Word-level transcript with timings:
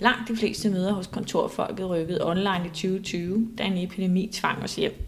Langt 0.00 0.28
de 0.28 0.36
fleste 0.36 0.70
møder 0.70 0.92
hos 0.92 1.06
kontorfolket 1.06 1.90
rykkede 1.90 2.26
online 2.26 2.62
i 2.64 2.68
2020, 2.68 3.48
da 3.58 3.62
en 3.62 3.78
epidemi 3.78 4.30
tvang 4.32 4.62
os 4.62 4.76
hjem. 4.76 5.06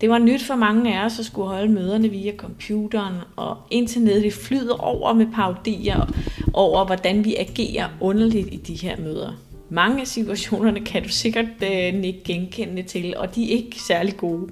Det 0.00 0.10
var 0.10 0.18
nyt 0.18 0.42
for 0.42 0.54
mange 0.54 0.98
af 0.98 1.04
os 1.04 1.18
at 1.18 1.24
skulle 1.24 1.48
holde 1.48 1.72
møderne 1.72 2.08
via 2.08 2.32
computeren, 2.36 3.14
og 3.36 3.56
internettet 3.70 4.32
flyder 4.32 4.74
over 4.74 5.12
med 5.12 5.26
parodier 5.34 6.12
over, 6.52 6.86
hvordan 6.86 7.24
vi 7.24 7.34
agerer 7.36 7.88
underligt 8.00 8.48
i 8.52 8.56
de 8.56 8.74
her 8.74 8.96
møder. 9.00 9.32
Mange 9.70 10.00
af 10.00 10.06
situationerne 10.06 10.80
kan 10.80 11.02
du 11.02 11.08
sikkert 11.08 11.46
øh, 11.62 12.04
ikke 12.04 12.22
genkende 12.24 12.82
til, 12.82 13.16
og 13.16 13.34
de 13.34 13.52
er 13.52 13.56
ikke 13.56 13.80
særlig 13.80 14.16
gode. 14.16 14.48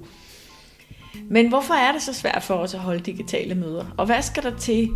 Men 1.29 1.49
hvorfor 1.49 1.73
er 1.73 1.91
det 1.91 2.01
så 2.01 2.13
svært 2.13 2.43
for 2.43 2.53
os 2.53 2.73
at 2.73 2.79
holde 2.79 2.99
digitale 2.99 3.55
møder? 3.55 3.85
Og 3.97 4.05
hvad 4.05 4.21
skal 4.21 4.43
der 4.43 4.57
til, 4.57 4.89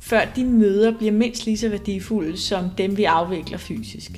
før 0.00 0.20
de 0.36 0.44
møder 0.44 0.98
bliver 0.98 1.12
mindst 1.12 1.44
lige 1.46 1.58
så 1.58 1.68
værdifulde 1.68 2.36
som 2.36 2.70
dem, 2.78 2.96
vi 2.96 3.04
afvikler 3.04 3.58
fysisk? 3.58 4.10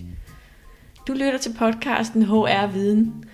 Du 1.08 1.12
lytter 1.12 1.38
til 1.38 1.54
podcasten 1.58 2.22
HR 2.22 2.72
Viden. 2.72 3.24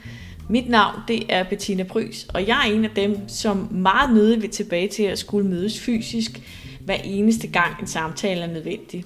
Mit 0.51 0.69
navn 0.69 1.01
det 1.09 1.23
er 1.29 1.45
Bettina 1.45 1.83
Brys, 1.83 2.27
og 2.35 2.47
jeg 2.47 2.69
er 2.69 2.73
en 2.73 2.85
af 2.85 2.91
dem, 2.97 3.29
som 3.29 3.69
meget 3.71 4.15
nødig 4.15 4.43
vil 4.43 4.51
tilbage 4.51 4.89
til 4.89 5.03
at 5.03 5.19
skulle 5.19 5.49
mødes 5.49 5.81
fysisk 5.81 6.41
hver 6.85 6.95
eneste 7.05 7.47
gang 7.47 7.81
en 7.81 7.87
samtale 7.87 8.41
er 8.41 8.53
nødvendig. 8.53 9.05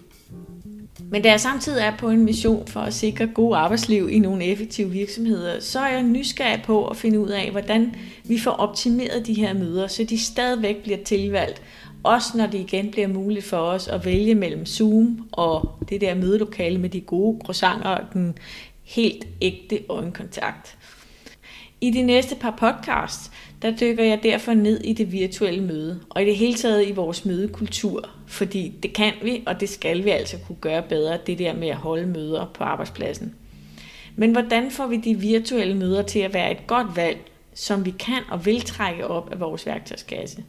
Men 1.10 1.22
da 1.22 1.30
jeg 1.30 1.40
samtidig 1.40 1.80
er 1.80 1.96
på 1.96 2.08
en 2.10 2.24
mission 2.24 2.66
for 2.66 2.80
at 2.80 2.94
sikre 2.94 3.26
god 3.26 3.56
arbejdsliv 3.56 4.08
i 4.10 4.18
nogle 4.18 4.44
effektive 4.44 4.90
virksomheder, 4.90 5.60
så 5.60 5.80
er 5.80 5.88
jeg 5.88 6.02
nysgerrig 6.02 6.62
på 6.62 6.86
at 6.86 6.96
finde 6.96 7.20
ud 7.20 7.28
af, 7.28 7.50
hvordan 7.50 7.94
vi 8.24 8.38
får 8.38 8.50
optimeret 8.50 9.26
de 9.26 9.34
her 9.34 9.54
møder, 9.54 9.86
så 9.86 10.04
de 10.04 10.18
stadigvæk 10.18 10.76
bliver 10.82 10.98
tilvalgt, 11.04 11.62
også 12.04 12.38
når 12.38 12.46
det 12.46 12.58
igen 12.58 12.90
bliver 12.90 13.08
muligt 13.08 13.44
for 13.44 13.56
os 13.56 13.88
at 13.88 14.04
vælge 14.04 14.34
mellem 14.34 14.66
Zoom 14.66 15.28
og 15.32 15.78
det 15.88 16.00
der 16.00 16.14
mødelokale 16.14 16.78
med 16.78 16.88
de 16.88 17.00
gode 17.00 17.40
croissanter 17.44 17.88
og 17.88 18.12
den 18.12 18.38
helt 18.82 19.26
ægte 19.40 19.80
øjenkontakt. 19.88 20.78
I 21.80 21.90
de 21.90 22.02
næste 22.02 22.36
par 22.36 22.50
podcasts, 22.50 23.30
der 23.62 23.76
dykker 23.76 24.04
jeg 24.04 24.22
derfor 24.22 24.54
ned 24.54 24.80
i 24.80 24.92
det 24.92 25.12
virtuelle 25.12 25.64
møde, 25.64 26.00
og 26.10 26.22
i 26.22 26.26
det 26.26 26.36
hele 26.36 26.54
taget 26.54 26.88
i 26.88 26.92
vores 26.92 27.24
mødekultur, 27.24 28.10
fordi 28.26 28.72
det 28.82 28.92
kan 28.92 29.12
vi, 29.22 29.42
og 29.46 29.60
det 29.60 29.68
skal 29.68 30.04
vi 30.04 30.10
altså 30.10 30.36
kunne 30.46 30.58
gøre 30.60 30.82
bedre, 30.82 31.18
det 31.26 31.38
der 31.38 31.54
med 31.54 31.68
at 31.68 31.76
holde 31.76 32.06
møder 32.06 32.50
på 32.54 32.64
arbejdspladsen. 32.64 33.34
Men 34.16 34.32
hvordan 34.32 34.70
får 34.70 34.86
vi 34.86 34.96
de 34.96 35.14
virtuelle 35.14 35.76
møder 35.76 36.02
til 36.02 36.18
at 36.18 36.34
være 36.34 36.52
et 36.52 36.66
godt 36.66 36.96
valg, 36.96 37.18
som 37.54 37.84
vi 37.84 37.90
kan 37.90 38.22
og 38.30 38.46
vil 38.46 38.60
trække 38.60 39.06
op 39.06 39.32
af 39.32 39.40
vores 39.40 39.66
værktøjskasse? 39.66 40.44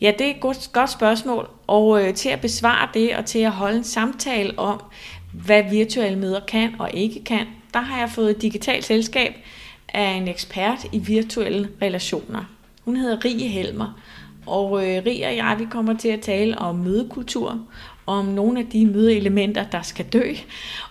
Ja, 0.00 0.12
det 0.18 0.26
er 0.26 0.30
et 0.30 0.40
godt, 0.40 0.70
godt 0.72 0.90
spørgsmål, 0.90 1.50
og 1.66 2.02
øh, 2.02 2.14
til 2.14 2.28
at 2.28 2.40
besvare 2.40 2.88
det 2.94 3.16
og 3.16 3.24
til 3.24 3.38
at 3.38 3.52
holde 3.52 3.76
en 3.76 3.84
samtale 3.84 4.58
om, 4.58 4.82
hvad 5.32 5.62
virtuelle 5.70 6.18
møder 6.18 6.40
kan 6.40 6.74
og 6.78 6.90
ikke 6.94 7.24
kan, 7.24 7.46
der 7.74 7.80
har 7.80 7.98
jeg 7.98 8.10
fået 8.10 8.30
et 8.30 8.42
digitalt 8.42 8.84
selskab, 8.84 9.34
af 9.88 10.10
en 10.10 10.28
ekspert 10.28 10.86
i 10.92 10.98
virtuelle 10.98 11.68
relationer. 11.82 12.44
Hun 12.84 12.96
hedder 12.96 13.24
Rie 13.24 13.48
Helmer, 13.48 14.00
og 14.46 14.66
øh, 14.66 15.02
Rie 15.06 15.26
og 15.26 15.36
jeg 15.36 15.56
vi 15.58 15.64
kommer 15.70 15.96
til 15.96 16.08
at 16.08 16.20
tale 16.20 16.58
om 16.58 16.74
mødekultur, 16.74 17.60
om 18.06 18.24
nogle 18.24 18.60
af 18.60 18.66
de 18.66 18.86
mødeelementer, 18.86 19.64
der 19.72 19.82
skal 19.82 20.04
dø, 20.04 20.32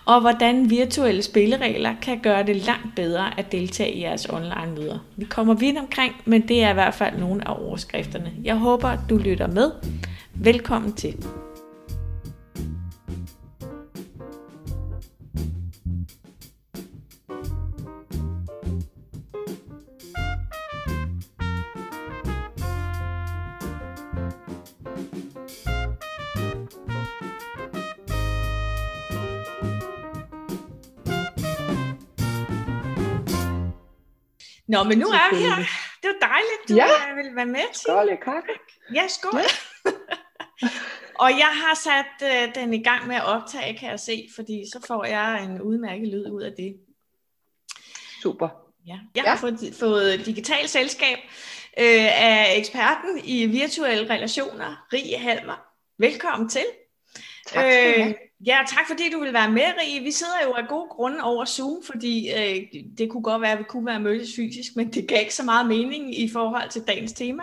og 0.04 0.20
hvordan 0.20 0.70
virtuelle 0.70 1.22
spilleregler 1.22 1.94
kan 2.02 2.18
gøre 2.18 2.42
det 2.42 2.56
langt 2.56 2.96
bedre 2.96 3.38
at 3.38 3.52
deltage 3.52 3.92
i 3.92 4.02
jeres 4.02 4.26
online 4.28 4.74
møder. 4.76 4.98
Vi 5.16 5.24
kommer 5.24 5.54
vidt 5.54 5.78
omkring, 5.78 6.12
men 6.24 6.48
det 6.48 6.62
er 6.62 6.70
i 6.70 6.74
hvert 6.74 6.94
fald 6.94 7.18
nogle 7.18 7.48
af 7.48 7.54
overskrifterne. 7.58 8.32
Jeg 8.44 8.56
håber, 8.56 8.96
du 9.10 9.16
lytter 9.16 9.46
med. 9.46 9.70
Velkommen 10.34 10.92
til. 10.92 11.14
Nå, 34.76 34.82
men 34.82 34.98
nu 34.98 35.06
er 35.06 35.34
vi 35.34 35.40
her. 35.40 35.56
Det 36.02 36.08
var 36.12 36.28
dejligt, 36.28 36.62
du 36.68 36.74
ja. 36.74 37.14
vil 37.14 37.36
være 37.36 37.46
med 37.46 37.66
til. 37.72 37.80
Skål 37.80 38.08
i 38.08 38.16
kaffe. 38.24 38.54
Ja, 38.94 39.08
skål. 39.08 39.40
Ja. 39.40 39.90
og 41.24 41.30
jeg 41.30 41.52
har 41.62 41.74
sat 41.74 42.12
uh, 42.22 42.54
den 42.54 42.74
i 42.74 42.82
gang 42.82 43.06
med 43.06 43.16
at 43.16 43.24
optage, 43.24 43.78
kan 43.78 43.90
jeg 43.90 44.00
se, 44.00 44.28
fordi 44.34 44.64
så 44.72 44.84
får 44.86 45.04
jeg 45.04 45.44
en 45.44 45.62
udmærket 45.62 46.08
lyd 46.08 46.30
ud 46.30 46.42
af 46.42 46.52
det. 46.56 46.76
Super. 48.22 48.48
Ja. 48.86 48.98
Jeg 49.14 49.24
ja. 49.24 49.30
har 49.30 49.36
fået, 49.36 49.74
fået 49.78 50.26
digital 50.26 50.68
selskab 50.68 51.18
øh, 51.78 52.22
af 52.30 52.54
eksperten 52.56 53.20
i 53.24 53.46
virtuelle 53.46 54.10
relationer, 54.10 54.86
Rie 54.92 55.18
Halmer. 55.18 55.60
Velkommen 55.98 56.48
til. 56.48 56.64
Tak 57.46 57.72
skal. 57.72 58.08
Øh, 58.08 58.14
Ja, 58.46 58.58
tak 58.66 58.86
fordi 58.86 59.10
du 59.10 59.20
vil 59.20 59.32
være 59.32 59.50
med, 59.50 59.62
Rie. 59.62 60.02
Vi 60.02 60.10
sidder 60.10 60.34
jo 60.44 60.52
af 60.52 60.68
gode 60.68 60.88
grunde 60.90 61.22
over 61.22 61.44
Zoom, 61.44 61.82
fordi 61.82 62.30
øh, 62.32 62.82
det 62.98 63.10
kunne 63.10 63.22
godt 63.22 63.42
være, 63.42 63.52
at 63.52 63.58
vi 63.58 63.64
kunne 63.64 63.86
være 63.86 64.00
mødtes 64.00 64.36
fysisk, 64.36 64.76
men 64.76 64.92
det 64.92 65.08
gav 65.08 65.20
ikke 65.20 65.34
så 65.34 65.44
meget 65.44 65.66
mening 65.66 66.18
i 66.18 66.28
forhold 66.32 66.70
til 66.70 66.82
dagens 66.86 67.12
tema. 67.12 67.42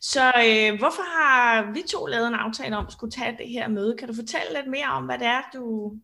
Så 0.00 0.26
øh, 0.26 0.78
hvorfor 0.78 1.02
har 1.02 1.72
vi 1.72 1.82
to 1.88 2.06
lavet 2.06 2.28
en 2.28 2.34
aftale 2.34 2.76
om 2.76 2.86
at 2.86 2.92
skulle 2.92 3.10
tage 3.10 3.36
det 3.38 3.48
her 3.48 3.68
møde? 3.68 3.96
Kan 3.96 4.08
du 4.08 4.14
fortælle 4.14 4.46
lidt 4.54 4.66
mere 4.66 4.86
om, 4.86 5.04
hvad 5.04 5.18
det 5.18 5.26
er, 5.26 5.42
du... 5.54 5.94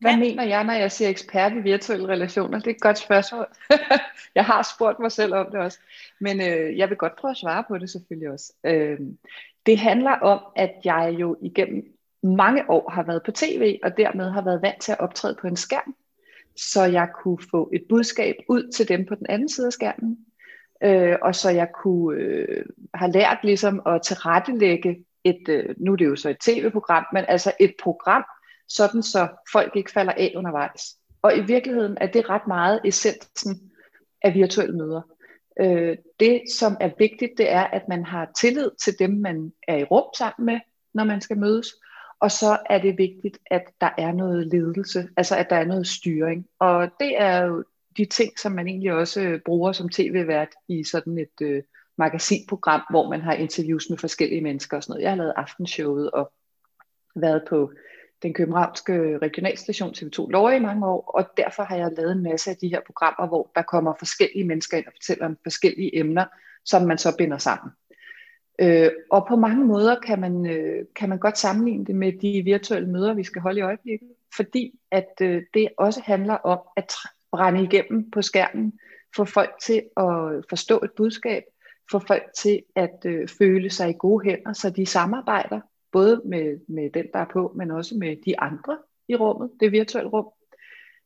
Hvad 0.00 0.10
ja. 0.10 0.18
mener 0.18 0.44
jeg, 0.44 0.64
når 0.64 0.72
jeg 0.72 0.92
siger 0.92 1.08
ekspert 1.08 1.52
i 1.52 1.60
virtuelle 1.60 2.08
relationer? 2.08 2.58
Det 2.58 2.66
er 2.66 2.74
et 2.74 2.80
godt 2.80 2.98
spørgsmål. 2.98 3.46
jeg 4.34 4.44
har 4.44 4.74
spurgt 4.74 4.98
mig 4.98 5.12
selv 5.12 5.34
om 5.34 5.46
det 5.50 5.60
også. 5.60 5.78
Men 6.20 6.40
øh, 6.40 6.78
jeg 6.78 6.88
vil 6.88 6.96
godt 6.96 7.16
prøve 7.16 7.30
at 7.30 7.36
svare 7.36 7.64
på 7.68 7.78
det 7.78 7.90
selvfølgelig 7.90 8.30
også. 8.30 8.52
Øh, 8.64 8.98
det 9.66 9.78
handler 9.78 10.10
om, 10.10 10.40
at 10.56 10.72
jeg 10.84 11.16
jo 11.18 11.36
igennem 11.42 11.94
mange 12.24 12.70
år 12.70 12.90
har 12.90 13.02
været 13.02 13.22
på 13.24 13.32
tv, 13.32 13.78
og 13.82 13.96
dermed 13.96 14.30
har 14.30 14.42
været 14.44 14.62
vant 14.62 14.80
til 14.82 14.92
at 14.92 15.00
optræde 15.00 15.36
på 15.40 15.46
en 15.46 15.56
skærm, 15.56 15.94
så 16.56 16.84
jeg 16.84 17.08
kunne 17.22 17.38
få 17.50 17.70
et 17.72 17.82
budskab 17.88 18.34
ud 18.48 18.72
til 18.72 18.88
dem 18.88 19.06
på 19.06 19.14
den 19.14 19.26
anden 19.28 19.48
side 19.48 19.66
af 19.66 19.72
skærmen, 19.72 20.18
øh, 20.82 21.16
og 21.22 21.34
så 21.34 21.50
jeg 21.50 21.68
kunne 21.82 22.20
øh, 22.20 22.64
have 22.94 23.12
lært 23.12 23.38
ligesom 23.42 23.82
at 23.86 24.02
tilrettelægge 24.02 25.04
et, 25.24 25.48
øh, 25.48 25.74
nu 25.78 25.92
er 25.92 25.96
det 25.96 26.06
jo 26.06 26.16
så 26.16 26.28
et 26.28 26.38
tv-program, 26.38 27.06
men 27.12 27.24
altså 27.28 27.52
et 27.60 27.74
program, 27.82 28.24
sådan 28.68 29.02
så 29.02 29.28
folk 29.52 29.76
ikke 29.76 29.92
falder 29.92 30.12
af 30.12 30.32
undervejs. 30.36 30.96
Og 31.22 31.36
i 31.36 31.40
virkeligheden 31.40 31.98
er 32.00 32.06
det 32.06 32.28
ret 32.28 32.46
meget 32.46 32.80
essensen 32.84 33.70
af 34.22 34.34
virtuelle 34.34 34.76
møder. 34.76 35.02
Øh, 35.60 35.96
det, 36.20 36.42
som 36.58 36.76
er 36.80 36.90
vigtigt, 36.98 37.32
det 37.38 37.52
er, 37.52 37.64
at 37.64 37.82
man 37.88 38.04
har 38.04 38.30
tillid 38.40 38.70
til 38.82 38.98
dem, 38.98 39.10
man 39.10 39.52
er 39.68 39.76
i 39.76 39.84
rum 39.84 40.04
sammen 40.18 40.46
med, 40.46 40.60
når 40.94 41.04
man 41.04 41.20
skal 41.20 41.38
mødes, 41.38 41.74
og 42.20 42.30
så 42.30 42.58
er 42.70 42.78
det 42.78 42.98
vigtigt, 42.98 43.38
at 43.50 43.62
der 43.80 43.90
er 43.98 44.12
noget 44.12 44.46
ledelse, 44.46 45.08
altså 45.16 45.36
at 45.36 45.50
der 45.50 45.56
er 45.56 45.64
noget 45.64 45.86
styring. 45.86 46.46
Og 46.58 46.90
det 47.00 47.20
er 47.20 47.44
jo 47.44 47.64
de 47.96 48.04
ting, 48.04 48.38
som 48.38 48.52
man 48.52 48.68
egentlig 48.68 48.92
også 48.92 49.20
øh, 49.20 49.40
bruger 49.40 49.72
som 49.72 49.88
tv-vært 49.88 50.48
i 50.68 50.84
sådan 50.84 51.18
et 51.18 51.40
øh, 51.42 51.62
magasinprogram, 51.98 52.82
hvor 52.90 53.10
man 53.10 53.20
har 53.20 53.32
interviews 53.32 53.90
med 53.90 53.98
forskellige 53.98 54.40
mennesker 54.40 54.76
og 54.76 54.82
sådan 54.82 54.92
noget. 54.92 55.02
Jeg 55.02 55.10
har 55.10 55.16
lavet 55.16 55.32
aftenshowet 55.36 56.10
og 56.10 56.32
været 57.14 57.42
på 57.48 57.72
den 58.22 58.34
københavnske 58.34 59.18
regionalstation 59.18 59.94
TV2 59.96 60.30
Lorge 60.30 60.56
i 60.56 60.60
mange 60.60 60.86
år, 60.86 61.10
og 61.14 61.24
derfor 61.36 61.62
har 61.62 61.76
jeg 61.76 61.92
lavet 61.96 62.12
en 62.12 62.22
masse 62.22 62.50
af 62.50 62.56
de 62.56 62.68
her 62.68 62.80
programmer, 62.86 63.28
hvor 63.28 63.50
der 63.54 63.62
kommer 63.62 63.94
forskellige 63.98 64.44
mennesker 64.44 64.76
ind 64.76 64.86
og 64.86 64.92
fortæller 64.92 65.26
om 65.26 65.38
forskellige 65.42 65.98
emner, 65.98 66.24
som 66.64 66.82
man 66.82 66.98
så 66.98 67.16
binder 67.18 67.38
sammen. 67.38 67.72
Øh, 68.58 68.90
og 69.10 69.26
på 69.28 69.36
mange 69.36 69.64
måder 69.64 70.00
kan 70.00 70.20
man, 70.20 70.46
øh, 70.46 70.86
kan 70.96 71.08
man 71.08 71.18
godt 71.18 71.38
sammenligne 71.38 71.84
det 71.84 71.94
med 71.94 72.12
de 72.12 72.42
virtuelle 72.44 72.88
møder, 72.88 73.14
vi 73.14 73.22
skal 73.22 73.42
holde 73.42 73.58
i 73.58 73.62
øjeblikket, 73.62 74.08
fordi 74.36 74.78
at 74.90 75.12
øh, 75.22 75.42
det 75.54 75.68
også 75.78 76.00
handler 76.04 76.34
om 76.34 76.58
at 76.76 76.92
brænde 77.30 77.62
igennem 77.62 78.10
på 78.10 78.22
skærmen, 78.22 78.78
få 79.16 79.24
folk 79.24 79.54
til 79.62 79.82
at 79.96 80.44
forstå 80.48 80.80
et 80.84 80.90
budskab, 80.96 81.42
få 81.90 81.98
folk 81.98 82.22
til 82.36 82.62
at 82.76 82.98
øh, 83.04 83.28
føle 83.28 83.70
sig 83.70 83.90
i 83.90 83.96
gode 83.98 84.24
hænder, 84.24 84.52
så 84.52 84.70
de 84.70 84.86
samarbejder, 84.86 85.60
både 85.92 86.22
med, 86.24 86.58
med 86.68 86.90
den, 86.90 87.04
der 87.12 87.18
er 87.18 87.26
på, 87.32 87.52
men 87.56 87.70
også 87.70 87.94
med 87.94 88.16
de 88.26 88.40
andre 88.40 88.78
i 89.08 89.16
rummet, 89.16 89.50
det 89.60 89.72
virtuelle 89.72 90.10
rum. 90.10 90.26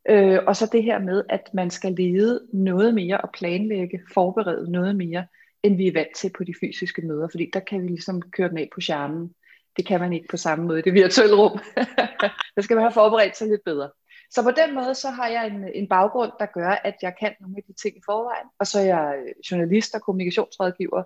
Øh, 0.08 0.38
og 0.46 0.56
så 0.56 0.68
det 0.72 0.82
her 0.82 0.98
med, 0.98 1.24
at 1.28 1.50
man 1.54 1.70
skal 1.70 1.92
lede 1.92 2.46
noget 2.52 2.94
mere 2.94 3.20
og 3.20 3.30
planlægge, 3.30 4.00
forberede 4.14 4.72
noget 4.72 4.96
mere, 4.96 5.26
end 5.62 5.76
vi 5.76 5.86
er 5.86 5.92
vant 5.92 6.16
til 6.16 6.30
på 6.38 6.44
de 6.44 6.54
fysiske 6.60 7.02
møder, 7.02 7.28
fordi 7.30 7.50
der 7.52 7.60
kan 7.60 7.82
vi 7.82 7.88
ligesom 7.88 8.22
køre 8.22 8.48
den 8.48 8.58
af 8.58 8.68
på 8.74 8.80
skærmen. 8.80 9.34
Det 9.76 9.86
kan 9.86 10.00
man 10.00 10.12
ikke 10.12 10.28
på 10.28 10.36
samme 10.36 10.64
måde 10.64 10.78
i 10.78 10.82
det 10.82 10.94
virtuelle 10.94 11.36
rum. 11.36 11.58
der 12.56 12.62
skal 12.62 12.74
man 12.74 12.82
have 12.82 12.92
forberedt 12.92 13.36
sig 13.36 13.48
lidt 13.48 13.64
bedre. 13.64 13.90
Så 14.30 14.42
på 14.42 14.50
den 14.50 14.74
måde, 14.74 14.94
så 14.94 15.10
har 15.10 15.28
jeg 15.28 15.46
en, 15.46 15.64
en 15.74 15.88
baggrund, 15.88 16.32
der 16.38 16.46
gør, 16.46 16.70
at 16.70 16.94
jeg 17.02 17.14
kan 17.20 17.34
nogle 17.40 17.56
af 17.56 17.62
de 17.68 17.72
ting 17.72 17.96
i 17.96 18.00
forvejen. 18.06 18.46
Og 18.58 18.66
så 18.66 18.78
er 18.78 18.84
jeg 18.84 19.14
øh, 19.18 19.34
journalist 19.50 19.94
og 19.94 20.02
kommunikationsrådgiver, 20.02 21.02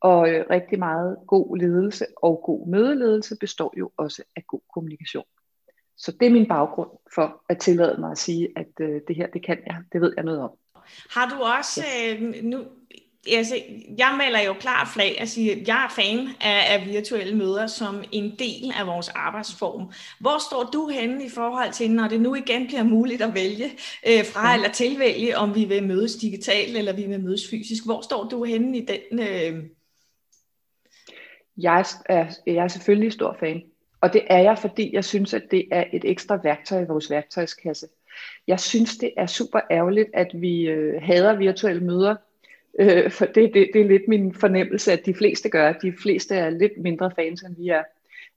og 0.00 0.30
øh, 0.30 0.46
rigtig 0.50 0.78
meget 0.78 1.16
god 1.26 1.56
ledelse 1.58 2.06
og 2.16 2.42
god 2.44 2.68
mødeledelse 2.68 3.36
består 3.40 3.74
jo 3.78 3.90
også 3.96 4.22
af 4.36 4.44
god 4.46 4.60
kommunikation. 4.74 5.24
Så 5.96 6.12
det 6.20 6.26
er 6.26 6.30
min 6.30 6.48
baggrund 6.48 6.90
for 7.14 7.44
at 7.48 7.58
tillade 7.58 8.00
mig 8.00 8.10
at 8.10 8.18
sige, 8.18 8.48
at 8.56 8.70
øh, 8.80 9.00
det 9.08 9.16
her, 9.16 9.26
det 9.26 9.44
kan 9.44 9.58
jeg, 9.66 9.76
det 9.92 10.00
ved 10.00 10.12
jeg 10.16 10.24
noget 10.24 10.40
om. 10.40 10.50
Har 11.10 11.28
du 11.28 11.42
også, 11.58 11.84
øh, 12.04 12.44
nu, 12.44 12.64
altså, 13.28 13.62
jeg 13.98 14.14
melder 14.24 14.40
jo 14.40 14.52
klart 14.52 14.88
flag 14.88 15.18
og 15.20 15.28
siger, 15.28 15.52
at 15.52 15.68
jeg 15.68 15.84
er 15.84 16.02
fan 16.02 16.28
af, 16.40 16.74
af 16.74 16.86
virtuelle 16.86 17.36
møder 17.36 17.66
som 17.66 18.04
en 18.12 18.34
del 18.38 18.72
af 18.80 18.86
vores 18.86 19.08
arbejdsform. 19.08 19.92
Hvor 20.20 20.38
står 20.48 20.70
du 20.72 20.88
henne 20.88 21.24
i 21.24 21.28
forhold 21.28 21.72
til, 21.72 21.90
når 21.90 22.08
det 22.08 22.20
nu 22.20 22.34
igen 22.34 22.66
bliver 22.66 22.82
muligt 22.82 23.22
at 23.22 23.34
vælge 23.34 23.64
øh, 24.06 24.24
fra 24.24 24.48
ja. 24.48 24.54
eller 24.54 24.68
tilvælge, 24.72 25.36
om 25.36 25.54
vi 25.54 25.64
vil 25.64 25.86
mødes 25.86 26.16
digitalt 26.16 26.76
eller 26.76 26.92
vi 26.92 27.06
vil 27.06 27.20
mødes 27.20 27.50
fysisk? 27.50 27.84
Hvor 27.84 28.00
står 28.00 28.24
du 28.24 28.44
henne 28.44 28.78
i 28.78 28.86
den? 28.86 29.18
Øh... 29.18 29.64
Jeg, 31.56 31.84
er, 32.06 32.26
jeg 32.46 32.64
er 32.64 32.68
selvfølgelig 32.68 33.12
stor 33.12 33.36
fan. 33.40 33.62
Og 34.00 34.12
det 34.12 34.22
er 34.26 34.38
jeg, 34.38 34.58
fordi 34.58 34.94
jeg 34.94 35.04
synes, 35.04 35.34
at 35.34 35.42
det 35.50 35.68
er 35.72 35.84
et 35.92 36.04
ekstra 36.04 36.38
værktøj 36.42 36.82
i 36.82 36.86
vores 36.86 37.10
værktøjskasse. 37.10 37.86
Jeg 38.46 38.60
synes, 38.60 38.96
det 38.96 39.12
er 39.16 39.26
super 39.26 39.60
ærgerligt, 39.70 40.08
at 40.14 40.28
vi 40.34 40.62
øh, 40.62 41.02
hader 41.02 41.36
virtuelle 41.36 41.84
møder, 41.84 42.16
øh, 42.78 43.10
for 43.10 43.24
det, 43.24 43.54
det, 43.54 43.70
det 43.74 43.80
er 43.80 43.88
lidt 43.88 44.08
min 44.08 44.34
fornemmelse, 44.34 44.92
at 44.92 45.06
de 45.06 45.14
fleste 45.14 45.48
gør. 45.48 45.72
De 45.72 45.92
fleste 46.02 46.34
er 46.34 46.50
lidt 46.50 46.72
mindre 46.78 47.10
fans, 47.16 47.42
end 47.42 47.56
vi 47.56 47.68
er. 47.68 47.82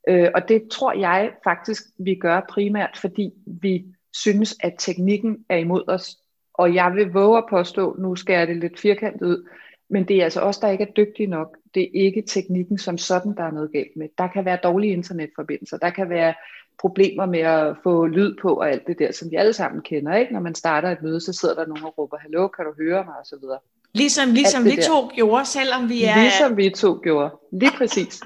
Øh, 0.07 0.29
og 0.35 0.49
det 0.49 0.67
tror 0.71 0.93
jeg 0.93 1.31
faktisk, 1.43 1.83
vi 1.97 2.15
gør 2.15 2.45
primært, 2.49 2.97
fordi 3.01 3.33
vi 3.45 3.85
synes, 4.13 4.55
at 4.59 4.75
teknikken 4.77 5.45
er 5.49 5.57
imod 5.57 5.83
os. 5.87 6.17
Og 6.53 6.73
jeg 6.73 6.93
vil 6.95 7.11
våge 7.11 7.37
at 7.37 7.45
påstå, 7.49 7.95
nu 7.99 8.15
skal 8.15 8.33
jeg 8.33 8.47
det 8.47 8.57
lidt 8.57 8.79
firkantet 8.79 9.25
ud, 9.25 9.47
men 9.89 10.07
det 10.07 10.19
er 10.19 10.23
altså 10.23 10.41
os, 10.41 10.57
der 10.57 10.69
ikke 10.69 10.83
er 10.83 10.91
dygtige 10.91 11.27
nok. 11.27 11.57
Det 11.75 11.83
er 11.83 11.89
ikke 11.93 12.21
teknikken 12.21 12.77
som 12.77 12.97
sådan, 12.97 13.35
der 13.37 13.43
er 13.43 13.51
noget 13.51 13.71
galt 13.71 13.95
med. 13.95 14.07
Der 14.17 14.27
kan 14.27 14.45
være 14.45 14.57
dårlige 14.63 14.93
internetforbindelser. 14.93 15.77
Der 15.77 15.89
kan 15.89 16.09
være 16.09 16.33
problemer 16.79 17.25
med 17.25 17.39
at 17.39 17.75
få 17.83 18.05
lyd 18.05 18.35
på 18.41 18.53
og 18.53 18.71
alt 18.71 18.87
det 18.87 18.99
der, 18.99 19.11
som 19.11 19.31
vi 19.31 19.35
alle 19.35 19.53
sammen 19.53 19.81
kender. 19.81 20.15
Ikke? 20.15 20.33
Når 20.33 20.39
man 20.39 20.55
starter 20.55 20.89
et 20.91 21.01
møde, 21.01 21.21
så 21.21 21.33
sidder 21.33 21.55
der 21.55 21.65
nogen 21.65 21.83
og 21.83 21.97
råber, 21.97 22.17
hallo, 22.17 22.47
kan 22.47 22.65
du 22.65 22.73
høre 22.77 23.05
mig? 23.05 23.15
Og 23.19 23.25
så 23.25 23.37
videre. 23.41 23.59
Ligesom, 23.93 24.29
ligesom 24.29 24.65
vi 24.65 24.75
to 24.75 25.01
der. 25.01 25.15
gjorde, 25.15 25.45
selvom 25.45 25.89
vi 25.89 26.03
er... 26.03 26.21
Ligesom 26.21 26.57
vi 26.57 26.69
to 26.69 26.99
gjorde, 27.03 27.31
lige 27.51 27.71
præcis. 27.79 28.21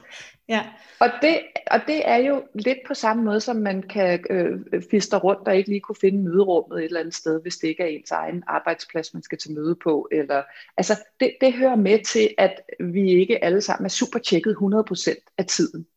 ja. 0.50 0.64
Og 1.00 1.10
det, 1.22 1.40
og 1.72 1.80
det 1.88 2.10
er 2.10 2.16
jo 2.16 2.44
lidt 2.54 2.78
på 2.88 2.94
samme 2.94 3.24
måde, 3.24 3.42
som 3.42 3.56
man 3.56 3.82
kan 3.82 4.24
øh, 4.30 4.60
fister 4.92 5.18
rundt 5.18 5.48
og 5.48 5.58
ikke 5.58 5.70
lige 5.70 5.80
kunne 5.80 5.96
finde 6.02 6.24
møderummet 6.24 6.80
et 6.80 6.86
eller 6.86 7.00
andet 7.00 7.16
sted, 7.16 7.42
hvis 7.42 7.58
det 7.58 7.68
ikke 7.68 7.84
er 7.84 7.88
ens 7.88 8.12
egen 8.12 8.44
arbejdsplads, 8.48 9.14
man 9.14 9.24
skal 9.24 9.38
til 9.38 9.52
møde 9.52 9.76
på. 9.76 10.08
Eller, 10.12 10.44
altså, 10.78 11.00
det, 11.20 11.36
det 11.42 11.54
hører 11.54 11.76
med 11.76 12.00
til, 12.04 12.30
at 12.38 12.62
vi 12.80 13.12
ikke 13.12 13.44
alle 13.44 13.62
sammen 13.62 13.86
er 13.86 13.90
super 13.90 14.20
tjekket 14.20 14.56
100% 14.62 15.34
af 15.38 15.46
tiden. 15.46 15.88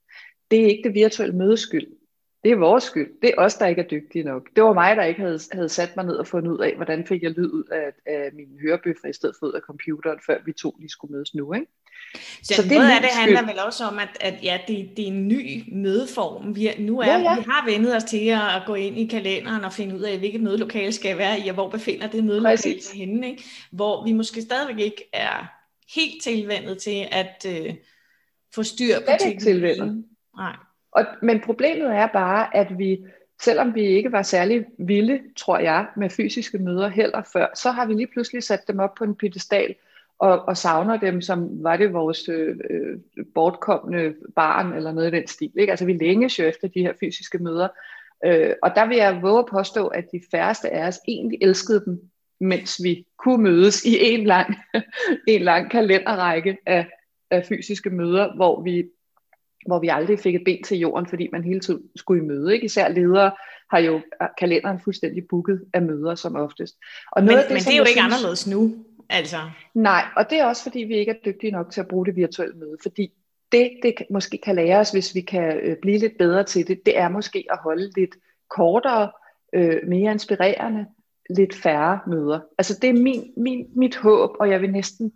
Det 0.50 0.62
er 0.62 0.66
ikke 0.66 0.82
det 0.88 0.94
virtuelle 0.94 1.36
mødes 1.36 1.60
skyld. 1.60 1.86
Det 2.44 2.52
er 2.52 2.56
vores 2.56 2.84
skyld. 2.84 3.10
Det 3.22 3.30
er 3.30 3.42
os, 3.42 3.54
der 3.54 3.66
ikke 3.66 3.82
er 3.82 3.86
dygtige 3.86 4.24
nok. 4.24 4.48
Det 4.56 4.64
var 4.64 4.72
mig, 4.72 4.96
der 4.96 5.04
ikke 5.04 5.20
havde, 5.20 5.40
havde 5.52 5.68
sat 5.68 5.96
mig 5.96 6.04
ned 6.04 6.14
og 6.14 6.26
fundet 6.26 6.52
ud 6.52 6.58
af, 6.58 6.76
hvordan 6.76 7.06
fik 7.06 7.22
jeg 7.22 7.30
lyd 7.30 7.50
ud 7.50 7.64
af, 7.72 7.92
af 8.06 8.30
mine 8.32 8.60
hørebøffer 8.62 9.08
i 9.08 9.12
stedet 9.12 9.36
for 9.38 9.46
ud 9.46 9.52
af 9.52 9.60
computeren, 9.60 10.18
før 10.26 10.38
vi 10.46 10.52
to 10.52 10.76
lige 10.78 10.90
skulle 10.90 11.12
mødes 11.12 11.34
nu. 11.34 11.52
Ikke? 11.52 11.66
Så, 12.42 12.54
så 12.54 12.62
det 12.62 12.70
noget 12.70 12.90
af 12.90 13.00
det 13.00 13.10
handler 13.10 13.46
vel 13.46 13.58
også 13.66 13.84
om, 13.84 13.98
at, 13.98 14.08
at 14.20 14.34
ja, 14.42 14.60
det, 14.68 14.90
det 14.96 15.02
er 15.02 15.12
en 15.12 15.28
ny 15.28 15.62
mødeform. 15.72 16.56
Vi, 16.56 16.70
nu 16.78 17.00
er, 17.00 17.06
ja, 17.06 17.18
ja. 17.18 17.34
vi 17.34 17.44
har 17.48 17.70
vendet 17.70 17.96
os 17.96 18.04
til 18.04 18.28
at 18.28 18.62
gå 18.66 18.74
ind 18.74 18.98
i 18.98 19.06
kalenderen 19.06 19.64
og 19.64 19.72
finde 19.72 19.94
ud 19.94 20.00
af, 20.00 20.18
hvilket 20.18 20.40
mødelokale 20.40 20.92
skal 20.92 21.18
være 21.18 21.40
i, 21.40 21.48
og 21.48 21.54
hvor 21.54 21.68
befinder 21.70 22.10
det 22.10 22.24
mødelokale 22.24 22.82
sig 22.82 22.98
henne. 22.98 23.30
Ikke? 23.30 23.44
Hvor 23.72 24.04
vi 24.04 24.12
måske 24.12 24.42
stadigvæk 24.42 24.84
ikke 24.84 25.08
er 25.12 25.46
helt 25.94 26.22
tilvendet 26.22 26.78
til 26.78 27.08
at 27.10 27.46
øh, 27.48 27.74
få 28.54 28.62
styr 28.62 28.94
på 29.00 29.12
teknologien. 29.20 30.04
Nej. 30.36 30.56
Og, 30.92 31.04
men 31.22 31.40
problemet 31.40 31.96
er 31.96 32.06
bare, 32.06 32.56
at 32.56 32.78
vi, 32.78 33.04
selvom 33.42 33.74
vi 33.74 33.82
ikke 33.82 34.12
var 34.12 34.22
særlig 34.22 34.64
vilde, 34.78 35.20
tror 35.36 35.58
jeg, 35.58 35.86
med 35.96 36.10
fysiske 36.10 36.58
møder 36.58 36.88
heller 36.88 37.22
før, 37.32 37.46
så 37.54 37.70
har 37.70 37.86
vi 37.86 37.94
lige 37.94 38.06
pludselig 38.12 38.42
sat 38.42 38.68
dem 38.68 38.78
op 38.78 38.94
på 38.94 39.04
en 39.04 39.14
pedestal, 39.14 39.74
og, 40.18 40.48
og 40.48 40.56
savner 40.56 40.96
dem, 40.96 41.20
som 41.20 41.64
var 41.64 41.76
det 41.76 41.92
vores 41.92 42.28
øh, 42.28 42.56
øh 42.70 42.98
bortkommende 43.34 44.14
barn, 44.36 44.72
eller 44.72 44.92
noget 44.92 45.14
i 45.14 45.16
den 45.16 45.26
stil. 45.26 45.52
Ikke? 45.56 45.70
Altså 45.70 45.86
vi 45.86 45.92
længes 45.92 46.38
jo 46.38 46.44
efter 46.44 46.68
de 46.68 46.80
her 46.80 46.92
fysiske 47.00 47.38
møder, 47.38 47.68
øh, 48.24 48.54
og 48.62 48.72
der 48.74 48.86
vil 48.86 48.96
jeg 48.96 49.22
våge 49.22 49.38
at 49.38 49.46
påstå, 49.50 49.86
at 49.86 50.04
de 50.12 50.20
færreste 50.30 50.70
af 50.70 50.86
os 50.86 51.00
egentlig 51.08 51.38
elskede 51.42 51.84
dem, 51.84 52.00
mens 52.40 52.80
vi 52.82 53.06
kunne 53.16 53.42
mødes 53.42 53.84
i 53.84 53.96
en 54.00 54.24
lang, 54.24 54.56
en 55.28 55.42
lang 55.42 55.70
kalenderrække 55.70 56.58
af, 56.66 56.86
af 57.30 57.46
fysiske 57.46 57.90
møder, 57.90 58.36
hvor 58.36 58.62
vi 58.62 58.84
hvor 59.66 59.78
vi 59.78 59.88
aldrig 59.88 60.18
fik 60.18 60.34
et 60.34 60.42
ben 60.44 60.62
til 60.62 60.78
jorden, 60.78 61.06
fordi 61.06 61.28
man 61.32 61.44
hele 61.44 61.60
tiden 61.60 61.82
skulle 61.96 62.24
i 62.24 62.26
møde. 62.26 62.54
Ikke? 62.54 62.64
Især 62.64 62.88
ledere 62.88 63.32
har 63.70 63.78
jo 63.78 64.00
kalenderen 64.38 64.80
fuldstændig 64.84 65.24
booket 65.30 65.64
af 65.74 65.82
møder 65.82 66.14
som 66.14 66.36
oftest. 66.36 66.76
Og 67.12 67.22
noget 67.22 67.36
men, 67.36 67.38
af 67.38 67.44
det, 67.44 67.54
men 67.54 67.60
det 67.60 67.72
er 67.72 67.76
jo 67.76 67.82
ikke 67.82 68.00
synes, 68.00 68.14
anderledes 68.14 68.46
nu. 68.46 68.74
Altså. 69.08 69.36
Nej, 69.74 70.04
og 70.16 70.30
det 70.30 70.40
er 70.40 70.44
også 70.44 70.62
fordi, 70.62 70.78
vi 70.78 70.94
ikke 70.94 71.10
er 71.10 71.16
dygtige 71.24 71.52
nok 71.52 71.70
til 71.70 71.80
at 71.80 71.88
bruge 71.88 72.06
det 72.06 72.16
virtuelle 72.16 72.54
møde. 72.54 72.76
Fordi 72.82 73.12
det, 73.52 73.70
det 73.82 73.94
måske 74.10 74.38
kan 74.44 74.54
lære 74.54 74.78
os, 74.78 74.90
hvis 74.90 75.14
vi 75.14 75.20
kan 75.20 75.60
øh, 75.62 75.76
blive 75.82 75.98
lidt 75.98 76.18
bedre 76.18 76.44
til 76.44 76.68
det, 76.68 76.86
det 76.86 76.98
er 76.98 77.08
måske 77.08 77.44
at 77.50 77.58
holde 77.58 77.90
lidt 77.96 78.16
kortere, 78.50 79.10
øh, 79.54 79.88
mere 79.88 80.12
inspirerende, 80.12 80.86
lidt 81.30 81.54
færre 81.54 82.00
møder. 82.06 82.40
Altså 82.58 82.78
det 82.82 82.90
er 82.90 82.94
min, 82.94 83.32
min, 83.36 83.66
mit 83.76 83.96
håb, 83.96 84.30
og 84.40 84.50
jeg 84.50 84.60
vil 84.60 84.72
næsten 84.72 85.12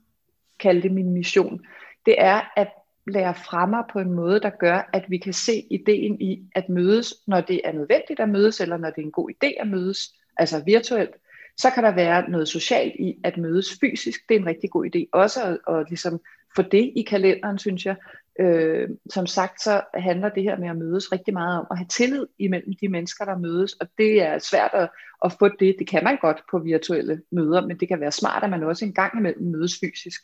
kalde 0.60 0.82
det 0.82 0.92
min 0.92 1.12
mission. 1.12 1.60
Det 2.06 2.14
er 2.18 2.40
at 2.56 2.68
lære 3.06 3.68
mig 3.68 3.84
på 3.92 3.98
en 3.98 4.12
måde, 4.12 4.40
der 4.40 4.50
gør, 4.50 4.90
at 4.92 5.04
vi 5.08 5.18
kan 5.18 5.32
se 5.32 5.66
ideen 5.70 6.20
i 6.20 6.42
at 6.54 6.68
mødes, 6.68 7.14
når 7.26 7.40
det 7.40 7.60
er 7.64 7.72
nødvendigt 7.72 8.20
at 8.20 8.28
mødes, 8.28 8.60
eller 8.60 8.76
når 8.76 8.90
det 8.90 8.98
er 8.98 9.06
en 9.06 9.12
god 9.12 9.30
idé 9.30 9.52
at 9.60 9.68
mødes, 9.68 10.14
altså 10.36 10.62
virtuelt. 10.64 11.14
Så 11.56 11.70
kan 11.70 11.84
der 11.84 11.94
være 11.94 12.30
noget 12.30 12.48
socialt 12.48 12.94
i 12.98 13.20
at 13.24 13.36
mødes 13.36 13.78
fysisk. 13.80 14.28
Det 14.28 14.36
er 14.36 14.40
en 14.40 14.46
rigtig 14.46 14.70
god 14.70 14.86
idé. 14.86 15.04
Også 15.12 15.44
at, 15.44 15.74
at 15.74 15.86
ligesom 15.88 16.20
få 16.56 16.62
det 16.62 16.92
i 16.96 17.02
kalenderen, 17.02 17.58
synes 17.58 17.86
jeg. 17.86 17.96
Øh, 18.40 18.88
som 19.10 19.26
sagt, 19.26 19.62
så 19.62 19.82
handler 19.94 20.28
det 20.28 20.42
her 20.42 20.58
med 20.58 20.68
at 20.68 20.76
mødes 20.76 21.12
rigtig 21.12 21.34
meget 21.34 21.60
om 21.60 21.66
at 21.70 21.78
have 21.78 21.86
tillid 21.86 22.26
imellem 22.38 22.72
de 22.80 22.88
mennesker, 22.88 23.24
der 23.24 23.38
mødes. 23.38 23.72
Og 23.72 23.88
det 23.98 24.22
er 24.22 24.38
svært 24.38 24.70
at, 24.74 24.88
at 25.24 25.32
få 25.38 25.48
det. 25.48 25.76
Det 25.78 25.88
kan 25.88 26.04
man 26.04 26.18
godt 26.20 26.42
på 26.50 26.58
virtuelle 26.58 27.22
møder, 27.32 27.66
men 27.66 27.80
det 27.80 27.88
kan 27.88 28.00
være 28.00 28.12
smart, 28.12 28.44
at 28.44 28.50
man 28.50 28.62
også 28.62 28.84
en 28.84 28.94
gang 28.94 29.18
imellem 29.18 29.50
mødes 29.50 29.78
fysisk. 29.80 30.20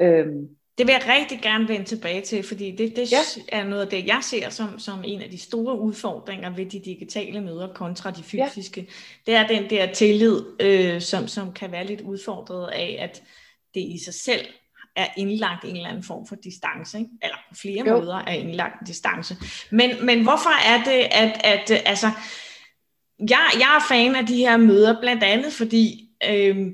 Øh, 0.00 0.26
det 0.78 0.86
vil 0.86 0.92
jeg 0.92 1.14
rigtig 1.18 1.40
gerne 1.42 1.68
vende 1.68 1.84
tilbage 1.84 2.20
til, 2.20 2.42
fordi 2.42 2.70
det, 2.70 2.96
det 2.96 3.12
ja. 3.12 3.20
er 3.48 3.64
noget 3.64 3.82
af 3.82 3.88
det, 3.88 4.06
jeg 4.06 4.18
ser 4.22 4.50
som, 4.50 4.78
som 4.78 5.04
en 5.04 5.22
af 5.22 5.30
de 5.30 5.38
store 5.38 5.78
udfordringer 5.78 6.50
ved 6.50 6.66
de 6.66 6.80
digitale 6.84 7.40
møder 7.40 7.74
kontra 7.74 8.10
de 8.10 8.22
fysiske. 8.22 8.80
Ja. 8.80 8.86
Det 9.26 9.34
er 9.34 9.46
den 9.46 9.70
der 9.70 9.92
tillid, 9.92 10.42
øh, 10.60 11.00
som, 11.00 11.28
som 11.28 11.52
kan 11.52 11.72
være 11.72 11.86
lidt 11.86 12.00
udfordret 12.00 12.68
af, 12.68 12.96
at 13.00 13.22
det 13.74 13.80
i 13.80 13.98
sig 14.04 14.14
selv 14.14 14.46
er 14.96 15.06
indlagt 15.16 15.64
en 15.64 15.76
eller 15.76 15.88
anden 15.88 16.02
form 16.02 16.26
for 16.26 16.36
distance, 16.36 16.98
ikke? 16.98 17.10
eller 17.22 17.36
på 17.48 17.54
flere 17.54 17.88
jo. 17.88 17.98
måder 17.98 18.16
er 18.16 18.32
indlagt 18.32 18.80
en 18.80 18.86
distance. 18.86 19.36
Men, 19.70 20.06
men 20.06 20.22
hvorfor 20.22 20.68
er 20.68 20.84
det, 20.84 21.08
at, 21.10 21.40
at 21.44 21.82
altså, 21.86 22.10
jeg, 23.18 23.50
jeg 23.54 23.76
er 23.76 23.94
fan 23.94 24.16
af 24.16 24.26
de 24.26 24.36
her 24.36 24.56
møder, 24.56 25.00
blandt 25.00 25.22
andet 25.22 25.52
fordi, 25.52 26.08
øh, 26.30 26.66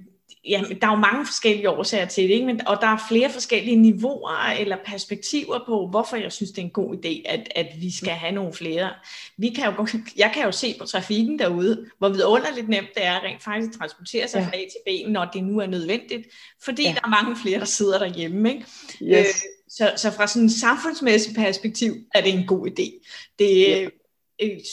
ja, 0.44 0.62
der 0.80 0.86
er 0.86 0.90
jo 0.90 0.96
mange 0.96 1.26
forskellige 1.26 1.70
årsager 1.70 2.06
til 2.06 2.24
det, 2.24 2.30
ikke? 2.30 2.46
Men, 2.46 2.66
og 2.66 2.78
der 2.80 2.86
er 2.86 3.04
flere 3.08 3.30
forskellige 3.30 3.76
niveauer 3.76 4.54
eller 4.60 4.76
perspektiver 4.84 5.58
på, 5.66 5.86
hvorfor 5.90 6.16
jeg 6.16 6.32
synes, 6.32 6.50
det 6.50 6.58
er 6.58 6.62
en 6.62 6.70
god 6.70 6.94
idé, 6.94 7.22
at, 7.24 7.48
at 7.54 7.66
vi 7.80 7.90
skal 7.90 8.12
have 8.12 8.32
nogle 8.32 8.52
flere. 8.52 8.90
Vi 9.36 9.48
kan 9.48 9.64
jo, 9.64 9.86
jeg 10.16 10.30
kan 10.34 10.44
jo 10.44 10.52
se 10.52 10.74
på 10.78 10.86
trafikken 10.86 11.38
derude, 11.38 11.86
hvor 11.98 12.08
vidunderligt 12.08 12.68
nemt 12.68 12.88
det 12.94 13.04
er 13.04 13.20
rent 13.20 13.42
faktisk 13.42 13.68
at 13.72 13.78
transportere 13.78 14.28
sig 14.28 14.38
ja. 14.38 14.46
fra 14.46 14.56
A 14.56 14.60
til 14.60 15.06
B, 15.06 15.10
når 15.10 15.24
det 15.24 15.44
nu 15.44 15.58
er 15.58 15.66
nødvendigt, 15.66 16.26
fordi 16.62 16.82
ja. 16.82 16.88
der 16.88 17.00
er 17.04 17.22
mange 17.22 17.36
flere, 17.42 17.58
der 17.58 17.64
sidder 17.64 17.98
derhjemme. 17.98 18.50
Ikke? 18.52 18.66
Yes. 19.02 19.26
Øh, 19.26 19.34
så, 19.68 19.92
så 19.96 20.10
fra 20.10 20.26
sådan 20.26 20.42
en 20.42 20.50
samfundsmæssigt 20.50 21.36
perspektiv 21.36 21.94
er 22.14 22.20
det 22.20 22.34
en 22.34 22.46
god 22.46 22.66
idé. 22.66 23.06
Det, 23.38 23.68
ja 23.68 23.88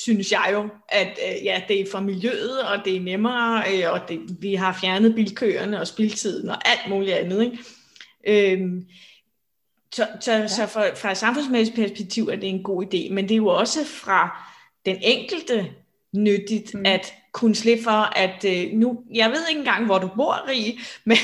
synes 0.03 0.31
jeg 0.31 0.50
jo, 0.51 0.69
at 0.89 1.07
øh, 1.07 1.45
ja, 1.45 1.62
det 1.67 1.81
er 1.81 1.86
for 1.91 2.00
miljøet, 2.00 2.62
og 2.62 2.86
det 2.86 2.95
er 2.95 3.00
nemmere, 3.00 3.63
øh, 3.74 3.91
og 3.91 4.00
det, 4.10 4.19
vi 4.39 4.53
har 4.53 4.77
fjernet 4.81 5.15
bilkøerne 5.15 5.79
og 5.79 5.88
spildtiden 5.88 6.50
og 6.50 6.69
alt 6.69 6.89
muligt 6.89 7.15
andet. 7.15 7.43
Ikke? 7.43 8.51
Øhm, 8.53 8.86
så 9.93 10.07
så, 10.22 10.31
ja. 10.31 10.48
så 10.48 10.67
fra, 10.67 10.93
fra 10.93 11.12
et 11.12 11.17
samfundsmæssigt 11.17 11.75
perspektiv 11.75 12.27
er 12.27 12.36
det 12.36 12.50
en 12.50 12.63
god 12.63 12.84
idé, 12.84 13.13
men 13.13 13.24
det 13.24 13.31
er 13.31 13.38
jo 13.38 13.48
også 13.48 13.86
fra 13.86 14.41
den 14.86 14.98
enkelte 15.01 15.72
nyttigt 16.13 16.74
mm. 16.74 16.86
at 16.86 17.13
kunne 17.31 17.55
slippe 17.55 17.84
for, 17.84 18.17
at 18.17 18.45
øh, 18.48 18.72
nu, 18.74 19.00
jeg 19.13 19.29
ved 19.29 19.48
ikke 19.50 19.60
engang, 19.60 19.86
hvor 19.86 19.98
du 19.98 20.10
bor, 20.15 20.48
Rie, 20.50 20.74
men 21.05 21.17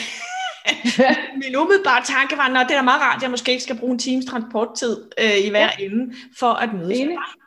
min 1.43 1.55
umiddelbare 1.55 2.03
tanke 2.05 2.37
var, 2.37 2.59
at 2.59 2.69
det 2.69 2.77
er 2.77 2.81
meget 2.81 3.01
rart, 3.01 3.15
at 3.17 3.23
jeg 3.23 3.31
måske 3.31 3.51
ikke 3.51 3.63
skal 3.63 3.77
bruge 3.77 3.93
en 3.93 3.99
times 3.99 4.25
transporttid 4.25 4.97
øh, 5.19 5.45
i 5.45 5.49
hver 5.49 5.69
ja. 5.79 5.85
ende 5.85 6.15
for 6.39 6.53
at 6.53 6.73
mødes 6.73 6.99
med 6.99 7.07
dig. 7.07 7.40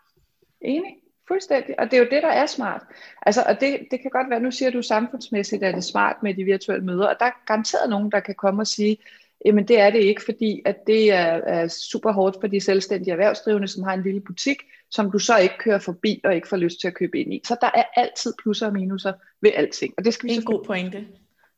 Enig. 0.65 0.97
Fuldstændig. 1.29 1.81
Og 1.81 1.91
det 1.91 1.95
er 1.95 1.99
jo 1.99 2.09
det, 2.11 2.23
der 2.23 2.29
er 2.29 2.47
smart. 2.47 2.83
Altså, 3.23 3.45
og 3.49 3.61
det, 3.61 3.79
det 3.91 4.01
kan 4.01 4.11
godt 4.11 4.31
være, 4.31 4.41
nu 4.41 4.51
siger 4.51 4.71
du 4.71 4.83
samfundsmæssigt, 4.83 5.63
at 5.63 5.75
det 5.75 5.79
er 5.79 5.83
smart 5.83 6.17
med 6.23 6.35
de 6.35 6.45
virtuelle 6.45 6.85
møder, 6.85 7.07
og 7.07 7.17
der 7.21 7.27
er 7.27 7.45
garanteret 7.47 7.91
nogen, 7.91 8.11
der 8.11 8.21
kan 8.21 8.35
komme 8.35 8.63
og 8.63 8.67
sige, 8.67 8.99
Jamen 9.45 9.69
det 9.69 9.81
er 9.81 9.91
det 9.91 9.99
ikke, 9.99 10.23
fordi 10.25 10.63
at 10.65 10.87
det 10.87 11.13
er, 11.13 11.41
er 11.47 11.69
super 11.69 12.13
hårdt 12.13 12.37
for 12.41 12.47
de 12.47 12.61
selvstændige 12.61 13.13
erhvervsdrivende, 13.13 13.69
som 13.69 13.83
har 13.83 13.95
en 13.95 14.03
lille 14.03 14.21
butik, 14.21 14.57
som 14.91 15.11
du 15.11 15.19
så 15.19 15.39
ikke 15.39 15.55
kører 15.59 15.79
forbi 15.79 16.21
og 16.25 16.35
ikke 16.35 16.49
får 16.49 16.57
lyst 16.57 16.81
til 16.81 16.89
at 16.89 16.95
købe 16.95 17.21
ind 17.21 17.35
i. 17.35 17.41
Så 17.45 17.57
der 17.61 17.71
er 17.75 17.83
altid 17.97 18.33
plusser 18.43 18.67
og 18.67 18.73
minuser 18.73 19.13
ved 19.41 19.51
alting. 19.55 19.95
Og 19.97 20.05
det 20.05 20.15
skal 20.15 20.29
vi 20.29 20.35
det 20.35 20.37
er 20.37 20.41
en 20.41 20.47
god 20.47 20.65
pointe. 20.65 21.07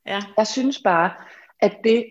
Ja. 0.06 0.20
Jeg 0.36 0.46
synes 0.46 0.82
bare, 0.82 1.10
at 1.60 1.76
det, 1.84 2.06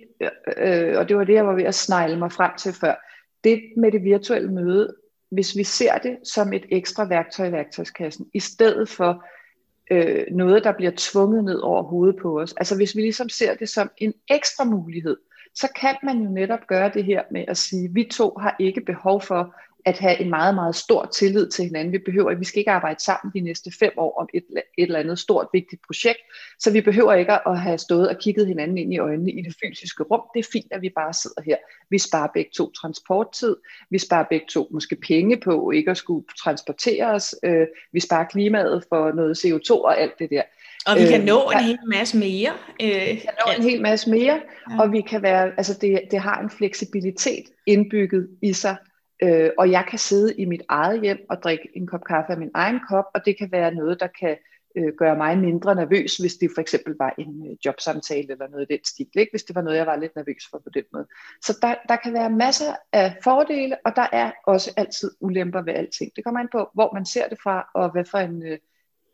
øh, 0.58 0.98
og 0.98 1.10
det 1.10 1.18
var 1.18 1.24
det, 1.24 1.34
jeg 1.34 1.48
var 1.48 1.54
ved 1.54 1.64
at 1.64 1.75
snegle 1.75 2.20
mig 2.20 2.32
frem 2.32 2.52
til 2.58 2.74
før, 2.74 2.96
det 3.44 3.64
med 3.78 3.92
det 3.92 4.04
virtuelle 4.04 4.52
møde, 4.52 4.96
hvis 5.36 5.58
vi 5.58 5.63
ser 5.63 5.98
det 5.98 6.18
som 6.24 6.54
et 6.54 6.65
ekstra 6.72 7.08
værktøj 7.08 7.48
i 7.48 7.51
værktøjskassen, 7.51 8.27
i 8.34 8.39
stedet 8.39 8.89
for 8.89 9.25
øh, 9.92 10.25
noget, 10.32 10.63
der 10.63 10.72
bliver 10.72 10.92
tvunget 10.98 11.44
ned 11.44 11.60
over 11.60 11.84
hovedet 11.84 12.15
på 12.22 12.42
os. 12.42 12.54
Altså 12.58 12.75
hvis 12.75 12.96
vi 12.96 13.01
ligesom 13.01 13.30
ser 13.30 13.56
det 13.56 13.70
som 13.70 13.92
en 13.98 14.13
ekstra 14.30 14.63
mulighed, 14.63 15.18
så 15.56 15.68
kan 15.75 15.96
man 16.04 16.18
jo 16.18 16.30
netop 16.30 16.68
gøre 16.68 16.92
det 16.94 17.06
her 17.06 17.24
med 17.32 17.46
at 17.48 17.58
sige, 17.58 17.89
vi 17.94 18.04
to 18.04 18.38
har 18.39 18.56
ikke 18.60 18.82
behov 18.82 19.22
for 19.22 19.56
at 19.86 20.00
have 20.00 20.22
en 20.22 20.30
meget, 20.30 20.56
meget 20.56 20.75
stor 20.75 21.06
tillid 21.06 21.50
til 21.50 21.65
hinanden. 21.65 21.94
Vi 21.94 21.98
behøver, 21.98 22.36
vi 22.36 22.46
skal 22.46 22.60
ikke 22.60 22.72
arbejde 22.72 23.04
sammen 23.04 23.34
de 23.34 23.39
næste 23.39 23.72
fem 23.80 23.92
år 23.98 24.20
om 24.20 24.30
et, 24.34 24.44
et 24.51 24.62
eller 24.77 25.00
andet 25.00 25.20
stort, 25.20 25.48
vigtigt 25.54 25.82
projekt, 25.88 26.20
så 26.60 26.72
vi 26.72 26.82
behøver 26.82 27.13
ikke 27.13 27.48
at 27.48 27.60
have 27.60 27.77
stået 27.77 28.10
og 28.10 28.18
kigget 28.18 28.48
hinanden 28.48 28.77
ind 28.77 28.94
i 28.94 28.98
øjnene 28.98 29.32
i 29.32 29.42
det 29.42 29.56
fysiske 29.63 30.04
rum. 30.04 30.22
Det 30.34 30.39
er 30.39 30.50
fint, 30.51 30.68
at 30.72 30.82
vi 30.82 30.89
bare 30.89 31.13
sidder 31.13 31.42
her. 31.46 31.58
Vi 31.89 31.98
sparer 31.98 32.27
begge 32.34 32.51
to 32.54 32.72
transporttid, 32.72 33.56
vi 33.89 33.98
sparer 33.98 34.25
begge 34.30 34.46
to 34.50 34.68
måske 34.72 34.96
penge 34.96 35.39
på 35.39 35.72
ikke 35.72 35.92
at 35.92 35.98
skulle 35.98 36.25
transportere 36.44 37.06
os, 37.06 37.36
øh, 37.44 37.68
vi 37.92 38.00
sparer 38.00 38.25
klimaet 38.25 38.84
for 38.89 39.12
noget 39.12 39.46
CO2 39.46 39.72
og 39.72 40.01
alt 40.01 40.20
det 40.20 40.30
der. 40.30 40.42
Og 40.86 40.96
vi 40.96 41.06
kan 41.06 41.22
øh, 41.22 41.25
nå 41.25 41.50
en 41.50 41.63
hel 41.63 41.77
masse 41.88 42.18
mere. 42.18 42.54
Øh, 42.82 42.88
vi 42.88 43.15
kan 43.15 43.34
nå 43.46 43.51
en 43.58 43.63
hel 43.63 43.82
masse 43.82 44.10
mere, 44.10 44.42
ja. 44.72 44.82
og 44.82 44.92
vi 44.92 45.01
kan 45.01 45.22
være, 45.22 45.51
altså 45.58 45.77
det, 45.82 46.01
det 46.12 46.20
har 46.20 46.42
en 46.42 46.50
fleksibilitet 46.50 47.46
indbygget 47.65 48.30
i 48.42 48.54
sig, 48.54 48.75
øh, 49.24 49.50
og 49.57 49.72
jeg 49.72 49.86
kan 49.89 50.00
sidde 50.00 50.36
i 50.36 50.45
mit 50.45 50.62
eget 50.69 51.01
hjem 51.01 51.25
og 51.29 51.43
drikke 51.43 51.69
en 51.75 51.88
kop 51.88 52.03
kaffe 52.03 52.31
af 52.31 52.38
min 52.38 52.51
egen 52.53 52.79
kop, 52.89 53.05
og 53.13 53.25
det 53.25 53.38
kan 53.38 53.51
være 53.51 53.74
noget, 53.74 54.00
der 54.00 54.07
kan 54.19 54.38
øh, 54.77 54.93
gøre 54.98 55.17
mig 55.17 55.38
mindre 55.38 55.75
nervøs, 55.75 56.17
hvis 56.17 56.34
det 56.34 56.51
for 56.55 56.62
eksempel 56.62 56.95
var 57.00 57.13
en 57.17 57.48
øh, 57.48 57.55
jobsamtale 57.65 58.31
eller 58.31 58.48
noget 58.48 58.67
i 58.69 58.74
den 58.74 58.84
stil, 58.86 59.10
ikke? 59.15 59.31
hvis 59.31 59.43
det 59.43 59.55
var 59.55 59.62
noget, 59.62 59.77
jeg 59.77 59.86
var 59.86 59.95
lidt 59.95 60.15
nervøs 60.15 60.43
for 60.51 60.57
på 60.57 60.69
den 60.74 60.84
måde. 60.93 61.07
Så 61.41 61.57
der, 61.62 61.75
der 61.89 61.95
kan 61.95 62.13
være 62.13 62.29
masser 62.29 62.75
af 62.93 63.17
fordele, 63.24 63.77
og 63.86 63.95
der 63.95 64.07
er 64.12 64.31
også 64.48 64.74
altid 64.77 65.12
ulemper 65.19 65.62
ved 65.62 65.74
alting. 65.74 66.12
Det 66.15 66.24
kommer 66.24 66.39
an 66.39 66.50
på, 66.51 66.69
hvor 66.74 66.93
man 66.93 67.05
ser 67.05 67.29
det 67.29 67.38
fra, 67.43 67.69
og 67.75 67.91
hvad 67.91 68.05
for 68.05 68.17
en... 68.17 68.43
Øh, 68.48 68.57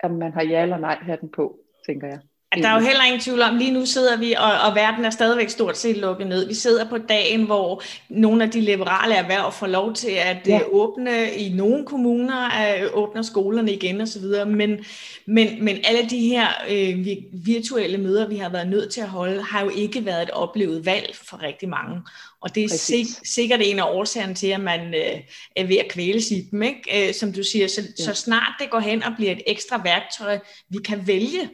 om 0.03 0.11
man 0.11 0.33
har 0.33 0.43
ja 0.43 0.61
eller 0.61 0.77
nej 0.77 0.95
hatten 1.01 1.29
på, 1.29 1.59
tænker 1.85 2.07
jeg. 2.07 2.19
Der 2.57 2.67
er 2.67 2.73
jo 2.73 2.85
heller 2.85 3.03
ingen 3.03 3.21
tvivl 3.21 3.41
om, 3.41 3.57
lige 3.57 3.71
nu 3.71 3.85
sidder 3.85 4.17
vi, 4.17 4.33
og, 4.33 4.51
og 4.69 4.75
verden 4.75 5.05
er 5.05 5.09
stadigvæk 5.09 5.49
stort 5.49 5.77
set 5.77 5.97
lukket 5.97 6.27
ned. 6.27 6.47
Vi 6.47 6.53
sidder 6.53 6.89
på 6.89 6.97
dagen, 6.97 7.43
hvor 7.43 7.81
nogle 8.09 8.43
af 8.43 8.51
de 8.51 8.61
liberale 8.61 9.15
erhverv 9.15 9.51
får 9.51 9.67
lov 9.67 9.93
til 9.93 10.11
at 10.11 10.37
ja. 10.47 10.59
Øh, 10.59 10.65
åbne, 10.71 11.31
i 11.31 11.49
nogle 11.53 11.85
kommuner 11.85 12.49
at 12.49 12.93
åbner 12.93 13.21
skolerne 13.21 13.73
igen 13.73 14.01
osv., 14.01 14.23
men, 14.47 14.85
men, 15.25 15.65
men 15.65 15.77
alle 15.83 16.09
de 16.09 16.19
her 16.19 16.47
øh, 16.69 17.07
virtuelle 17.31 17.97
møder, 17.97 18.27
vi 18.27 18.37
har 18.37 18.49
været 18.49 18.69
nødt 18.69 18.93
til 18.93 19.01
at 19.01 19.09
holde, 19.09 19.41
har 19.41 19.63
jo 19.63 19.69
ikke 19.69 20.05
været 20.05 20.23
et 20.23 20.31
oplevet 20.31 20.85
valg 20.85 21.15
for 21.29 21.43
rigtig 21.43 21.69
mange. 21.69 22.01
Og 22.41 22.55
det 22.55 22.63
er 22.63 22.69
sik- 22.69 23.27
sikkert 23.35 23.59
en 23.63 23.79
af 23.79 23.83
årsagerne 23.83 24.33
til, 24.33 24.47
at 24.47 24.61
man 24.61 24.93
øh, 24.93 25.19
er 25.55 25.63
ved 25.63 25.77
at 25.77 25.87
kvæle 25.89 26.19
i 26.31 26.47
dem. 26.51 26.61
Ikke? 26.61 27.07
Øh, 27.07 27.13
som 27.13 27.33
du 27.33 27.43
siger, 27.43 27.67
så, 27.67 27.81
ja. 27.99 28.03
så 28.03 28.13
snart 28.13 28.53
det 28.59 28.69
går 28.69 28.79
hen 28.79 29.03
og 29.03 29.11
bliver 29.17 29.31
et 29.31 29.41
ekstra 29.47 29.81
værktøj, 29.83 30.39
vi 30.69 30.77
kan 30.85 31.07
vælge 31.07 31.49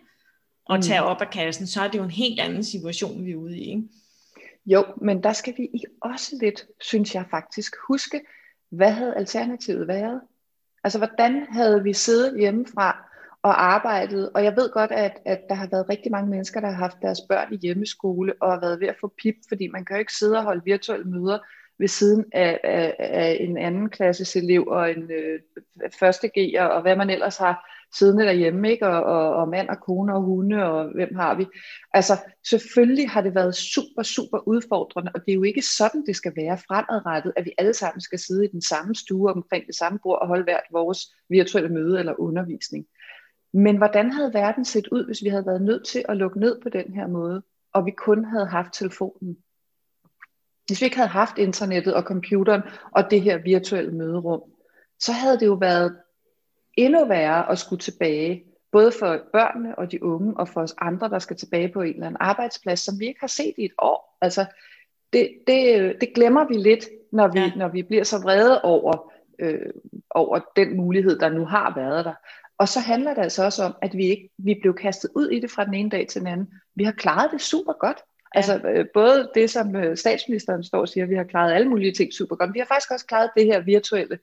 tage 0.75 1.01
mm. 1.01 1.07
op 1.07 1.21
af 1.21 1.29
kassen, 1.29 1.67
så 1.67 1.81
er 1.81 1.87
det 1.87 1.97
jo 1.97 2.03
en 2.03 2.11
helt 2.11 2.39
anden 2.39 2.63
situation, 2.63 3.25
vi 3.25 3.31
er 3.31 3.35
ude 3.35 3.57
i. 3.57 3.69
Ikke? 3.69 3.83
Jo, 4.65 4.85
men 4.97 5.23
der 5.23 5.33
skal 5.33 5.53
vi 5.57 5.83
også 6.01 6.37
lidt, 6.41 6.65
synes 6.81 7.15
jeg 7.15 7.25
faktisk, 7.31 7.75
huske, 7.87 8.21
hvad 8.69 8.91
havde 8.91 9.15
alternativet 9.15 9.87
været? 9.87 10.21
Altså, 10.83 10.97
hvordan 10.97 11.47
havde 11.51 11.83
vi 11.83 11.93
siddet 11.93 12.39
hjemmefra 12.39 13.05
og 13.43 13.63
arbejdet? 13.63 14.29
Og 14.33 14.43
jeg 14.43 14.55
ved 14.55 14.71
godt, 14.71 14.91
at, 14.91 15.19
at 15.25 15.41
der 15.49 15.55
har 15.55 15.67
været 15.71 15.89
rigtig 15.89 16.11
mange 16.11 16.29
mennesker, 16.29 16.59
der 16.59 16.67
har 16.67 16.75
haft 16.75 16.97
deres 17.01 17.21
børn 17.29 17.53
i 17.53 17.57
hjemmeskole 17.57 18.33
og 18.41 18.51
har 18.51 18.59
været 18.59 18.79
ved 18.79 18.87
at 18.87 18.95
få 19.01 19.13
pip, 19.21 19.35
fordi 19.47 19.67
man 19.67 19.85
kan 19.85 19.95
jo 19.95 19.99
ikke 19.99 20.13
sidde 20.13 20.37
og 20.37 20.43
holde 20.43 20.61
virtuelle 20.65 21.05
møder 21.05 21.39
ved 21.79 21.87
siden 21.87 22.25
af, 22.31 22.59
af, 22.63 22.95
af 22.99 23.37
en 23.39 23.57
anden 23.57 23.89
klasses 23.89 24.35
elev 24.35 24.67
og 24.67 24.91
en 24.91 25.11
øh, 25.11 25.39
første 25.99 26.31
G'er 26.37 26.61
og 26.61 26.81
hvad 26.81 26.95
man 26.95 27.09
ellers 27.09 27.37
har 27.37 27.76
siddende 27.95 28.25
derhjemme, 28.25 28.71
ikke? 28.71 28.87
Og, 28.87 29.03
og, 29.03 29.35
og 29.35 29.49
mand 29.49 29.69
og 29.69 29.79
kone 29.79 30.13
og 30.15 30.21
hunde, 30.21 30.63
og 30.63 30.93
hvem 30.93 31.15
har 31.15 31.35
vi? 31.35 31.45
Altså, 31.93 32.13
selvfølgelig 32.49 33.09
har 33.09 33.21
det 33.21 33.35
været 33.35 33.55
super, 33.55 34.03
super 34.03 34.47
udfordrende, 34.47 35.11
og 35.15 35.21
det 35.25 35.31
er 35.31 35.35
jo 35.35 35.43
ikke 35.43 35.61
sådan, 35.61 36.05
det 36.05 36.15
skal 36.15 36.33
være 36.35 36.57
fremadrettet, 36.57 37.33
at 37.35 37.45
vi 37.45 37.51
alle 37.57 37.73
sammen 37.73 38.01
skal 38.01 38.19
sidde 38.19 38.45
i 38.45 38.51
den 38.51 38.61
samme 38.61 38.95
stue 38.95 39.31
omkring 39.31 39.67
det 39.67 39.75
samme 39.75 39.99
bord 40.03 40.21
og 40.21 40.27
holde 40.27 40.43
hvert 40.43 40.63
vores 40.71 40.99
virtuelle 41.29 41.69
møde 41.69 41.99
eller 41.99 42.19
undervisning. 42.19 42.85
Men 43.53 43.77
hvordan 43.77 44.11
havde 44.11 44.33
verden 44.33 44.65
set 44.65 44.87
ud, 44.87 45.05
hvis 45.05 45.23
vi 45.23 45.29
havde 45.29 45.45
været 45.45 45.61
nødt 45.61 45.85
til 45.85 46.05
at 46.09 46.17
lukke 46.17 46.39
ned 46.39 46.61
på 46.61 46.69
den 46.69 46.93
her 46.93 47.07
måde, 47.07 47.43
og 47.73 47.85
vi 47.85 47.91
kun 47.91 48.25
havde 48.25 48.45
haft 48.45 48.73
telefonen? 48.73 49.37
Hvis 50.67 50.81
vi 50.81 50.85
ikke 50.85 50.97
havde 50.97 51.09
haft 51.09 51.37
internettet 51.37 51.93
og 51.93 52.03
computeren 52.03 52.61
og 52.91 53.11
det 53.11 53.21
her 53.21 53.37
virtuelle 53.37 53.91
møderum, 53.91 54.41
så 54.99 55.11
havde 55.11 55.39
det 55.39 55.45
jo 55.45 55.53
været 55.53 55.97
endnu 56.77 57.05
værre 57.05 57.51
at 57.51 57.59
skulle 57.59 57.79
tilbage, 57.79 58.43
både 58.71 58.91
for 58.99 59.19
børnene 59.33 59.79
og 59.79 59.91
de 59.91 60.03
unge, 60.03 60.33
og 60.37 60.47
for 60.47 60.61
os 60.61 60.75
andre, 60.77 61.09
der 61.09 61.19
skal 61.19 61.35
tilbage 61.35 61.69
på 61.69 61.81
en 61.81 61.93
eller 61.93 62.05
anden 62.05 62.17
arbejdsplads, 62.19 62.79
som 62.79 62.99
vi 62.99 63.07
ikke 63.07 63.19
har 63.19 63.27
set 63.27 63.53
i 63.57 63.65
et 63.65 63.73
år. 63.77 64.17
Altså, 64.21 64.45
det, 65.13 65.29
det, 65.47 65.95
det 66.01 66.13
glemmer 66.15 66.47
vi 66.47 66.53
lidt, 66.53 66.89
når 67.11 67.27
vi, 67.27 67.39
ja. 67.39 67.51
når 67.55 67.67
vi 67.67 67.83
bliver 67.83 68.03
så 68.03 68.19
vrede 68.19 68.61
over, 68.61 69.11
øh, 69.39 69.69
over 70.09 70.39
den 70.55 70.77
mulighed, 70.77 71.19
der 71.19 71.29
nu 71.29 71.45
har 71.45 71.73
været 71.75 72.05
der. 72.05 72.13
Og 72.57 72.67
så 72.67 72.79
handler 72.79 73.13
det 73.13 73.21
altså 73.21 73.43
også 73.43 73.63
om, 73.63 73.75
at 73.81 73.97
vi 73.97 74.05
ikke 74.05 74.29
vi 74.37 74.57
blev 74.61 74.73
kastet 74.73 75.09
ud 75.15 75.29
i 75.29 75.39
det 75.39 75.51
fra 75.51 75.65
den 75.65 75.73
ene 75.73 75.89
dag 75.89 76.07
til 76.07 76.21
den 76.21 76.27
anden. 76.27 76.47
Vi 76.75 76.83
har 76.83 76.91
klaret 76.91 77.31
det 77.31 77.41
super 77.41 77.73
godt. 77.73 77.97
Ja. 77.97 78.39
Altså 78.39 78.61
øh, 78.67 78.85
både 78.93 79.31
det, 79.35 79.49
som 79.49 79.75
øh, 79.75 79.97
statsministeren 79.97 80.63
står 80.63 80.79
og 80.79 80.89
siger, 80.89 81.05
vi 81.05 81.15
har 81.15 81.23
klaret 81.23 81.53
alle 81.53 81.69
mulige 81.69 81.93
ting 81.93 82.13
super 82.13 82.35
godt. 82.35 82.53
Vi 82.53 82.59
har 82.59 82.65
faktisk 82.65 82.91
også 82.91 83.05
klaret 83.05 83.29
det 83.37 83.45
her 83.45 83.59
virtuelle 83.59 84.19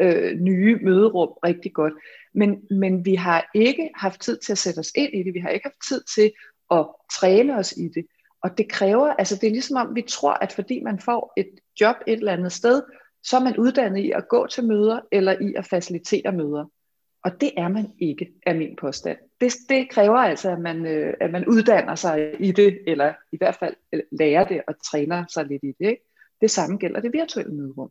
øh, 0.00 0.40
nye 0.40 0.78
møderum 0.82 1.28
rigtig 1.44 1.72
godt. 1.72 1.92
Men, 2.34 2.62
men 2.70 3.04
vi 3.04 3.14
har 3.14 3.50
ikke 3.54 3.90
haft 3.94 4.20
tid 4.20 4.38
til 4.38 4.52
at 4.52 4.58
sætte 4.58 4.78
os 4.78 4.92
ind 4.94 5.14
i 5.14 5.22
det. 5.22 5.34
Vi 5.34 5.38
har 5.38 5.48
ikke 5.48 5.66
haft 5.66 5.88
tid 5.88 6.02
til 6.14 6.32
at 6.70 6.86
træne 7.12 7.56
os 7.56 7.72
i 7.72 7.88
det. 7.94 8.06
Og 8.42 8.58
det 8.58 8.70
kræver, 8.70 9.06
altså 9.06 9.36
det 9.36 9.46
er 9.46 9.50
ligesom 9.50 9.76
om 9.76 9.94
vi 9.94 10.02
tror, 10.02 10.32
at 10.32 10.52
fordi 10.52 10.80
man 10.82 11.00
får 11.00 11.32
et 11.36 11.50
job 11.80 11.96
et 12.06 12.18
eller 12.18 12.32
andet 12.32 12.52
sted, 12.52 12.82
så 13.22 13.36
er 13.36 13.40
man 13.40 13.56
uddannet 13.56 14.00
i 14.00 14.10
at 14.10 14.28
gå 14.28 14.46
til 14.46 14.64
møder 14.64 15.00
eller 15.12 15.32
i 15.32 15.54
at 15.56 15.66
facilitere 15.66 16.32
møder. 16.32 16.64
Og 17.24 17.40
det 17.40 17.52
er 17.56 17.68
man 17.68 17.92
ikke, 17.98 18.32
er 18.46 18.54
min 18.54 18.76
påstand. 18.76 19.18
Det, 19.40 19.54
det 19.68 19.90
kræver 19.90 20.16
altså, 20.16 20.50
at 20.50 20.60
man, 20.60 20.86
øh, 20.86 21.14
at 21.20 21.30
man 21.30 21.48
uddanner 21.48 21.94
sig 21.94 22.34
i 22.40 22.52
det, 22.52 22.78
eller 22.86 23.14
i 23.32 23.36
hvert 23.36 23.54
fald 23.54 23.74
lærer 24.18 24.44
det 24.44 24.62
og 24.68 24.74
træner 24.90 25.24
sig 25.34 25.44
lidt 25.46 25.62
i 25.62 25.72
det. 25.78 25.88
Ikke? 25.88 26.02
Det 26.40 26.50
samme 26.50 26.76
gælder 26.76 27.00
det 27.00 27.12
virtuelle 27.12 27.54
møderum. 27.54 27.90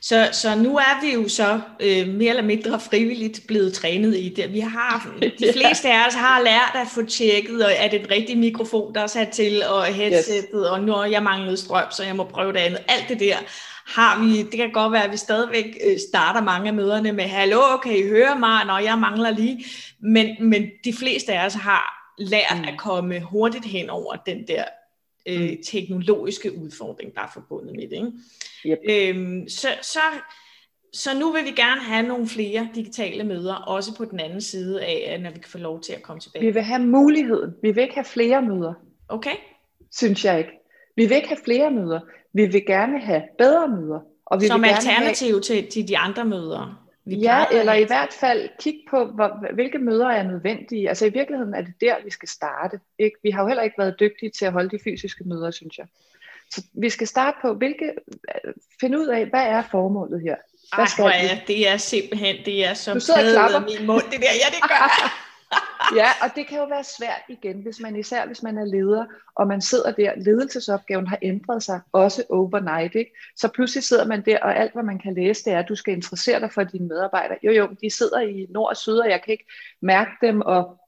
Så, 0.00 0.28
så 0.32 0.54
nu 0.54 0.76
er 0.76 1.00
vi 1.02 1.12
jo 1.12 1.28
så 1.28 1.60
øh, 1.80 2.08
mere 2.08 2.28
eller 2.28 2.42
mindre 2.42 2.80
frivilligt 2.80 3.40
blevet 3.48 3.72
trænet 3.72 4.16
i 4.16 4.34
det. 4.36 4.52
Vi 4.52 4.60
har, 4.60 5.08
de 5.40 5.52
fleste 5.52 5.92
af 5.92 6.06
os 6.06 6.14
har 6.14 6.42
lært 6.42 6.72
at 6.74 6.86
få 6.94 7.02
tjekket, 7.02 7.64
og 7.64 7.72
er 7.76 7.88
det 7.88 8.00
den 8.00 8.10
rigtige 8.10 8.38
mikrofon, 8.38 8.94
der 8.94 9.00
er 9.00 9.06
sat 9.06 9.28
til, 9.28 9.62
og 9.68 9.84
headsettet, 9.84 10.60
yes. 10.60 10.70
og 10.70 10.80
nu 10.80 11.02
jeg 11.02 11.22
manglet 11.22 11.58
strøm, 11.58 11.90
så 11.90 12.04
jeg 12.04 12.16
må 12.16 12.24
prøve 12.24 12.52
det 12.52 12.58
andet. 12.58 12.80
Alt 12.88 13.08
det 13.08 13.20
der 13.20 13.36
har 13.86 14.24
vi, 14.24 14.42
det 14.42 14.56
kan 14.56 14.72
godt 14.72 14.92
være, 14.92 15.04
at 15.04 15.12
vi 15.12 15.16
stadigvæk 15.16 15.78
øh, 15.86 15.98
starter 16.10 16.42
mange 16.42 16.68
af 16.68 16.74
møderne 16.74 17.12
med, 17.12 17.24
hallo, 17.24 17.76
kan 17.76 17.96
I 17.96 18.02
høre 18.08 18.38
mig, 18.38 18.64
når 18.64 18.78
jeg 18.78 18.98
mangler 18.98 19.30
lige, 19.30 19.64
men, 20.02 20.36
men 20.40 20.66
de 20.84 20.92
fleste 20.92 21.32
af 21.32 21.46
os 21.46 21.54
har 21.54 22.12
lært 22.18 22.58
mm. 22.58 22.64
at 22.68 22.78
komme 22.78 23.20
hurtigt 23.20 23.64
hen 23.64 23.90
over 23.90 24.14
den 24.26 24.46
der 24.48 24.64
øh, 25.26 25.50
mm. 25.50 25.56
teknologiske 25.64 26.58
udfordring, 26.58 27.14
der 27.14 27.20
er 27.20 27.30
forbundet 27.34 27.76
med 27.76 27.88
det. 27.88 27.96
Ikke? 27.96 28.12
Yep. 28.66 29.16
Øhm, 29.16 29.48
så, 29.48 29.68
så, 29.82 30.00
så 30.92 31.18
nu 31.18 31.32
vil 31.32 31.44
vi 31.44 31.50
gerne 31.50 31.80
have 31.80 32.06
nogle 32.06 32.26
flere 32.26 32.68
digitale 32.74 33.24
møder, 33.24 33.54
også 33.54 33.96
på 33.96 34.04
den 34.04 34.20
anden 34.20 34.40
side 34.40 34.84
af, 34.84 35.20
når 35.22 35.30
vi 35.30 35.38
kan 35.38 35.50
få 35.50 35.58
lov 35.58 35.80
til 35.80 35.92
at 35.92 36.02
komme 36.02 36.20
tilbage. 36.20 36.44
Vi 36.44 36.50
vil 36.50 36.62
have 36.62 36.82
muligheden. 36.82 37.54
Vi 37.62 37.70
vil 37.70 37.82
ikke 37.82 37.94
have 37.94 38.04
flere 38.04 38.42
møder. 38.42 38.74
Okay. 39.08 39.36
Synes 39.92 40.24
jeg 40.24 40.38
ikke. 40.38 40.50
Vi 40.96 41.06
vil 41.06 41.16
ikke 41.16 41.28
have 41.28 41.40
flere 41.44 41.70
møder. 41.70 42.00
Vi 42.32 42.46
vil 42.46 42.66
gerne 42.66 43.00
have 43.00 43.22
bedre 43.38 43.68
møder. 43.68 44.00
Og 44.26 44.40
vi 44.40 44.46
Som 44.46 44.62
vil 44.62 44.68
alternativ 44.68 45.32
have... 45.32 45.40
til, 45.40 45.70
til 45.70 45.88
de 45.88 45.98
andre 45.98 46.24
møder. 46.24 46.85
Vi 47.08 47.16
ja, 47.16 47.44
eller 47.52 47.72
i 47.72 47.84
hvert 47.84 48.12
fald 48.12 48.48
kigge 48.60 48.80
på, 48.90 49.04
hvor, 49.04 49.52
hvilke 49.54 49.78
møder 49.78 50.08
er 50.08 50.22
nødvendige. 50.22 50.88
Altså 50.88 51.06
i 51.06 51.08
virkeligheden 51.08 51.54
er 51.54 51.60
det 51.60 51.74
der, 51.80 51.94
vi 52.04 52.10
skal 52.10 52.28
starte. 52.28 52.80
Ikke? 52.98 53.16
Vi 53.22 53.30
har 53.30 53.42
jo 53.42 53.48
heller 53.48 53.62
ikke 53.62 53.78
været 53.78 54.00
dygtige 54.00 54.30
til 54.30 54.44
at 54.44 54.52
holde 54.52 54.70
de 54.70 54.78
fysiske 54.84 55.24
møder, 55.24 55.50
synes 55.50 55.78
jeg. 55.78 55.86
Så 56.50 56.62
vi 56.72 56.90
skal 56.90 57.06
starte 57.06 57.36
på, 57.42 57.54
hvilke, 57.54 57.92
finde 58.80 58.98
ud 58.98 59.06
af, 59.06 59.26
hvad 59.26 59.42
er 59.42 59.62
formålet 59.70 60.20
her? 60.20 60.36
Hvad 60.74 60.86
skal 60.86 61.04
Ej, 61.04 61.40
det 61.46 61.68
er 61.68 61.76
simpelthen, 61.76 62.36
det 62.44 62.66
er 62.66 62.74
som 62.74 63.00
taget 63.00 63.54
af 63.54 63.62
min 63.62 63.86
mund, 63.86 64.02
det 64.02 64.20
der, 64.20 64.32
ja, 64.42 64.48
det 64.54 64.62
gør 64.68 65.22
ja, 65.94 66.08
og 66.22 66.36
det 66.36 66.46
kan 66.46 66.58
jo 66.58 66.64
være 66.64 66.84
svært 66.84 67.22
igen, 67.28 67.60
hvis 67.60 67.80
man 67.80 67.96
især 67.96 68.26
hvis 68.26 68.42
man 68.42 68.58
er 68.58 68.64
leder, 68.64 69.04
og 69.34 69.46
man 69.46 69.60
sidder 69.60 69.92
der, 69.92 70.12
ledelsesopgaven 70.16 71.06
har 71.06 71.18
ændret 71.22 71.62
sig, 71.62 71.80
også 71.92 72.24
overnight, 72.30 72.94
ikke? 72.94 73.10
så 73.36 73.48
pludselig 73.54 73.84
sidder 73.84 74.06
man 74.06 74.24
der, 74.24 74.38
og 74.38 74.56
alt 74.56 74.72
hvad 74.72 74.82
man 74.82 74.98
kan 74.98 75.14
læse, 75.14 75.44
det 75.44 75.52
er, 75.52 75.58
at 75.58 75.68
du 75.68 75.74
skal 75.74 75.94
interessere 75.94 76.40
dig 76.40 76.52
for 76.52 76.64
dine 76.64 76.88
medarbejdere. 76.88 77.38
Jo 77.42 77.52
jo, 77.52 77.68
de 77.82 77.90
sidder 77.90 78.20
i 78.20 78.46
nord 78.50 78.68
og 78.68 78.76
syd, 78.76 78.96
og 78.96 79.10
jeg 79.10 79.22
kan 79.22 79.32
ikke 79.32 79.46
mærke 79.82 80.10
dem, 80.22 80.40
og 80.40 80.80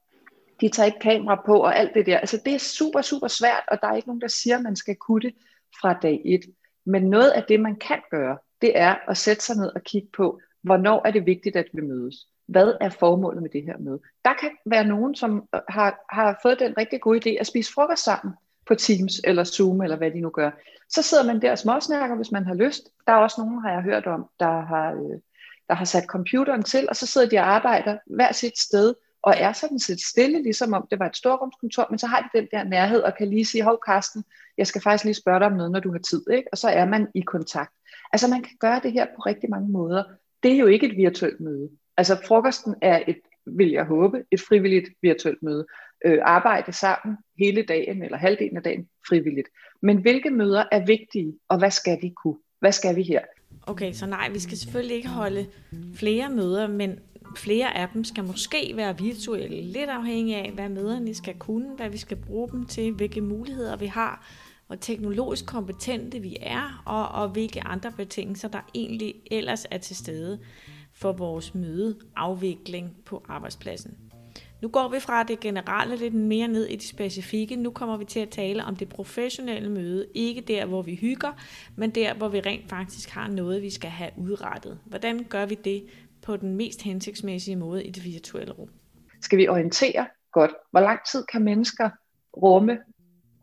de 0.61 0.69
tager 0.69 0.87
ikke 0.87 0.99
kamera 0.99 1.41
på, 1.45 1.59
og 1.59 1.77
alt 1.77 1.93
det 1.93 2.05
der. 2.05 2.17
Altså 2.17 2.41
det 2.45 2.53
er 2.53 2.59
super, 2.59 3.01
super 3.01 3.27
svært, 3.27 3.63
og 3.67 3.81
der 3.81 3.87
er 3.87 3.95
ikke 3.95 4.07
nogen, 4.07 4.21
der 4.21 4.27
siger, 4.27 4.57
at 4.57 4.63
man 4.63 4.75
skal 4.75 4.95
kunne 4.95 5.21
det 5.21 5.35
fra 5.81 5.93
dag 5.93 6.21
et. 6.25 6.41
Men 6.85 7.09
noget 7.09 7.29
af 7.29 7.43
det, 7.43 7.59
man 7.59 7.75
kan 7.75 8.01
gøre, 8.11 8.37
det 8.61 8.77
er 8.77 8.95
at 9.07 9.17
sætte 9.17 9.43
sig 9.43 9.55
ned 9.55 9.71
og 9.75 9.83
kigge 9.83 10.07
på, 10.17 10.39
hvornår 10.61 11.07
er 11.07 11.11
det 11.11 11.25
vigtigt, 11.25 11.55
at 11.55 11.65
vi 11.73 11.81
mødes 11.81 12.15
hvad 12.49 12.73
er 12.81 12.89
formålet 12.89 13.41
med 13.41 13.49
det 13.49 13.63
her 13.63 13.77
møde? 13.77 13.99
Der 14.25 14.33
kan 14.33 14.49
være 14.65 14.85
nogen, 14.85 15.15
som 15.15 15.47
øh, 15.55 15.61
har, 15.69 16.05
har 16.09 16.39
fået 16.41 16.59
den 16.59 16.77
rigtig 16.77 17.01
gode 17.01 17.19
idé 17.19 17.39
at 17.39 17.47
spise 17.47 17.73
frokost 17.73 18.03
sammen 18.03 18.33
på 18.67 18.75
Teams 18.75 19.21
eller 19.23 19.43
Zoom 19.43 19.81
eller 19.81 19.97
hvad 19.97 20.11
de 20.11 20.21
nu 20.21 20.29
gør. 20.29 20.51
Så 20.89 21.01
sidder 21.01 21.23
man 21.23 21.41
der 21.41 21.51
og 21.51 21.57
småsnakker, 21.57 22.15
hvis 22.15 22.31
man 22.31 22.45
har 22.45 22.53
lyst. 22.53 22.89
Der 23.07 23.13
er 23.13 23.17
også 23.17 23.41
nogen, 23.41 23.61
har 23.61 23.71
jeg 23.71 23.81
hørt 23.81 24.07
om, 24.07 24.25
der 24.39 24.61
har, 24.61 24.91
øh, 24.91 25.19
der 25.67 25.73
har 25.73 25.85
sat 25.85 26.03
computeren 26.03 26.63
til, 26.63 26.89
og 26.89 26.95
så 26.95 27.07
sidder 27.07 27.29
de 27.29 27.37
og 27.37 27.47
arbejder 27.47 27.97
hver 28.05 28.31
sit 28.31 28.59
sted, 28.59 28.93
og 29.21 29.33
er 29.37 29.53
sådan 29.53 29.79
set 29.79 30.01
stille, 30.01 30.43
ligesom 30.43 30.73
om 30.73 30.87
det 30.91 30.99
var 30.99 31.05
et 31.05 31.15
storrumskontor, 31.15 31.87
men 31.89 31.99
så 31.99 32.07
har 32.07 32.21
de 32.21 32.39
den 32.39 32.47
der 32.51 32.63
nærhed 32.63 33.01
og 33.01 33.13
kan 33.17 33.27
lige 33.27 33.45
sige, 33.45 33.63
hov 33.63 33.79
Karsten, 33.85 34.23
jeg 34.57 34.67
skal 34.67 34.81
faktisk 34.81 35.03
lige 35.03 35.13
spørge 35.13 35.39
dig 35.39 35.47
om 35.47 35.53
noget, 35.53 35.71
når 35.71 35.79
du 35.79 35.91
har 35.91 35.99
tid, 35.99 36.23
ikke? 36.31 36.47
og 36.51 36.57
så 36.57 36.69
er 36.69 36.85
man 36.85 37.07
i 37.15 37.21
kontakt. 37.21 37.73
Altså 38.13 38.27
man 38.27 38.41
kan 38.41 38.57
gøre 38.59 38.79
det 38.83 38.91
her 38.91 39.05
på 39.05 39.21
rigtig 39.21 39.49
mange 39.49 39.69
måder. 39.69 40.03
Det 40.43 40.51
er 40.51 40.57
jo 40.57 40.65
ikke 40.65 40.87
et 40.87 40.97
virtuelt 40.97 41.39
møde. 41.39 41.69
Altså 41.99 42.17
frokosten 42.27 42.75
er 42.81 42.99
et, 43.07 43.19
vil 43.45 43.69
jeg 43.71 43.85
håbe, 43.85 44.23
et 44.31 44.41
frivilligt 44.41 44.89
virtuelt 45.01 45.43
møde. 45.43 45.65
Øh, 46.05 46.19
arbejde 46.21 46.71
sammen 46.73 47.17
hele 47.39 47.63
dagen 47.63 48.03
eller 48.03 48.17
halvdelen 48.17 48.57
af 48.57 48.63
dagen 48.63 48.87
frivilligt. 49.09 49.47
Men 49.81 49.97
hvilke 49.97 50.29
møder 50.29 50.63
er 50.71 50.85
vigtige, 50.85 51.33
og 51.49 51.57
hvad 51.57 51.71
skal 51.71 51.97
vi 52.01 52.13
kunne? 52.23 52.37
Hvad 52.59 52.71
skal 52.71 52.95
vi 52.95 53.03
her? 53.03 53.21
Okay, 53.67 53.93
så 53.93 54.05
nej, 54.05 54.29
vi 54.29 54.39
skal 54.39 54.57
selvfølgelig 54.57 54.95
ikke 54.95 55.09
holde 55.09 55.45
flere 55.95 56.29
møder, 56.29 56.67
men 56.67 56.99
flere 57.37 57.77
af 57.77 57.87
dem 57.93 58.03
skal 58.03 58.23
måske 58.23 58.73
være 58.75 58.97
virtuelle, 58.97 59.61
lidt 59.61 59.89
afhængig 59.89 60.35
af, 60.35 60.51
hvad 60.51 60.69
møderne 60.69 61.15
skal 61.15 61.35
kunne, 61.39 61.75
hvad 61.75 61.89
vi 61.89 61.97
skal 61.97 62.17
bruge 62.17 62.49
dem 62.49 62.65
til, 62.65 62.91
hvilke 62.91 63.21
muligheder 63.21 63.77
vi 63.77 63.85
har, 63.85 64.27
hvor 64.67 64.75
teknologisk 64.75 65.45
kompetente 65.45 66.19
vi 66.19 66.37
er, 66.41 66.83
og, 66.85 67.21
og 67.23 67.29
hvilke 67.29 67.61
andre 67.61 67.91
betingelser, 67.91 68.47
der 68.47 68.69
egentlig 68.75 69.15
ellers 69.31 69.65
er 69.71 69.77
til 69.77 69.95
stede 69.95 70.39
for 71.01 71.11
vores 71.11 71.55
mødeafvikling 71.55 72.95
på 73.05 73.25
arbejdspladsen. 73.27 73.97
Nu 74.61 74.67
går 74.67 74.89
vi 74.89 74.99
fra 74.99 75.23
det 75.23 75.39
generelle 75.39 75.95
lidt 75.95 76.13
mere 76.13 76.47
ned 76.47 76.65
i 76.65 76.75
det 76.75 76.83
specifikke. 76.83 77.55
Nu 77.55 77.71
kommer 77.71 77.97
vi 77.97 78.05
til 78.05 78.19
at 78.19 78.29
tale 78.29 78.63
om 78.63 78.75
det 78.75 78.89
professionelle 78.89 79.69
møde. 79.69 80.07
Ikke 80.13 80.41
der, 80.41 80.65
hvor 80.65 80.81
vi 80.81 80.95
hygger, 80.95 81.31
men 81.75 81.89
der, 81.89 82.13
hvor 82.13 82.27
vi 82.27 82.39
rent 82.39 82.69
faktisk 82.69 83.09
har 83.09 83.27
noget, 83.27 83.61
vi 83.61 83.69
skal 83.69 83.89
have 83.89 84.11
udrettet. 84.17 84.79
Hvordan 84.85 85.23
gør 85.23 85.45
vi 85.45 85.55
det 85.55 85.83
på 86.21 86.37
den 86.37 86.55
mest 86.55 86.81
hensigtsmæssige 86.81 87.55
måde 87.55 87.83
i 87.83 87.91
det 87.91 88.05
virtuelle 88.05 88.53
rum? 88.53 88.69
Skal 89.21 89.37
vi 89.37 89.47
orientere 89.47 90.07
godt? 90.31 90.51
Hvor 90.71 90.79
lang 90.79 90.99
tid 91.11 91.23
kan 91.31 91.43
mennesker 91.43 91.89
rumme 92.37 92.77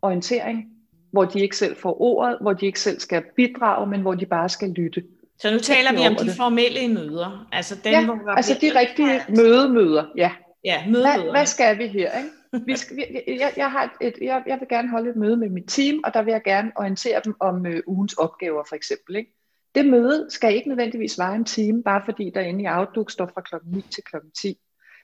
orientering, 0.01 0.65
hvor 1.11 1.25
de 1.25 1.39
ikke 1.39 1.57
selv 1.57 1.77
får 1.77 2.01
ordet, 2.01 2.37
hvor 2.41 2.53
de 2.53 2.65
ikke 2.65 2.79
selv 2.79 2.99
skal 2.99 3.23
bidrage, 3.35 3.87
men 3.87 4.01
hvor 4.01 4.13
de 4.13 4.25
bare 4.25 4.49
skal 4.49 4.69
lytte? 4.69 5.03
Så 5.39 5.51
nu 5.51 5.59
taler 5.59 5.91
vi 5.91 6.07
om 6.07 6.15
de 6.15 6.31
formelle 6.37 6.87
møder. 6.87 7.47
Altså, 7.51 7.75
den, 7.83 7.91
ja, 7.91 8.05
hvor 8.05 8.31
altså 8.31 8.57
de 8.61 8.79
rigtige 8.79 9.21
mødemøder. 9.29 10.05
Ja, 10.15 10.31
ja 10.63 10.83
mødemøder. 10.85 11.21
Hvad, 11.21 11.31
hvad 11.31 11.45
skal 11.45 11.77
vi 11.77 11.87
her? 11.87 12.17
Ikke? 12.17 12.65
Vi 12.65 12.77
skal, 12.77 12.97
vi, 12.97 13.03
jeg, 13.27 13.53
jeg, 13.57 13.71
har 13.71 13.83
et, 13.83 14.07
et, 14.07 14.13
jeg, 14.21 14.43
jeg 14.47 14.59
vil 14.59 14.67
gerne 14.67 14.89
holde 14.89 15.09
et 15.09 15.15
møde 15.15 15.37
med 15.37 15.49
mit 15.49 15.67
team, 15.67 16.01
og 16.03 16.13
der 16.13 16.21
vil 16.21 16.31
jeg 16.31 16.43
gerne 16.43 16.71
orientere 16.75 17.21
dem 17.25 17.35
om 17.39 17.65
øh, 17.65 17.83
ugens 17.87 18.13
opgaver 18.13 18.63
for 18.69 18.75
eksempel. 18.75 19.15
Ikke? 19.15 19.33
Det 19.75 19.85
møde 19.85 20.27
skal 20.29 20.55
ikke 20.55 20.69
nødvendigvis 20.69 21.19
vare 21.19 21.35
en 21.35 21.45
time, 21.45 21.83
bare 21.83 22.01
fordi 22.05 22.31
der 22.35 22.41
inde 22.41 22.63
i 22.63 22.67
Outlook 22.67 23.11
står 23.11 23.31
fra 23.33 23.41
klokken 23.41 23.71
9 23.71 23.81
til 23.81 24.03
klokken 24.03 24.31
10. 24.31 24.57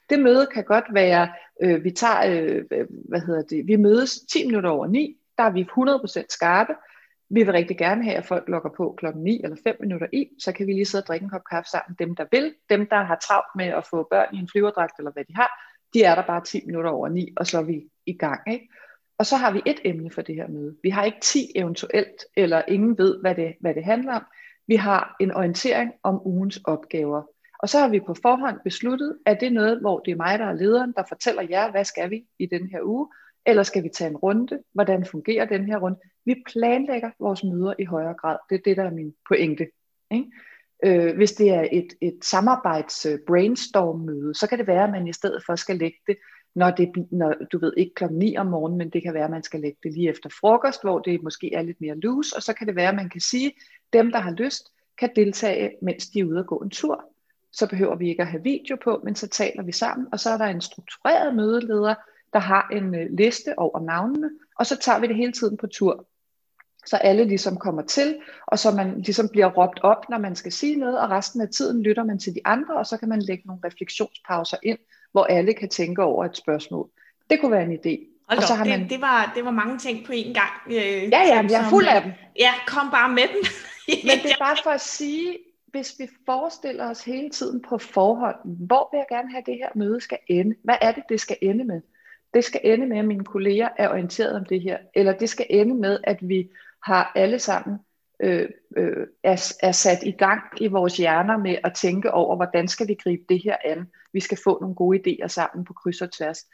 Det 0.10 0.20
møde 0.20 0.48
kan 0.54 0.64
godt 0.64 0.86
være, 0.94 1.30
øh, 1.62 1.84
vi 1.84 1.92
tager, 1.92 2.22
øh, 2.26 2.64
hvad 3.10 3.20
hedder 3.20 3.42
det, 3.42 3.68
vi 3.68 3.76
mødes 3.76 4.20
10 4.32 4.46
minutter 4.46 4.70
over 4.70 4.88
9, 4.88 5.16
der 5.38 5.44
er 5.44 5.52
vi 5.52 5.62
100% 5.62 6.26
skarpe, 6.30 6.74
vi 7.34 7.44
vil 7.44 7.52
rigtig 7.52 7.78
gerne 7.78 8.04
have, 8.04 8.16
at 8.16 8.26
folk 8.26 8.50
logger 8.50 8.70
på 8.78 8.96
klokken 8.98 9.24
9 9.24 9.42
eller 9.44 9.58
5 9.64 9.76
minutter 9.80 10.08
i, 10.14 10.28
så 10.40 10.52
kan 10.52 10.68
vi 10.68 10.74
lige 10.74 10.86
sidde 10.86 11.02
og 11.02 11.08
drikke 11.08 11.24
en 11.24 11.30
kop 11.30 11.42
kaffe 11.52 11.70
sammen. 11.70 11.96
Dem, 12.00 12.16
der 12.16 12.26
vil, 12.32 12.54
dem, 12.70 12.88
der 12.88 13.04
har 13.04 13.16
travlt 13.16 13.56
med 13.56 13.66
at 13.66 13.86
få 13.90 14.08
børn 14.12 14.36
i 14.36 14.38
en 14.38 14.50
flyverdragt 14.52 14.94
eller 15.00 15.12
hvad 15.12 15.24
de 15.26 15.36
har, 15.36 15.50
de 15.94 16.04
er 16.04 16.16
der 16.16 16.26
bare 16.28 16.44
10 16.44 16.66
minutter 16.66 16.92
over 16.92 17.10
9, 17.10 17.34
og 17.38 17.48
så 17.48 17.58
er 17.58 17.64
vi 17.64 17.84
i 18.06 18.14
gang. 18.14 18.42
Ikke? 18.54 18.70
Og 19.18 19.26
så 19.26 19.38
har 19.38 19.52
vi 19.52 19.62
et 19.66 19.80
emne 19.86 20.12
for 20.12 20.22
det 20.22 20.36
her 20.36 20.48
møde. 20.48 20.76
Vi 20.84 20.90
har 20.90 21.04
ikke 21.04 21.18
10 21.22 21.52
eventuelt, 21.56 22.26
eller 22.38 22.62
ingen 22.68 22.98
ved, 22.98 23.22
hvad 23.22 23.36
det, 23.36 23.56
hvad 23.60 23.74
det 23.74 23.84
handler 23.84 24.14
om. 24.14 24.24
Vi 24.68 24.76
har 24.76 25.16
en 25.20 25.32
orientering 25.32 25.92
om 26.04 26.28
ugens 26.28 26.62
opgaver. 26.66 27.24
Og 27.60 27.70
så 27.70 27.80
har 27.80 27.88
vi 27.88 28.00
på 28.00 28.16
forhånd 28.22 28.60
besluttet, 28.64 29.18
at 29.26 29.40
det 29.40 29.48
er 29.48 29.52
noget, 29.52 29.80
hvor 29.80 30.00
det 30.00 30.12
er 30.12 30.16
mig, 30.16 30.40
der 30.40 30.46
er 30.46 30.54
lederen, 30.54 30.94
der 30.98 31.04
fortæller 31.08 31.42
jer, 31.50 31.72
hvad 31.72 31.86
skal 31.86 32.10
vi 32.10 32.26
i 32.40 32.46
den 32.46 32.68
her 32.68 32.80
uge, 32.84 33.08
eller 33.46 33.64
skal 33.64 33.84
vi 33.84 33.90
tage 33.90 34.10
en 34.10 34.18
runde? 34.18 34.60
Hvordan 34.74 35.06
fungerer 35.06 35.46
den 35.46 35.66
her 35.66 35.78
runde? 35.78 36.00
Vi 36.26 36.44
planlægger 36.48 37.12
vores 37.20 37.44
møder 37.44 37.74
i 37.80 37.86
højere 37.86 38.14
grad. 38.14 38.38
Det 38.50 38.56
er 38.56 38.62
det, 38.66 38.78
der 38.78 38.84
er 38.84 38.92
min 38.92 39.14
pointe. 39.28 39.68
Ikke? 40.12 40.32
Øh, 40.86 41.16
hvis 41.16 41.32
det 41.32 41.50
er 41.50 41.68
et, 41.72 41.94
et 42.02 42.20
samarbejds 42.22 43.06
øh, 43.06 43.20
brainstorm-møde, 43.28 44.36
så 44.36 44.48
kan 44.48 44.58
det 44.60 44.68
være, 44.68 44.84
at 44.84 44.92
man 44.92 45.08
i 45.08 45.14
stedet 45.14 45.44
for 45.46 45.56
skal 45.56 45.78
lægge 45.78 45.98
det, 46.08 46.18
når 46.56 46.72
det 46.72 46.92
når, 47.12 47.34
du 47.52 47.60
ved, 47.60 47.74
ikke 47.78 47.94
klokken 47.94 48.20
9 48.20 48.38
om 48.38 48.46
morgenen, 48.46 48.78
men 48.78 48.90
det 48.90 49.04
kan 49.04 49.14
være, 49.14 49.24
at 49.24 49.32
man 49.32 49.44
skal 49.44 49.60
lægge 49.60 49.78
det 49.84 49.94
lige 49.94 50.10
efter 50.10 50.30
frokost, 50.30 50.82
hvor 50.84 51.00
det 51.00 51.24
måske 51.24 51.54
er 51.54 51.62
lidt 51.62 51.82
mere 51.82 51.96
loose, 51.96 52.36
og 52.36 52.44
så 52.44 52.54
kan 52.54 52.68
det 52.68 52.76
være, 52.76 52.90
at 52.90 52.96
man 52.96 53.10
kan 53.10 53.22
sige, 53.22 53.48
at 53.48 53.54
dem, 53.94 54.12
der 54.12 54.20
har 54.20 54.32
lyst, 54.32 54.70
kan 54.98 55.10
deltage, 55.16 55.72
mens 55.82 56.08
de 56.08 56.20
er 56.20 56.26
ude 56.26 56.40
og 56.40 56.48
gå 56.48 56.58
en 56.58 56.70
tur. 56.70 57.06
Så 57.52 57.70
behøver 57.70 57.96
vi 57.96 58.10
ikke 58.10 58.22
at 58.22 58.28
have 58.28 58.44
video 58.44 58.78
på, 58.84 59.02
men 59.04 59.16
så 59.16 59.28
taler 59.28 59.64
vi 59.64 59.72
sammen, 59.72 60.08
og 60.12 60.20
så 60.20 60.30
er 60.30 60.38
der 60.38 60.46
en 60.46 60.62
struktureret 60.62 61.36
mødeleder, 61.36 61.96
der 62.34 62.40
har 62.40 62.70
en 62.72 62.96
øh, 62.96 63.08
liste 63.18 63.60
over 63.60 63.80
navnene, 63.80 64.30
og 64.60 64.66
så 64.66 64.78
tager 64.78 65.00
vi 65.00 65.08
det 65.08 65.16
hele 65.16 65.32
tiden 65.32 65.58
på 65.58 65.68
tur. 65.68 66.08
Så 66.86 66.98
alle 66.98 67.24
ligesom 67.24 67.58
kommer 67.58 67.82
til, 67.82 68.16
og 68.48 68.60
så 68.60 68.72
man 68.72 69.02
ligesom 69.02 69.30
bliver 69.30 69.48
råbt 69.48 69.80
op, 69.84 70.10
når 70.10 70.18
man 70.18 70.36
skal 70.36 70.52
sige 70.52 70.76
noget, 70.76 71.00
og 71.00 71.10
resten 71.10 71.42
af 71.42 71.48
tiden 71.50 71.84
lytter 71.84 72.04
man 72.04 72.20
til 72.20 72.36
de 72.36 72.40
andre, 72.46 72.78
og 72.78 72.86
så 72.86 72.98
kan 72.98 73.10
man 73.10 73.22
lægge 73.22 73.44
nogle 73.46 73.62
refleksionspauser 73.66 74.58
ind, 74.64 74.78
hvor 75.12 75.24
alle 75.24 75.54
kan 75.54 75.70
tænke 75.70 76.04
over 76.04 76.26
et 76.26 76.38
spørgsmål. 76.38 76.90
Det 77.30 77.40
kunne 77.40 77.52
være 77.52 77.64
en 77.64 77.74
idé. 77.74 78.14
Hold 78.30 78.38
og 78.38 78.44
så 78.44 78.54
har 78.54 78.64
det, 78.64 78.80
man... 78.80 78.90
det, 78.90 79.02
var, 79.02 79.32
det 79.36 79.46
var 79.46 79.52
mange 79.52 79.78
ting 79.78 80.06
på 80.06 80.12
én 80.12 80.34
gang. 80.34 80.52
Øh, 80.68 80.76
ja, 81.12 81.22
ja, 81.22 81.46
jeg 81.50 81.66
er 81.66 81.70
fuld 81.70 81.88
af 81.88 82.02
dem. 82.02 82.12
Ja, 82.40 82.52
kom 82.68 82.92
bare 82.92 83.10
med 83.10 83.24
dem. 83.24 83.44
Men 84.08 84.18
det 84.24 84.32
er 84.32 84.40
bare 84.40 84.58
for 84.64 84.70
at 84.70 84.82
sige, 84.82 85.38
hvis 85.68 85.96
vi 86.00 86.08
forestiller 86.26 86.90
os 86.90 87.04
hele 87.04 87.30
tiden 87.30 87.62
på 87.62 87.78
forhånd, 87.78 88.36
hvor 88.46 88.90
vil 88.92 88.98
jeg 88.98 89.06
gerne 89.10 89.32
have 89.32 89.44
det 89.46 89.56
her 89.56 89.70
møde 89.76 90.02
skal 90.02 90.18
ende? 90.28 90.56
Hvad 90.64 90.76
er 90.82 90.92
det, 90.92 91.04
det 91.10 91.22
skal 91.22 91.38
ende 91.42 91.64
med? 91.64 91.82
Det 92.34 92.44
skal 92.44 92.62
ende 92.64 92.88
med, 92.88 92.98
at 92.98 93.06
mine 93.06 93.26
kolleger 93.26 93.70
er 93.78 93.90
orienteret 93.90 94.36
om 94.36 94.46
det 94.46 94.62
her, 94.62 94.78
eller 94.96 95.14
det 95.14 95.30
skal 95.30 95.46
ende 95.50 95.76
med, 95.76 96.00
at 96.04 96.18
vi 96.22 96.50
har 96.84 97.12
alle 97.16 97.40
sammen 97.40 97.78
øh, 98.20 98.50
øh, 98.78 99.08
er, 99.24 99.54
er 99.64 99.72
sat 99.72 100.04
i 100.04 100.12
gang 100.12 100.42
i 100.62 100.68
vores 100.68 100.98
hjerner 100.98 101.38
med 101.38 101.56
at 101.64 101.74
tænke 101.74 102.12
over, 102.12 102.36
hvordan 102.36 102.68
skal 102.68 102.88
vi 102.88 102.94
gribe 102.94 103.24
det 103.30 103.44
her 103.44 103.58
an. 103.66 103.88
Vi 104.14 104.20
skal 104.20 104.38
få 104.44 104.60
nogle 104.62 104.76
gode 104.76 105.00
idéer 105.00 105.28
sammen 105.28 105.66
på 105.66 105.74
kryds 105.74 106.02
og 106.02 106.12
tværs. 106.12 106.46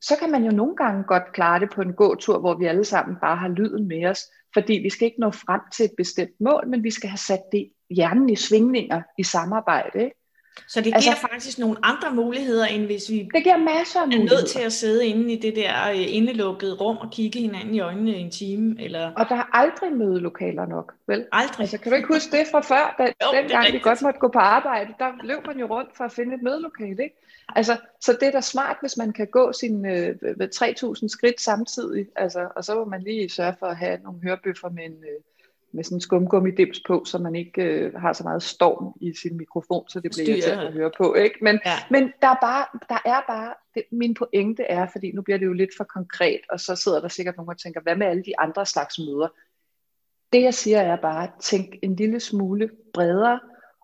Så 0.00 0.16
kan 0.20 0.30
man 0.30 0.44
jo 0.44 0.50
nogle 0.50 0.76
gange 0.76 1.04
godt 1.04 1.32
klare 1.32 1.60
det 1.60 1.70
på 1.70 1.82
en 1.82 1.92
gåtur, 1.92 2.38
hvor 2.38 2.54
vi 2.54 2.66
alle 2.66 2.84
sammen 2.84 3.16
bare 3.20 3.36
har 3.36 3.48
lyden 3.48 3.88
med 3.88 4.06
os, 4.06 4.20
fordi 4.54 4.72
vi 4.72 4.90
skal 4.90 5.06
ikke 5.06 5.20
nå 5.20 5.30
frem 5.30 5.60
til 5.76 5.84
et 5.84 5.92
bestemt 5.96 6.40
mål, 6.40 6.68
men 6.68 6.84
vi 6.84 6.90
skal 6.90 7.10
have 7.10 7.18
sat 7.18 7.42
det 7.52 7.72
hjernen 7.90 8.30
i 8.30 8.36
svingninger 8.36 9.02
i 9.18 9.22
samarbejde. 9.22 10.04
Ikke? 10.04 10.17
Så 10.66 10.80
det 10.80 10.94
altså, 10.94 11.10
giver 11.10 11.28
faktisk 11.30 11.58
nogle 11.58 11.76
andre 11.82 12.14
muligheder, 12.14 12.66
end 12.66 12.86
hvis 12.86 13.10
vi 13.10 13.28
det 13.34 13.42
giver 13.42 13.56
masser 13.56 14.00
af 14.00 14.04
er 14.04 14.18
nødt 14.18 14.48
til 14.48 14.60
at 14.60 14.72
sidde 14.72 15.06
inde 15.06 15.32
i 15.32 15.36
det 15.36 15.56
der 15.56 15.90
øh, 15.90 16.14
indelukkede 16.14 16.74
rum 16.74 16.96
og 16.96 17.10
kigge 17.10 17.40
hinanden 17.40 17.74
i 17.74 17.80
øjnene 17.80 18.10
i 18.10 18.20
en 18.20 18.30
time. 18.30 18.82
Eller... 18.82 19.12
Og 19.16 19.26
der 19.28 19.36
er 19.36 19.56
aldrig 19.56 19.92
mødelokaler 19.92 20.66
nok, 20.66 20.94
vel? 21.06 21.26
Aldrig. 21.32 21.60
Altså, 21.60 21.78
kan 21.78 21.92
du 21.92 21.96
ikke 21.96 22.08
huske 22.08 22.36
det 22.36 22.46
fra 22.50 22.60
før, 22.60 22.94
da, 22.98 23.04
jo, 23.04 23.38
dengang 23.40 23.72
vi 23.72 23.78
godt 23.78 24.02
måtte 24.02 24.20
gå 24.20 24.28
på 24.28 24.38
arbejde, 24.38 24.94
der 24.98 25.10
løb 25.24 25.46
man 25.46 25.58
jo 25.58 25.66
rundt 25.66 25.96
for 25.96 26.04
at 26.04 26.12
finde 26.12 26.34
et 26.34 26.42
mødelokale, 26.42 27.02
ikke? 27.02 27.16
Altså, 27.56 27.76
så 28.00 28.12
det 28.20 28.28
er 28.28 28.30
da 28.30 28.40
smart, 28.40 28.76
hvis 28.80 28.96
man 28.96 29.12
kan 29.12 29.26
gå 29.26 29.52
sine 29.52 29.94
øh, 29.94 30.14
3.000 30.54 31.08
skridt 31.08 31.40
samtidig, 31.40 32.06
altså, 32.16 32.48
og 32.56 32.64
så 32.64 32.74
må 32.74 32.84
man 32.84 33.02
lige 33.02 33.28
sørge 33.28 33.54
for 33.58 33.66
at 33.66 33.76
have 33.76 33.98
nogle 34.04 34.20
hørebøffer 34.22 34.68
med 34.68 34.84
en, 34.84 34.92
øh, 34.92 35.20
med 35.72 35.84
sådan 35.84 35.96
en 35.96 36.00
skumgummidims 36.00 36.80
på, 36.86 37.04
så 37.04 37.18
man 37.18 37.34
ikke 37.34 37.62
øh, 37.62 37.94
har 37.94 38.12
så 38.12 38.22
meget 38.22 38.42
storm 38.42 38.92
i 39.00 39.12
sin 39.14 39.36
mikrofon, 39.36 39.88
så 39.88 40.00
det 40.00 40.10
bliver 40.10 40.42
til 40.42 40.50
at 40.50 40.72
høre 40.72 40.90
på. 40.98 41.14
Ikke? 41.14 41.36
Men, 41.42 41.60
ja. 41.66 41.76
men 41.90 42.12
der, 42.22 42.28
er 42.28 42.38
bare, 42.40 42.66
der 42.88 42.98
er 43.04 43.20
bare, 43.28 43.54
det, 43.74 43.82
min 43.92 44.14
pointe 44.14 44.62
er, 44.62 44.86
fordi 44.92 45.12
nu 45.12 45.22
bliver 45.22 45.38
det 45.38 45.46
jo 45.46 45.52
lidt 45.52 45.70
for 45.76 45.84
konkret, 45.84 46.40
og 46.50 46.60
så 46.60 46.76
sidder 46.76 47.00
der 47.00 47.08
sikkert 47.08 47.36
nogen 47.36 47.50
og 47.50 47.58
tænker, 47.58 47.80
hvad 47.80 47.96
med 47.96 48.06
alle 48.06 48.22
de 48.22 48.40
andre 48.40 48.66
slags 48.66 48.98
møder? 48.98 49.28
Det 50.32 50.42
jeg 50.42 50.54
siger 50.54 50.80
er 50.80 50.96
bare, 50.96 51.30
tænk 51.40 51.74
en 51.82 51.96
lille 51.96 52.20
smule 52.20 52.70
bredere, 52.94 53.40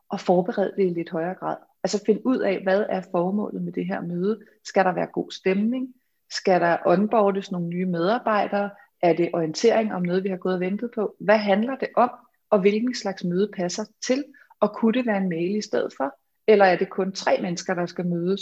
og 0.09 0.21
forbered 0.21 0.73
det 0.77 0.87
i 0.87 0.89
lidt 0.89 1.11
højere 1.11 1.35
grad. 1.35 1.57
Altså 1.85 2.03
finde 2.07 2.27
ud 2.27 2.39
af, 2.39 2.63
hvad 2.63 2.87
er 2.89 3.03
formålet 3.11 3.63
med 3.63 3.73
det 3.73 3.87
her 3.87 4.01
møde? 4.01 4.41
Skal 4.65 4.85
der 4.85 4.93
være 4.93 5.07
god 5.07 5.31
stemning? 5.31 5.95
Skal 6.31 6.61
der 6.61 6.77
onboardes 6.87 7.51
nogle 7.51 7.67
nye 7.67 7.87
medarbejdere? 7.87 8.71
Er 9.05 9.13
det 9.13 9.31
orientering 9.35 9.95
om 9.95 10.03
noget, 10.03 10.25
vi 10.25 10.29
har 10.29 10.37
gået 10.37 10.55
og 10.55 10.61
ventet 10.61 10.91
på? 10.95 11.17
Hvad 11.21 11.39
handler 11.39 11.77
det 11.77 11.89
om? 11.97 12.11
Og 12.51 12.61
hvilken 12.61 12.95
slags 12.95 13.25
møde 13.25 13.51
passer 13.57 13.85
til? 14.07 14.25
Og 14.61 14.75
kunne 14.77 14.93
det 14.93 15.07
være 15.07 15.17
en 15.17 15.29
mail 15.29 15.57
i 15.57 15.61
stedet 15.61 15.93
for? 15.97 16.15
Eller 16.49 16.65
er 16.65 16.77
det 16.77 16.91
kun 16.91 17.13
tre 17.13 17.39
mennesker, 17.43 17.75
der 17.75 17.87
skal 17.87 18.07
mødes? 18.07 18.41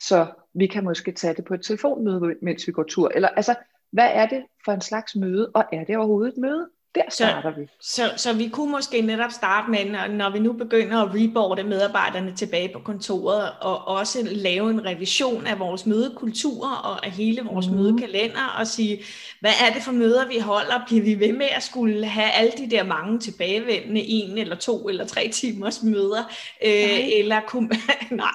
Så 0.00 0.26
vi 0.54 0.66
kan 0.66 0.84
måske 0.84 1.12
tage 1.12 1.34
det 1.34 1.44
på 1.44 1.54
et 1.54 1.62
telefonmøde, 1.62 2.36
mens 2.42 2.66
vi 2.66 2.72
går 2.72 2.82
tur. 2.82 3.08
Eller 3.14 3.28
altså, 3.28 3.54
hvad 3.92 4.10
er 4.12 4.26
det 4.26 4.46
for 4.64 4.72
en 4.72 4.80
slags 4.80 5.16
møde? 5.16 5.50
Og 5.54 5.64
er 5.72 5.84
det 5.84 5.96
overhovedet 5.96 6.32
et 6.32 6.38
møde? 6.38 6.70
Der 6.94 7.02
starter 7.08 7.52
så, 7.52 7.60
vi. 7.60 7.66
Så, 7.80 8.12
så 8.16 8.32
vi 8.32 8.48
kunne 8.48 8.70
måske 8.70 9.00
netop 9.00 9.30
starte 9.30 9.70
med, 9.70 9.84
når, 9.84 10.06
når 10.06 10.30
vi 10.30 10.38
nu 10.38 10.52
begynder 10.52 11.02
at 11.02 11.10
reboarde 11.14 11.62
medarbejderne 11.62 12.32
tilbage 12.36 12.70
på 12.72 12.78
kontoret, 12.78 13.50
og 13.60 13.88
også 13.88 14.18
lave 14.22 14.70
en 14.70 14.84
revision 14.86 15.46
af 15.46 15.58
vores 15.58 15.86
mødekultur 15.86 16.66
og 16.68 17.06
af 17.06 17.10
hele 17.10 17.42
vores 17.42 17.68
mm. 17.68 17.74
mødekalender, 17.74 18.54
og 18.58 18.66
sige, 18.66 19.04
hvad 19.40 19.52
er 19.68 19.72
det 19.74 19.82
for 19.82 19.92
møder, 19.92 20.28
vi 20.28 20.38
holder? 20.38 20.84
Bliver 20.86 21.02
vi 21.02 21.20
ved 21.20 21.32
med 21.32 21.46
at 21.56 21.62
skulle 21.62 22.06
have 22.06 22.30
alle 22.30 22.52
de 22.58 22.70
der 22.70 22.84
mange 22.84 23.18
tilbagevendende 23.18 24.00
en 24.00 24.38
eller 24.38 24.56
to 24.56 24.88
eller 24.88 25.06
tre 25.06 25.28
timers 25.28 25.82
møder? 25.82 26.22
Øh, 26.64 27.18
eller 27.18 27.40
kunne... 27.46 27.70
nej. 28.10 28.28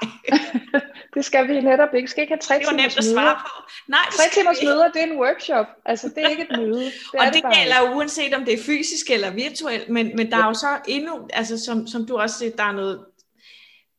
det 1.16 1.26
skal 1.26 1.48
vi 1.48 1.62
netop 1.62 1.94
ikke. 1.94 2.06
Vi 2.06 2.10
skal 2.10 2.22
ikke 2.22 2.34
have 2.34 2.40
tre 2.40 2.60
timers 2.60 2.72
møder. 2.72 2.78
Det 2.78 2.78
var 2.78 2.82
nemt 2.82 2.98
at 2.98 3.06
svare 3.06 3.36
på. 3.36 3.72
Nej, 3.88 4.00
tre 4.12 4.24
timers 4.34 4.58
møder, 4.64 4.88
det 4.92 5.02
er 5.02 5.06
en 5.06 5.20
workshop. 5.20 5.66
Altså, 5.86 6.08
det 6.16 6.24
er 6.24 6.28
ikke 6.28 6.48
et 6.52 6.58
møde. 6.60 6.86
Det 7.12 7.20
og 7.20 7.26
det, 7.26 7.34
det 7.34 7.44
gælder 7.54 7.96
uanset 7.96 8.34
om 8.34 8.46
det 8.50 8.60
er 8.60 8.64
fysisk 8.64 9.12
eller 9.12 9.32
virtuelt, 9.34 9.90
men, 9.90 10.12
men 10.16 10.32
der 10.32 10.38
ja. 10.38 10.44
er 10.44 10.48
jo 10.48 10.54
så 10.54 10.80
endnu, 10.88 11.28
altså 11.34 11.58
som, 11.58 11.88
som 11.88 12.06
du 12.06 12.18
også 12.18 12.38
siger, 12.38 12.52
der 12.56 12.64
er 12.64 12.72
noget, 12.72 13.06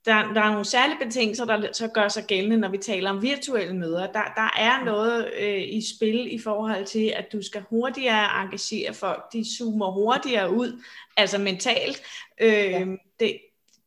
der, 0.05 0.33
der 0.33 0.41
er 0.41 0.51
nogle 0.51 0.65
særlige 0.65 0.99
betingelser, 1.05 1.45
der 1.45 1.73
så 1.73 1.89
gør 1.89 2.09
sig 2.09 2.25
gældende, 2.25 2.57
når 2.57 2.69
vi 2.69 2.79
taler 2.79 3.11
om 3.11 3.23
virtuelle 3.23 3.77
møder. 3.77 4.13
Der, 4.13 4.23
der 4.37 4.59
er 4.59 4.85
noget 4.85 5.31
øh, 5.41 5.63
i 5.63 5.83
spil 5.97 6.35
i 6.35 6.39
forhold 6.39 6.87
til, 6.87 7.13
at 7.17 7.33
du 7.33 7.43
skal 7.43 7.63
hurtigere 7.71 8.43
engagere 8.43 8.95
folk. 8.95 9.33
De 9.33 9.57
zoomer 9.59 9.91
hurtigere 9.91 10.51
ud, 10.55 10.83
altså 11.17 11.39
mentalt. 11.39 12.03
Øh, 12.41 12.53
ja. 12.53 12.87
det, 13.21 13.39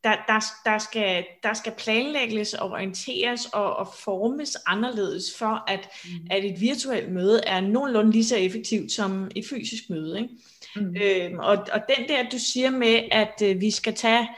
der, 0.03 0.15
der, 0.27 0.43
der, 0.65 0.77
skal, 0.77 1.25
der 1.43 1.53
skal 1.53 1.73
planlægges 1.77 2.53
og 2.53 2.71
orienteres 2.71 3.45
og, 3.45 3.75
og 3.75 3.87
formes 3.87 4.57
anderledes 4.65 5.37
for, 5.37 5.63
at, 5.67 5.89
mm. 6.05 6.27
at 6.31 6.45
et 6.45 6.61
virtuelt 6.61 7.11
møde 7.11 7.41
er 7.47 7.61
nogenlunde 7.61 8.11
lige 8.11 8.25
så 8.25 8.37
effektivt 8.37 8.91
som 8.91 9.31
et 9.35 9.45
fysisk 9.49 9.89
møde. 9.89 10.21
Ikke? 10.21 10.33
Mm. 10.75 10.95
Øhm, 11.03 11.39
og, 11.39 11.57
og 11.73 11.81
den 11.97 12.07
der, 12.07 12.29
du 12.29 12.37
siger 12.37 12.69
med, 12.69 13.03
at 13.11 13.41
øh, 13.43 13.61
vi 13.61 13.71
skal 13.71 13.95
tage 13.95 14.29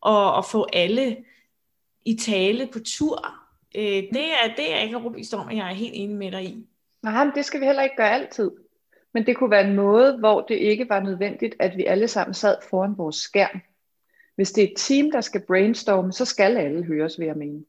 og, 0.00 0.34
og 0.34 0.44
få 0.44 0.66
alle 0.72 1.16
i 2.04 2.16
tale 2.16 2.66
på 2.66 2.78
tur, 2.78 3.34
øh, 3.76 4.02
det, 4.12 4.26
er, 4.44 4.54
det 4.56 4.74
er 4.74 4.78
ikke 4.78 4.96
overbevist 4.96 5.34
om, 5.34 5.48
at 5.48 5.56
jeg 5.56 5.70
er 5.70 5.74
helt 5.74 5.94
enig 5.94 6.16
med 6.16 6.32
dig 6.32 6.44
i. 6.44 6.66
Nej, 7.02 7.24
men 7.24 7.34
det 7.34 7.44
skal 7.44 7.60
vi 7.60 7.66
heller 7.66 7.82
ikke 7.82 7.96
gøre 7.96 8.10
altid. 8.10 8.50
Men 9.14 9.26
det 9.26 9.36
kunne 9.36 9.50
være 9.50 9.68
en 9.68 9.76
måde, 9.76 10.18
hvor 10.18 10.40
det 10.40 10.54
ikke 10.54 10.88
var 10.88 11.00
nødvendigt, 11.00 11.54
at 11.58 11.76
vi 11.76 11.84
alle 11.84 12.08
sammen 12.08 12.34
sad 12.34 12.56
foran 12.70 12.98
vores 12.98 13.16
skærm. 13.16 13.60
Hvis 14.40 14.52
det 14.52 14.64
er 14.64 14.68
et 14.68 14.76
team, 14.76 15.10
der 15.10 15.20
skal 15.20 15.42
brainstorme, 15.46 16.12
så 16.12 16.24
skal 16.24 16.56
alle 16.56 16.84
høres, 16.84 17.18
vil 17.18 17.26
jeg 17.26 17.36
mene. 17.36 17.64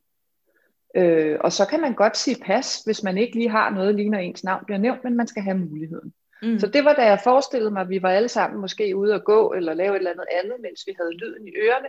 Øh, 0.95 1.37
og 1.41 1.51
så 1.51 1.65
kan 1.65 1.81
man 1.81 1.93
godt 1.93 2.17
sige 2.17 2.37
pas, 2.45 2.81
hvis 2.85 3.03
man 3.03 3.17
ikke 3.17 3.35
lige 3.35 3.49
har 3.49 3.69
noget, 3.69 3.95
lige 3.95 4.09
når 4.09 4.17
ens 4.17 4.43
navn 4.43 4.65
bliver 4.65 4.77
nævnt, 4.77 5.03
men 5.03 5.17
man 5.17 5.27
skal 5.27 5.43
have 5.43 5.57
muligheden. 5.57 6.13
Mm. 6.41 6.59
Så 6.59 6.67
det 6.67 6.85
var 6.85 6.93
da 6.93 7.01
jeg 7.05 7.19
forestillede 7.23 7.71
mig, 7.71 7.81
at 7.81 7.89
vi 7.89 8.01
var 8.01 8.09
alle 8.11 8.29
sammen 8.29 8.61
måske 8.61 8.95
ude 8.95 9.13
at 9.13 9.23
gå, 9.23 9.53
eller 9.53 9.73
lave 9.73 9.91
et 9.91 9.97
eller 9.97 10.11
andet 10.11 10.25
andet, 10.43 10.55
mens 10.61 10.83
vi 10.87 10.95
havde 10.99 11.17
lyden 11.17 11.47
i 11.47 11.51
ørerne. 11.51 11.87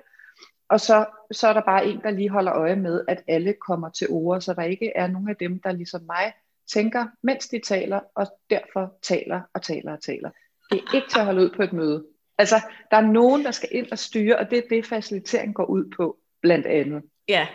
Og 0.68 0.80
så, 0.80 1.06
så 1.32 1.48
er 1.48 1.52
der 1.52 1.62
bare 1.62 1.86
en, 1.86 2.00
der 2.02 2.10
lige 2.10 2.28
holder 2.28 2.52
øje 2.54 2.76
med, 2.76 3.04
at 3.08 3.22
alle 3.28 3.54
kommer 3.66 3.90
til 3.90 4.06
ord, 4.10 4.40
så 4.40 4.54
der 4.54 4.62
ikke 4.62 4.92
er 4.94 5.06
nogen 5.06 5.28
af 5.28 5.36
dem, 5.36 5.60
der 5.60 5.72
ligesom 5.72 6.00
mig 6.06 6.32
tænker, 6.72 7.06
mens 7.22 7.48
de 7.48 7.60
taler, 7.64 8.00
og 8.14 8.26
derfor 8.50 8.98
taler 9.02 9.40
og 9.54 9.62
taler 9.62 9.92
og 9.92 10.02
taler. 10.02 10.30
Det 10.70 10.80
er 10.80 10.94
ikke 10.94 11.08
til 11.08 11.18
at 11.18 11.24
holde 11.24 11.42
ud 11.42 11.50
på 11.56 11.62
et 11.62 11.72
møde. 11.72 12.04
Altså, 12.42 12.60
der 12.90 12.96
er 12.96 13.00
nogen, 13.00 13.44
der 13.44 13.50
skal 13.50 13.68
ind 13.72 13.86
og 13.92 13.98
styre, 13.98 14.36
og 14.36 14.50
det 14.50 14.58
er 14.58 14.62
det, 14.70 14.86
facilitering 14.86 15.54
går 15.54 15.64
ud 15.64 15.84
på, 15.96 16.16
blandt 16.42 16.66
andet. 16.66 17.02
Ja, 17.28 17.46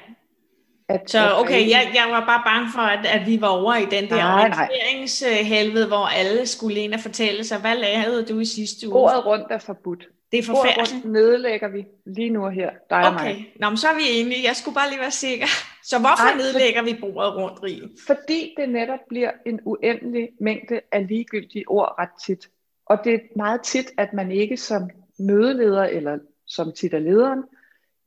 at, 0.90 1.10
så 1.10 1.34
okay, 1.40 1.70
jeg, 1.70 1.92
jeg 1.94 2.06
var 2.10 2.26
bare 2.26 2.42
bange 2.46 2.72
for, 2.76 2.82
at, 2.82 3.06
at 3.06 3.28
vi 3.28 3.42
var 3.42 3.48
over 3.48 3.76
i 3.76 3.86
den 3.86 4.10
der 4.10 4.34
orienteringshelvede, 4.34 5.88
hvor 5.88 6.06
alle 6.06 6.48
skulle 6.48 6.80
ind 6.80 6.94
og 6.94 7.00
fortælle 7.00 7.44
sig, 7.44 7.60
hvad 7.60 7.76
lavede 7.76 8.26
du 8.26 8.40
i 8.40 8.46
sidste 8.46 8.88
uge? 8.88 8.94
Bordet 8.94 9.26
rundt 9.26 9.46
er 9.50 9.58
forbudt. 9.58 10.08
Det 10.32 10.40
er 10.40 10.44
forfærdeligt. 10.44 10.94
rundt 10.94 11.12
nedlægger 11.12 11.68
vi 11.68 11.86
lige 12.06 12.30
nu 12.30 12.50
her, 12.50 12.70
dig 12.90 12.98
okay. 12.98 13.08
og 13.08 13.14
mig. 13.14 13.54
Nå, 13.60 13.70
men 13.70 13.78
så 13.78 13.88
er 13.88 13.96
vi 13.96 14.02
enige. 14.22 14.48
Jeg 14.48 14.56
skulle 14.56 14.76
bare 14.76 14.90
lige 14.90 15.00
være 15.00 15.12
sikker. 15.12 15.48
Så 15.84 16.00
hvorfor 16.00 16.30
Ej, 16.32 16.38
nedlægger 16.38 16.82
vi 16.82 16.98
bordet 17.02 17.36
rundt, 17.36 17.64
Rie? 17.64 17.90
Fordi 18.08 18.54
det 18.58 18.70
netop 18.70 19.00
bliver 19.10 19.32
en 19.46 19.60
uendelig 19.66 20.30
mængde 20.42 20.82
af 20.92 21.08
ligegyldige 21.08 21.64
ord 21.68 21.96
ret 22.00 22.10
tit. 22.26 22.50
Og 22.90 22.98
det 23.04 23.14
er 23.14 23.20
meget 23.36 23.62
tit, 23.62 23.92
at 23.98 24.14
man 24.14 24.32
ikke 24.32 24.58
som 24.58 24.90
mødeleder 25.20 25.84
eller 25.84 26.20
som 26.46 26.72
tit 26.74 26.94
er 26.94 27.00
lederen, 27.00 27.44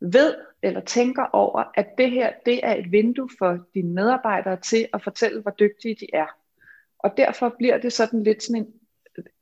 ved 0.01 0.35
eller 0.63 0.81
tænker 0.81 1.25
over, 1.33 1.65
at 1.75 1.87
det 1.99 2.11
her 2.11 2.33
det 2.47 2.61
er 2.63 2.75
et 2.75 2.93
vindue 2.93 3.29
for 3.39 3.59
dine 3.75 3.93
medarbejdere 3.93 4.57
til 4.57 4.89
at 4.93 5.03
fortælle, 5.03 5.43
hvor 5.43 5.51
dygtige 5.51 5.97
de 6.01 6.07
er. 6.13 6.27
Og 6.99 7.17
derfor 7.17 7.55
bliver 7.59 7.79
det 7.79 7.93
sådan 7.93 8.23
lidt 8.23 8.43
sådan 8.43 8.63
en, 8.63 8.73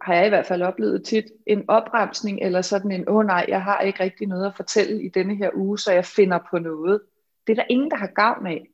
har 0.01 0.15
jeg 0.15 0.27
i 0.27 0.29
hvert 0.29 0.47
fald 0.47 0.63
oplevet 0.63 1.05
tit, 1.05 1.25
en 1.47 1.65
opremsning, 1.69 2.39
eller 2.43 2.63
sådan 2.63 2.91
en, 2.91 3.09
åh 3.09 3.17
oh, 3.17 3.27
nej, 3.27 3.45
jeg 3.49 3.63
har 3.63 3.81
ikke 3.81 4.03
rigtig 4.03 4.27
noget 4.27 4.47
at 4.47 4.57
fortælle 4.57 5.03
i 5.03 5.09
denne 5.09 5.37
her 5.37 5.51
uge, 5.55 5.79
så 5.79 5.93
jeg 5.93 6.05
finder 6.05 6.39
på 6.51 6.59
noget. 6.59 7.01
Det 7.47 7.53
er 7.53 7.63
der 7.63 7.67
ingen, 7.71 7.91
der 7.91 7.97
har 7.97 8.07
gavn 8.07 8.47
af. 8.47 8.67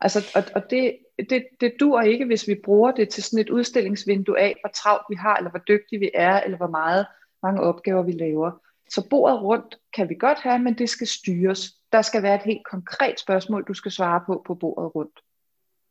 Altså, 0.00 0.32
og, 0.34 0.42
og 0.54 0.70
det, 0.70 0.98
det, 1.30 1.46
det 1.60 1.72
dur 1.80 2.00
ikke, 2.00 2.24
hvis 2.24 2.48
vi 2.48 2.54
bruger 2.64 2.92
det 2.92 3.08
til 3.08 3.22
sådan 3.22 3.38
et 3.38 3.50
udstillingsvindue 3.50 4.38
af, 4.38 4.56
hvor 4.62 4.70
travlt 4.70 5.06
vi 5.10 5.14
har, 5.14 5.36
eller 5.36 5.50
hvor 5.50 5.62
dygtige 5.68 5.98
vi 5.98 6.10
er, 6.14 6.40
eller 6.40 6.56
hvor 6.56 6.68
meget 6.68 7.06
mange 7.42 7.60
opgaver 7.60 8.02
vi 8.02 8.12
laver. 8.12 8.50
Så 8.90 9.08
bordet 9.10 9.42
rundt 9.42 9.78
kan 9.96 10.08
vi 10.08 10.14
godt 10.14 10.38
have, 10.38 10.58
men 10.58 10.78
det 10.78 10.88
skal 10.88 11.06
styres. 11.06 11.72
Der 11.92 12.02
skal 12.02 12.22
være 12.22 12.34
et 12.34 12.42
helt 12.42 12.66
konkret 12.70 13.20
spørgsmål, 13.20 13.64
du 13.68 13.74
skal 13.74 13.92
svare 13.92 14.20
på 14.26 14.42
på 14.46 14.54
bordet 14.54 14.94
rundt. 14.94 15.20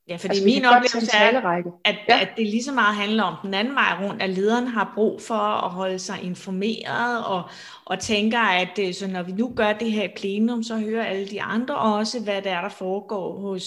Ja, 0.10 0.16
fordi 0.16 0.30
altså, 0.30 0.46
min 0.46 0.66
oplevelse 0.66 1.18
er, 1.18 1.42
at, 1.86 1.96
ja. 2.10 2.22
at 2.22 2.30
det 2.38 2.46
lige 2.46 2.64
så 2.64 2.72
meget 2.72 2.96
handler 2.96 3.24
om 3.24 3.36
den 3.44 3.54
anden 3.54 3.76
vej 3.76 4.06
rundt, 4.06 4.22
at 4.22 4.30
lederen 4.30 4.68
har 4.68 4.92
brug 4.96 5.22
for 5.22 5.66
at 5.66 5.70
holde 5.70 6.00
sig 6.00 6.16
informeret 6.24 7.26
og, 7.26 7.44
og 7.86 8.00
tænker, 8.00 8.40
at 8.40 8.80
øh, 8.82 8.94
så 8.94 9.08
når 9.08 9.24
vi 9.24 9.32
nu 9.32 9.54
gør 9.56 9.74
det 9.74 9.92
her 9.92 10.04
i 10.04 10.14
plenum, 10.18 10.64
så 10.64 10.78
hører 10.78 11.06
alle 11.06 11.28
de 11.28 11.42
andre 11.42 11.78
også, 11.78 12.20
hvad 12.24 12.42
det 12.42 12.52
er, 12.52 12.62
der 12.62 12.70
foregår 12.70 13.40
hos 13.40 13.64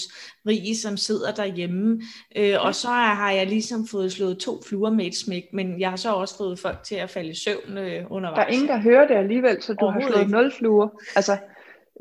Rie, 0.47 0.77
som 0.77 0.97
sidder 0.97 1.33
derhjemme. 1.33 2.03
Øh, 2.37 2.55
og 2.61 2.75
så 2.75 2.89
har 2.89 3.31
jeg 3.31 3.47
ligesom 3.47 3.87
fået 3.87 4.13
slået 4.13 4.39
to 4.39 4.63
fluer 4.69 4.91
med 4.91 5.07
et 5.07 5.17
smæk, 5.17 5.45
men 5.53 5.81
jeg 5.81 5.91
har 5.91 5.97
så 5.97 6.13
også 6.13 6.37
fået 6.37 6.59
folk 6.59 6.83
til 6.83 6.95
at 6.95 7.11
falde 7.11 7.31
i 7.31 7.35
søvn 7.35 7.79
øh, 7.79 8.05
undervejs. 8.11 8.37
Der 8.37 8.45
er 8.45 8.53
ingen, 8.53 8.69
der 8.69 8.79
hører 8.79 9.07
det 9.07 9.15
alligevel, 9.15 9.63
så 9.63 9.75
du 9.75 9.87
har 9.87 10.01
slået 10.09 10.31
nul 10.31 10.53
fluer. 10.59 10.89
Altså, 11.17 11.37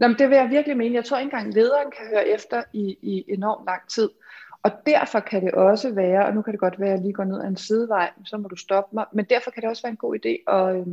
Jamen, 0.01 0.19
det 0.19 0.29
vil 0.29 0.35
jeg 0.35 0.49
virkelig 0.49 0.77
mene. 0.77 0.95
Jeg 0.95 1.05
tror 1.05 1.17
ikke 1.17 1.33
engang, 1.33 1.53
lederen 1.53 1.91
kan 1.97 2.07
høre 2.09 2.27
efter 2.27 2.63
i, 2.73 2.97
i 3.01 3.25
enormt 3.27 3.65
lang 3.65 3.81
tid. 3.89 4.09
Og 4.63 4.71
derfor 4.85 5.19
kan 5.19 5.45
det 5.45 5.51
også 5.51 5.93
være, 5.93 6.25
og 6.25 6.33
nu 6.35 6.41
kan 6.41 6.51
det 6.51 6.59
godt 6.59 6.79
være, 6.79 6.89
at 6.89 6.95
jeg 6.95 7.01
lige 7.01 7.13
går 7.13 7.23
ned 7.23 7.41
ad 7.41 7.47
en 7.47 7.57
sidevej, 7.57 8.11
så 8.25 8.37
må 8.37 8.47
du 8.47 8.55
stoppe 8.55 8.95
mig, 8.95 9.05
men 9.13 9.25
derfor 9.25 9.51
kan 9.51 9.61
det 9.61 9.69
også 9.69 9.83
være 9.83 9.91
en 9.91 9.97
god 9.97 10.15
idé 10.15 10.53
at, 10.53 10.75
øh, 10.75 10.87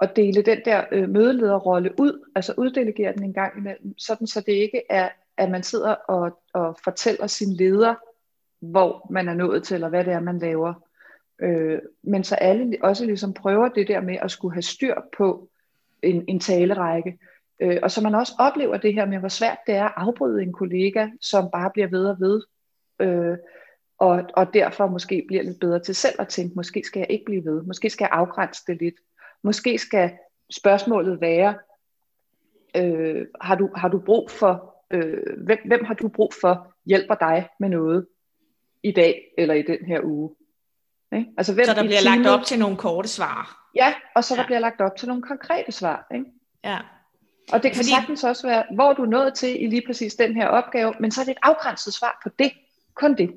at 0.00 0.16
dele 0.16 0.42
den 0.42 0.58
der 0.64 0.84
øh, 0.92 1.08
mødelederrolle 1.08 2.00
ud, 2.00 2.30
altså 2.34 2.54
uddelegere 2.56 3.12
den 3.12 3.22
en 3.22 3.32
gang 3.32 3.58
imellem, 3.58 3.98
sådan 3.98 4.26
så 4.26 4.40
det 4.40 4.52
ikke 4.52 4.82
er, 4.90 5.08
at 5.36 5.50
man 5.50 5.62
sidder 5.62 5.92
og, 5.92 6.42
og 6.54 6.78
fortæller 6.84 7.26
sin 7.26 7.52
leder, 7.52 7.94
hvor 8.60 9.06
man 9.10 9.28
er 9.28 9.34
nået 9.34 9.62
til, 9.62 9.74
eller 9.74 9.88
hvad 9.88 10.04
det 10.04 10.12
er, 10.12 10.20
man 10.20 10.38
laver. 10.38 10.74
Øh, 11.38 11.78
men 12.02 12.24
så 12.24 12.34
alle 12.34 12.76
også 12.82 13.04
ligesom 13.04 13.34
prøver 13.34 13.68
det 13.68 13.88
der 13.88 14.00
med 14.00 14.16
at 14.22 14.30
skulle 14.30 14.54
have 14.54 14.62
styr 14.62 14.94
på 15.16 15.48
en, 16.02 16.24
en 16.28 16.40
talerække. 16.40 17.18
Øh, 17.60 17.78
og 17.82 17.90
så 17.90 18.02
man 18.02 18.14
også 18.14 18.32
oplever 18.38 18.76
det 18.76 18.94
her 18.94 19.06
med, 19.06 19.18
hvor 19.18 19.28
svært 19.28 19.58
det 19.66 19.74
er 19.74 19.84
at 19.84 19.92
afbryde 19.96 20.42
en 20.42 20.52
kollega, 20.52 21.08
som 21.20 21.50
bare 21.52 21.70
bliver 21.70 21.88
ved 21.88 22.06
og 22.06 22.20
ved, 22.20 22.42
øh, 23.00 23.38
og, 23.98 24.22
og 24.34 24.54
derfor 24.54 24.86
måske 24.86 25.24
bliver 25.28 25.42
lidt 25.42 25.60
bedre 25.60 25.80
til 25.80 25.94
selv 25.94 26.14
at 26.18 26.28
tænke, 26.28 26.54
måske 26.56 26.82
skal 26.84 27.00
jeg 27.00 27.10
ikke 27.10 27.24
blive 27.24 27.44
ved, 27.44 27.62
måske 27.62 27.90
skal 27.90 28.04
jeg 28.04 28.18
afgrænse 28.18 28.62
det 28.66 28.78
lidt, 28.80 28.94
måske 29.42 29.78
skal 29.78 30.12
spørgsmålet 30.52 31.20
være, 31.20 31.54
øh, 32.76 33.26
har, 33.40 33.54
du, 33.54 33.70
har 33.76 33.88
du 33.88 33.98
brug 33.98 34.30
for, 34.30 34.84
øh, 34.90 35.44
hvem, 35.44 35.58
hvem 35.64 35.84
har 35.84 35.94
du 35.94 36.08
brug 36.08 36.32
for 36.40 36.74
hjælper 36.86 37.14
dig 37.14 37.48
med 37.60 37.68
noget 37.68 38.06
i 38.82 38.92
dag 38.92 39.22
eller 39.38 39.54
i 39.54 39.62
den 39.62 39.86
her 39.86 40.00
uge? 40.04 40.34
Ikke? 41.12 41.30
Altså, 41.38 41.54
hvem 41.54 41.64
så 41.64 41.74
der 41.74 41.82
bliver 41.82 42.00
teamet, 42.00 42.24
lagt 42.24 42.40
op 42.40 42.46
til 42.46 42.58
nogle 42.58 42.76
korte 42.76 43.08
svar. 43.08 43.70
Ja, 43.74 43.94
og 44.16 44.24
så 44.24 44.34
der 44.34 44.40
ja. 44.40 44.46
bliver 44.46 44.58
lagt 44.58 44.80
op 44.80 44.96
til 44.96 45.08
nogle 45.08 45.22
konkrete 45.22 45.72
svar. 45.72 46.06
Ikke? 46.14 46.26
Ja. 46.64 46.78
Og 47.52 47.62
det 47.62 47.70
kan 47.70 47.76
Fordi... 47.76 47.88
sagtens 47.88 48.24
også 48.24 48.46
være, 48.46 48.64
hvor 48.74 48.92
du 48.92 49.02
er 49.02 49.06
nået 49.06 49.34
til 49.34 49.64
i 49.64 49.66
lige 49.66 49.82
præcis 49.86 50.14
den 50.14 50.34
her 50.34 50.46
opgave, 50.46 50.94
men 51.00 51.10
så 51.10 51.20
er 51.20 51.24
det 51.24 51.32
et 51.32 51.38
afgrænset 51.42 51.94
svar 51.94 52.20
på 52.22 52.28
det. 52.38 52.52
Kun 52.96 53.16
det. 53.16 53.30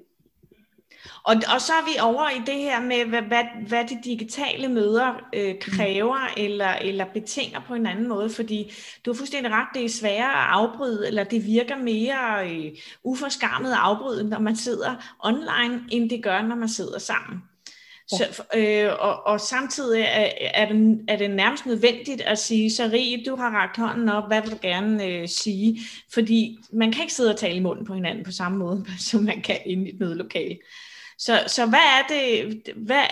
Og, 1.24 1.36
og 1.54 1.62
så 1.62 1.74
er 1.74 1.86
vi 1.86 2.00
over 2.02 2.30
i 2.30 2.42
det 2.46 2.56
her 2.56 2.82
med, 2.82 3.06
hvad, 3.06 3.22
hvad, 3.22 3.44
hvad 3.68 3.86
de 3.86 4.00
digitale 4.04 4.68
møder 4.68 5.14
øh, 5.36 5.60
kræver 5.62 6.28
mm. 6.28 6.44
eller, 6.44 6.70
eller 6.70 7.06
betinger 7.14 7.60
på 7.68 7.74
en 7.74 7.86
anden 7.86 8.08
måde, 8.08 8.30
fordi 8.30 8.74
du 9.06 9.12
har 9.12 9.18
fuldstændig 9.18 9.52
ret, 9.52 9.68
det 9.74 9.86
er 9.86 9.90
sværere 9.90 10.44
at 10.44 10.50
afbryde, 10.50 11.08
eller 11.08 11.24
det 11.24 11.46
virker 11.46 11.78
mere 11.78 12.50
øh, 12.50 12.72
uforskammet 13.04 13.72
at 13.72 13.78
afbryde, 13.78 14.30
når 14.30 14.40
man 14.40 14.56
sidder 14.56 15.16
online, 15.20 15.84
end 15.92 16.10
det 16.10 16.24
gør, 16.24 16.42
når 16.42 16.56
man 16.56 16.70
sidder 16.70 17.00
sammen. 17.00 17.44
Så, 18.10 18.44
øh, 18.56 18.92
og, 19.00 19.26
og 19.26 19.42
samtidig 19.42 20.02
er, 20.02 20.30
er, 20.54 20.74
det, 20.74 21.06
er 21.08 21.18
det 21.18 21.32
nærmest 21.32 21.66
nødvendigt 21.66 22.22
at 22.22 22.40
sige, 22.40 22.72
så 22.72 22.90
Rie, 22.94 23.24
du 23.26 23.36
har 23.36 23.50
rakt 23.50 23.78
hånden 23.78 24.10
op, 24.10 24.28
hvad 24.28 24.42
vil 24.42 24.52
du 24.52 24.58
gerne 24.62 25.06
øh, 25.06 25.28
sige? 25.28 25.80
Fordi 26.14 26.58
man 26.72 26.92
kan 26.92 27.02
ikke 27.02 27.14
sidde 27.14 27.34
og 27.34 27.40
tale 27.40 27.56
i 27.56 27.60
munden 27.60 27.86
på 27.86 27.94
hinanden 27.94 28.24
på 28.24 28.32
samme 28.32 28.58
måde, 28.58 28.86
som 29.10 29.24
man 29.24 29.42
kan 29.42 29.58
inde 29.66 29.86
i 29.86 29.94
et 29.94 30.00
mødelokale. 30.00 30.58
Så, 31.18 31.44
så 31.48 31.66
hvad 31.66 31.80
er 31.80 32.08
det, 32.10 32.62
hvad, 32.76 33.04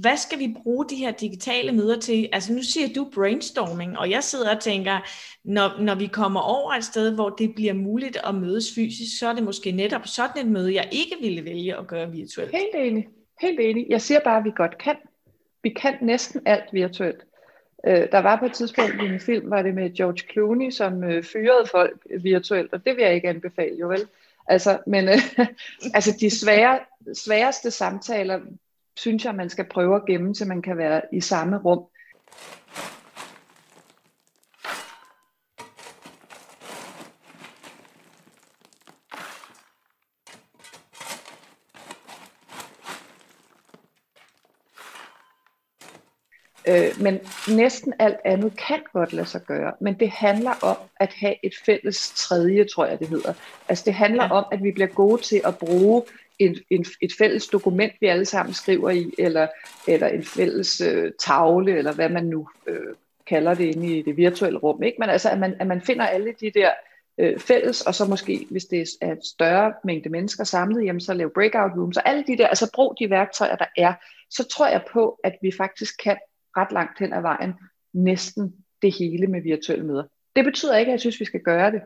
hvad 0.00 0.16
skal 0.16 0.38
vi 0.38 0.54
bruge 0.62 0.86
de 0.90 0.96
her 0.96 1.10
digitale 1.10 1.72
møder 1.72 2.00
til? 2.00 2.28
Altså 2.32 2.52
nu 2.52 2.62
siger 2.62 2.88
du 2.94 3.08
brainstorming, 3.14 3.98
og 3.98 4.10
jeg 4.10 4.24
sidder 4.24 4.54
og 4.54 4.62
tænker, 4.62 4.98
når, 5.44 5.80
når 5.80 5.94
vi 5.94 6.06
kommer 6.06 6.40
over 6.40 6.72
et 6.72 6.84
sted, 6.84 7.14
hvor 7.14 7.28
det 7.28 7.54
bliver 7.54 7.74
muligt 7.74 8.18
at 8.24 8.34
mødes 8.34 8.74
fysisk, 8.74 9.18
så 9.18 9.28
er 9.28 9.32
det 9.32 9.42
måske 9.42 9.72
netop 9.72 10.06
sådan 10.06 10.46
et 10.46 10.52
møde, 10.52 10.74
jeg 10.74 10.88
ikke 10.92 11.16
ville 11.20 11.44
vælge 11.44 11.76
at 11.76 11.86
gøre 11.86 12.10
virtuelt. 12.10 12.50
Helt 12.50 12.74
enig. 12.74 13.06
Helt 13.40 13.60
enig. 13.60 13.86
Jeg 13.88 14.00
siger 14.00 14.20
bare, 14.20 14.38
at 14.38 14.44
vi 14.44 14.52
godt 14.56 14.78
kan. 14.78 14.96
Vi 15.62 15.70
kan 15.70 15.94
næsten 16.00 16.42
alt 16.46 16.72
virtuelt. 16.72 17.26
Øh, 17.86 18.08
der 18.12 18.18
var 18.18 18.36
på 18.36 18.44
et 18.44 18.52
tidspunkt 18.52 18.94
i 19.02 19.04
en 19.04 19.20
film, 19.20 19.50
var 19.50 19.62
det 19.62 19.74
med 19.74 19.96
George 19.96 20.32
Clooney, 20.32 20.70
som 20.70 21.04
øh, 21.04 21.24
fyrede 21.24 21.66
folk 21.70 22.06
virtuelt, 22.20 22.72
og 22.72 22.86
det 22.86 22.96
vil 22.96 23.04
jeg 23.04 23.14
ikke 23.14 23.28
anbefale, 23.28 23.76
jo 23.76 23.88
vel? 23.88 24.08
Altså, 24.46 24.78
men 24.86 25.08
øh, 25.08 25.18
altså 25.94 26.16
de 26.20 26.40
svære, 26.40 26.78
sværeste 27.14 27.70
samtaler, 27.70 28.40
synes 28.96 29.24
jeg, 29.24 29.34
man 29.34 29.50
skal 29.50 29.64
prøve 29.64 29.96
at 29.96 30.06
gemme, 30.06 30.34
så 30.34 30.44
man 30.44 30.62
kan 30.62 30.78
være 30.78 31.02
i 31.12 31.20
samme 31.20 31.58
rum. 31.58 31.84
Øh, 46.68 47.02
men 47.02 47.20
næsten 47.48 47.94
alt 47.98 48.16
andet 48.24 48.56
kan 48.68 48.80
godt 48.92 49.12
lade 49.12 49.26
sig 49.26 49.40
gøre, 49.40 49.72
men 49.80 49.94
det 49.94 50.10
handler 50.10 50.50
om 50.62 50.76
at 51.00 51.12
have 51.12 51.34
et 51.42 51.52
fælles 51.64 52.12
tredje, 52.16 52.64
tror 52.64 52.86
jeg 52.86 52.98
det 52.98 53.08
hedder. 53.08 53.32
Altså 53.68 53.84
det 53.86 53.94
handler 53.94 54.24
ja. 54.24 54.30
om, 54.30 54.44
at 54.52 54.62
vi 54.62 54.70
bliver 54.72 54.88
gode 54.88 55.22
til 55.22 55.40
at 55.44 55.58
bruge 55.58 56.02
en, 56.38 56.56
en, 56.70 56.86
et 57.00 57.12
fælles 57.18 57.46
dokument, 57.46 57.92
vi 58.00 58.06
alle 58.06 58.24
sammen 58.24 58.54
skriver 58.54 58.90
i, 58.90 59.10
eller, 59.18 59.46
eller 59.88 60.08
en 60.08 60.24
fælles 60.24 60.80
øh, 60.80 61.12
tavle, 61.20 61.78
eller 61.78 61.92
hvad 61.92 62.08
man 62.08 62.24
nu 62.24 62.48
øh, 62.66 62.94
kalder 63.26 63.54
det 63.54 63.64
inde 63.64 63.98
i 63.98 64.02
det 64.02 64.16
virtuelle 64.16 64.58
rum. 64.58 64.82
Ikke? 64.82 64.96
Men 64.98 65.10
altså, 65.10 65.30
at 65.30 65.38
man, 65.38 65.54
at 65.60 65.66
man 65.66 65.82
finder 65.82 66.06
alle 66.06 66.34
de 66.40 66.50
der 66.50 66.70
øh, 67.18 67.38
fælles, 67.38 67.80
og 67.80 67.94
så 67.94 68.04
måske, 68.04 68.46
hvis 68.50 68.64
det 68.64 68.88
er 69.00 69.12
et 69.12 69.24
større 69.24 69.72
mængde 69.84 70.08
mennesker 70.08 70.44
samlet, 70.44 70.84
jamen 70.84 71.00
så 71.00 71.14
lave 71.14 71.30
breakout 71.30 71.70
rooms, 71.76 71.96
og 71.96 72.08
alle 72.08 72.24
de 72.26 72.38
der, 72.38 72.46
altså 72.46 72.70
brug 72.74 72.94
de 73.00 73.10
værktøjer, 73.10 73.56
der 73.56 73.66
er, 73.76 73.94
så 74.30 74.48
tror 74.48 74.66
jeg 74.68 74.82
på, 74.92 75.20
at 75.24 75.36
vi 75.42 75.52
faktisk 75.58 75.94
kan 76.02 76.16
ret 76.56 76.72
langt 76.72 76.98
hen 76.98 77.12
ad 77.12 77.20
vejen 77.20 77.54
næsten 77.92 78.54
det 78.82 78.94
hele 78.98 79.26
med 79.26 79.42
virtuelle 79.42 79.86
møder. 79.86 80.04
Det 80.36 80.44
betyder 80.44 80.76
ikke, 80.76 80.90
at 80.90 80.92
jeg 80.92 81.00
synes, 81.00 81.20
vi 81.20 81.24
skal 81.24 81.40
gøre 81.40 81.70
det. 81.70 81.82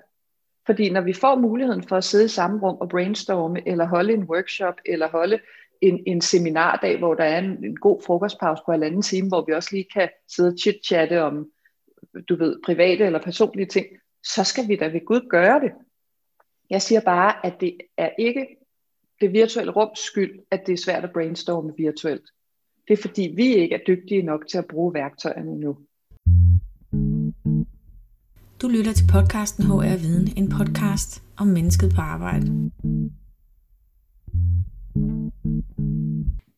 Fordi 0.66 0.90
når 0.90 1.00
vi 1.00 1.12
får 1.12 1.34
muligheden 1.34 1.82
for 1.82 1.96
at 1.96 2.04
sidde 2.04 2.24
i 2.24 2.28
samme 2.28 2.60
rum 2.60 2.76
og 2.80 2.88
brainstorme, 2.88 3.68
eller 3.68 3.86
holde 3.86 4.12
en 4.12 4.24
workshop, 4.24 4.74
eller 4.86 5.08
holde 5.08 5.40
en, 5.80 6.02
en 6.06 6.20
seminardag, 6.20 6.98
hvor 6.98 7.14
der 7.14 7.24
er 7.24 7.38
en, 7.38 7.64
en 7.64 7.76
god 7.76 8.02
frokostpause 8.06 8.62
på 8.66 8.72
en 8.72 8.82
anden 8.82 9.02
time, 9.02 9.28
hvor 9.28 9.44
vi 9.46 9.52
også 9.52 9.68
lige 9.72 9.86
kan 9.94 10.08
sidde 10.28 10.48
og 10.48 10.58
chit-chatte 10.58 11.22
om, 11.22 11.50
du 12.28 12.36
ved, 12.36 12.56
private 12.64 13.04
eller 13.04 13.22
personlige 13.22 13.66
ting, 13.66 13.86
så 14.24 14.44
skal 14.44 14.68
vi 14.68 14.76
da 14.76 14.86
ved 14.86 15.04
Gud 15.04 15.28
gøre 15.30 15.60
det. 15.60 15.72
Jeg 16.70 16.82
siger 16.82 17.00
bare, 17.00 17.46
at 17.46 17.60
det 17.60 17.76
er 17.96 18.10
ikke 18.18 18.46
det 19.20 19.32
virtuelle 19.32 19.72
rums 19.72 19.98
skyld, 19.98 20.40
at 20.50 20.66
det 20.66 20.72
er 20.72 20.76
svært 20.84 21.04
at 21.04 21.12
brainstorme 21.12 21.72
virtuelt. 21.76 22.30
Det 22.90 22.98
er 22.98 23.02
fordi, 23.02 23.32
vi 23.36 23.54
ikke 23.54 23.74
er 23.74 23.80
dygtige 23.86 24.22
nok 24.22 24.46
til 24.50 24.58
at 24.58 24.64
bruge 24.70 24.94
værktøjerne 24.94 25.60
nu. 25.60 25.76
Du 28.62 28.68
lytter 28.68 28.92
til 28.92 29.04
podcasten 29.12 29.64
HR 29.64 29.96
Viden, 29.96 30.28
en 30.36 30.48
podcast 30.48 31.22
om 31.36 31.46
mennesket 31.46 31.92
på 31.94 32.00
arbejde. 32.00 32.46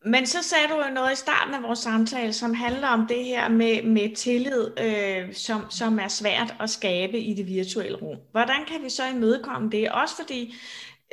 Men 0.05 0.27
så 0.27 0.39
sagde 0.43 0.69
du 0.69 0.75
jo 0.75 0.95
noget 0.95 1.13
i 1.13 1.17
starten 1.17 1.55
af 1.55 1.63
vores 1.63 1.79
samtale, 1.79 2.33
som 2.33 2.55
handler 2.55 2.89
om 2.89 3.07
det 3.07 3.25
her 3.25 3.49
med, 3.49 3.83
med 3.83 4.17
tillid, 4.17 4.67
øh, 4.81 5.35
som, 5.35 5.61
som 5.71 5.99
er 5.99 6.09
svært 6.09 6.55
at 6.61 6.71
skabe 6.71 7.21
i 7.21 7.35
det 7.35 7.47
virtuelle 7.47 7.97
rum. 7.97 8.17
Hvordan 8.31 8.65
kan 8.69 8.85
vi 8.85 8.91
så 8.91 9.03
imødekomme 9.15 9.71
det? 9.71 9.91
Også 9.91 10.15
fordi 10.17 10.55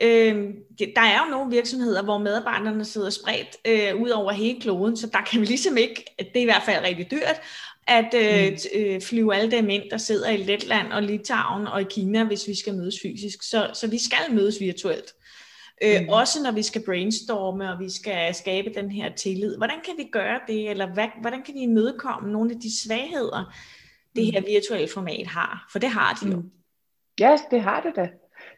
Øh, 0.01 0.53
der 0.95 1.01
er 1.01 1.25
jo 1.25 1.31
nogle 1.31 1.51
virksomheder, 1.51 2.03
hvor 2.03 2.17
medarbejderne 2.17 2.85
sidder 2.85 3.09
spredt 3.09 3.57
øh, 3.67 4.01
ud 4.01 4.09
over 4.09 4.31
hele 4.31 4.61
kloden, 4.61 4.97
så 4.97 5.07
der 5.07 5.21
kan 5.31 5.41
vi 5.41 5.45
ligesom 5.45 5.77
ikke, 5.77 6.05
det 6.19 6.35
er 6.35 6.41
i 6.41 6.43
hvert 6.43 6.63
fald 6.65 6.85
rigtig 6.85 7.11
dyrt, 7.11 7.41
at 7.87 8.13
øh, 8.15 8.51
mm. 8.51 8.79
øh, 8.79 9.01
flyve 9.01 9.35
alle 9.35 9.51
dem 9.51 9.69
ind, 9.69 9.83
der 9.91 9.97
sidder 9.97 10.29
i 10.29 10.37
Letland 10.37 10.91
og 10.91 11.03
Litauen 11.03 11.67
og 11.67 11.81
i 11.81 11.85
Kina, 11.89 12.23
hvis 12.23 12.47
vi 12.47 12.55
skal 12.55 12.73
mødes 12.73 12.99
fysisk. 13.01 13.43
Så, 13.43 13.69
så 13.73 13.87
vi 13.87 13.97
skal 13.97 14.35
mødes 14.35 14.59
virtuelt. 14.59 15.13
Øh, 15.83 16.01
mm. 16.01 16.09
Også 16.09 16.43
når 16.43 16.51
vi 16.51 16.63
skal 16.63 16.83
brainstorme, 16.85 17.71
og 17.71 17.79
vi 17.79 17.89
skal 17.89 18.35
skabe 18.35 18.69
den 18.75 18.91
her 18.91 19.15
tillid. 19.15 19.57
Hvordan 19.57 19.77
kan 19.85 19.93
vi 19.97 20.09
gøre 20.11 20.39
det, 20.47 20.69
eller 20.69 20.93
hvad, 20.93 21.07
hvordan 21.21 21.43
kan 21.43 21.53
vi 21.53 21.59
imødekomme 21.59 22.31
nogle 22.31 22.51
af 22.51 22.59
de 22.59 22.83
svagheder, 22.83 23.53
det 24.15 24.25
her 24.25 24.39
mm. 24.39 24.47
virtuelle 24.47 24.87
format 24.93 25.27
har? 25.27 25.67
For 25.71 25.79
det 25.79 25.89
har 25.89 26.19
de 26.23 26.29
jo. 26.29 26.35
Mm. 26.35 26.51
Ja, 27.19 27.37
det 27.51 27.61
har 27.61 27.81
det 27.81 27.95
da. 27.95 28.09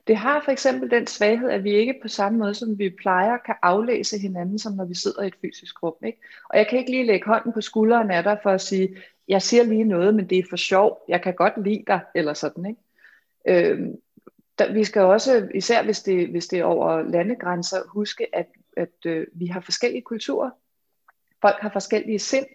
Det 0.07 0.17
har 0.17 0.41
for 0.45 0.51
eksempel 0.51 0.91
den 0.91 1.07
svaghed, 1.07 1.49
at 1.49 1.63
vi 1.63 1.71
ikke 1.71 1.99
på 2.01 2.07
samme 2.07 2.39
måde, 2.39 2.53
som 2.53 2.79
vi 2.79 2.89
plejer, 2.89 3.37
kan 3.37 3.55
aflæse 3.61 4.17
hinanden, 4.17 4.59
som 4.59 4.73
når 4.73 4.85
vi 4.85 4.95
sidder 4.95 5.21
i 5.21 5.27
et 5.27 5.35
fysisk 5.41 5.83
rum. 5.83 5.95
Ikke? 6.05 6.19
Og 6.49 6.57
jeg 6.57 6.67
kan 6.67 6.79
ikke 6.79 6.91
lige 6.91 7.05
lægge 7.05 7.25
hånden 7.25 7.53
på 7.53 7.61
skulderen 7.61 8.11
af 8.11 8.23
dig 8.23 8.37
for 8.43 8.49
at 8.49 8.61
sige, 8.61 8.97
jeg 9.27 9.41
siger 9.41 9.63
lige 9.63 9.83
noget, 9.83 10.15
men 10.15 10.29
det 10.29 10.39
er 10.39 10.43
for 10.49 10.57
sjov, 10.57 11.05
jeg 11.07 11.21
kan 11.21 11.33
godt 11.33 11.63
lide 11.63 11.83
dig, 11.87 11.99
eller 12.15 12.33
sådan. 12.33 12.65
Ikke? 12.65 13.71
Øhm, 13.71 13.95
der, 14.59 14.73
vi 14.73 14.83
skal 14.83 15.01
også, 15.01 15.47
især 15.55 15.83
hvis 15.83 16.01
det, 16.01 16.27
hvis 16.27 16.47
det 16.47 16.59
er 16.59 16.63
over 16.63 17.01
landegrænser, 17.01 17.77
huske, 17.87 18.35
at, 18.35 18.47
at 18.77 19.05
øh, 19.05 19.27
vi 19.33 19.45
har 19.45 19.59
forskellige 19.59 20.01
kulturer. 20.01 20.49
Folk 21.41 21.55
har 21.59 21.69
forskellige 21.69 22.19
sind, 22.19 22.45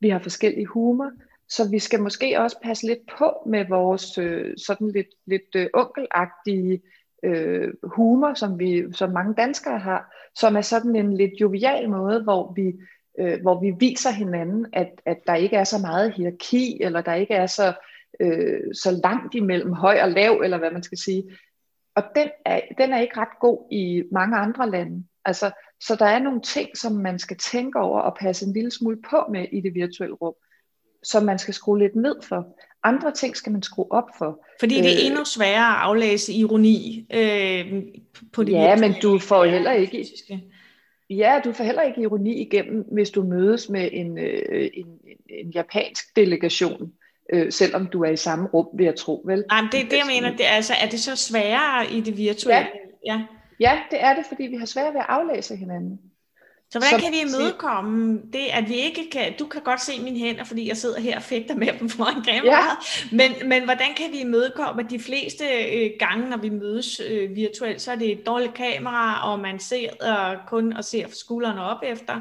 vi 0.00 0.08
har 0.08 0.18
forskellige 0.18 0.66
humor, 0.66 1.10
så 1.50 1.70
vi 1.70 1.78
skal 1.78 2.02
måske 2.02 2.40
også 2.40 2.56
passe 2.62 2.86
lidt 2.86 2.98
på 3.18 3.42
med 3.46 3.64
vores 3.68 4.18
øh, 4.18 4.54
sådan 4.56 4.90
lidt, 4.90 5.08
lidt 5.26 5.54
øh, 5.56 5.66
onkelagtige 5.74 6.82
øh, 7.22 7.68
humor, 7.82 8.34
som, 8.34 8.58
vi, 8.58 8.92
som 8.92 9.10
mange 9.10 9.34
danskere 9.34 9.78
har, 9.78 10.30
som 10.34 10.56
er 10.56 10.60
sådan 10.60 10.96
en 10.96 11.16
lidt 11.16 11.32
jovial 11.40 11.90
måde, 11.90 12.22
hvor 12.22 12.52
vi, 12.52 12.72
øh, 13.18 13.40
hvor 13.42 13.60
vi 13.60 13.74
viser 13.78 14.10
hinanden, 14.10 14.66
at, 14.72 14.90
at 15.06 15.18
der 15.26 15.34
ikke 15.34 15.56
er 15.56 15.64
så 15.64 15.78
meget 15.78 16.12
hierarki, 16.12 16.82
eller 16.82 17.00
der 17.00 17.14
ikke 17.14 17.34
er 17.34 17.46
så, 17.46 17.72
øh, 18.20 18.74
så 18.74 19.00
langt 19.02 19.34
imellem 19.34 19.72
høj 19.72 20.00
og 20.02 20.10
lav, 20.10 20.40
eller 20.44 20.58
hvad 20.58 20.70
man 20.70 20.82
skal 20.82 20.98
sige. 20.98 21.36
Og 21.94 22.02
den 22.14 22.28
er, 22.44 22.60
den 22.78 22.92
er 22.92 23.00
ikke 23.00 23.20
ret 23.20 23.38
god 23.40 23.72
i 23.72 24.02
mange 24.12 24.36
andre 24.36 24.70
lande. 24.70 25.04
Altså, 25.24 25.50
så 25.80 25.96
der 25.96 26.06
er 26.06 26.18
nogle 26.18 26.40
ting, 26.40 26.76
som 26.76 26.92
man 26.92 27.18
skal 27.18 27.36
tænke 27.36 27.78
over 27.78 28.00
og 28.00 28.16
passe 28.20 28.46
en 28.46 28.52
lille 28.52 28.70
smule 28.70 29.02
på 29.10 29.24
med 29.30 29.46
i 29.52 29.60
det 29.60 29.74
virtuelle 29.74 30.14
rum 30.14 30.34
som 31.02 31.24
man 31.24 31.38
skal 31.38 31.54
skrue 31.54 31.78
lidt 31.78 31.96
ned 31.96 32.16
for. 32.22 32.46
Andre 32.82 33.12
ting 33.12 33.36
skal 33.36 33.52
man 33.52 33.62
skrue 33.62 33.92
op 33.92 34.08
for. 34.18 34.46
Fordi 34.60 34.74
det 34.74 34.92
er 34.92 34.98
øh, 35.00 35.06
endnu 35.06 35.24
sværere 35.24 35.68
at 35.68 35.76
aflæse 35.80 36.32
ironi 36.32 37.06
øh, 37.14 37.82
på 38.32 38.44
det 38.44 38.52
Ja, 38.52 38.76
men 38.76 38.94
du 39.02 39.18
får 39.18 39.44
heller 39.44 39.72
ikke... 39.72 40.06
Ja, 41.10 41.40
du 41.44 41.52
får 41.52 41.64
heller 41.64 41.82
ikke 41.82 42.00
ironi 42.00 42.40
igennem, 42.40 42.84
hvis 42.92 43.10
du 43.10 43.22
mødes 43.22 43.68
med 43.68 43.88
en, 43.92 44.18
øh, 44.18 44.70
en, 44.74 44.86
en 45.28 45.50
japansk 45.50 46.16
delegation, 46.16 46.92
øh, 47.32 47.52
selvom 47.52 47.86
du 47.86 48.02
er 48.02 48.10
i 48.10 48.16
samme 48.16 48.48
rum, 48.48 48.66
vil 48.74 48.84
jeg 48.84 48.96
tro, 48.96 49.22
vel? 49.26 49.44
Nej, 49.48 49.60
det 49.72 49.80
er 49.80 49.84
det, 49.84 49.96
jeg 49.96 50.06
mener. 50.06 50.36
Det 50.36 50.46
er, 50.46 50.50
altså, 50.50 50.72
er 50.82 50.88
det 50.88 51.00
så 51.00 51.16
sværere 51.16 51.92
i 51.92 52.00
det 52.00 52.16
virtuelle? 52.16 52.68
Ja. 53.06 53.12
ja. 53.12 53.22
ja, 53.60 53.80
det 53.90 54.04
er 54.04 54.14
det, 54.14 54.24
fordi 54.28 54.42
vi 54.42 54.56
har 54.56 54.66
svært 54.66 54.94
ved 54.94 55.00
at 55.00 55.06
aflæse 55.08 55.56
hinanden. 55.56 56.00
Så 56.72 56.78
hvordan 56.78 57.00
kan 57.00 57.12
vi 57.12 57.20
imødekomme 57.20 58.20
det, 58.32 58.46
at 58.52 58.68
vi 58.68 58.74
ikke 58.74 59.10
kan, 59.12 59.32
du 59.38 59.46
kan 59.46 59.62
godt 59.62 59.82
se 59.82 60.00
mine 60.00 60.18
hænder, 60.18 60.44
fordi 60.44 60.68
jeg 60.68 60.76
sidder 60.76 61.00
her 61.00 61.16
og 61.16 61.22
fægter 61.22 61.54
med 61.54 61.68
dem 61.80 61.88
foran 61.88 62.22
kameraet, 62.22 62.76
ja. 63.12 63.16
men, 63.16 63.48
men 63.48 63.64
hvordan 63.64 63.94
kan 63.96 64.12
vi 64.12 64.20
imødekomme, 64.20 64.82
at 64.84 64.90
de 64.90 65.00
fleste 65.00 65.44
øh, 65.44 65.90
gange, 65.98 66.30
når 66.30 66.36
vi 66.36 66.48
mødes 66.48 67.00
øh, 67.10 67.36
virtuelt, 67.36 67.80
så 67.80 67.92
er 67.92 67.96
det 67.96 68.12
et 68.12 68.26
dårligt 68.26 68.54
kamera, 68.54 69.30
og 69.32 69.40
man 69.40 69.60
ser 69.60 69.88
kun 70.48 70.72
og 70.72 70.84
ser 70.84 71.06
skuldrene 71.12 71.62
op 71.62 71.78
efter, 71.82 72.14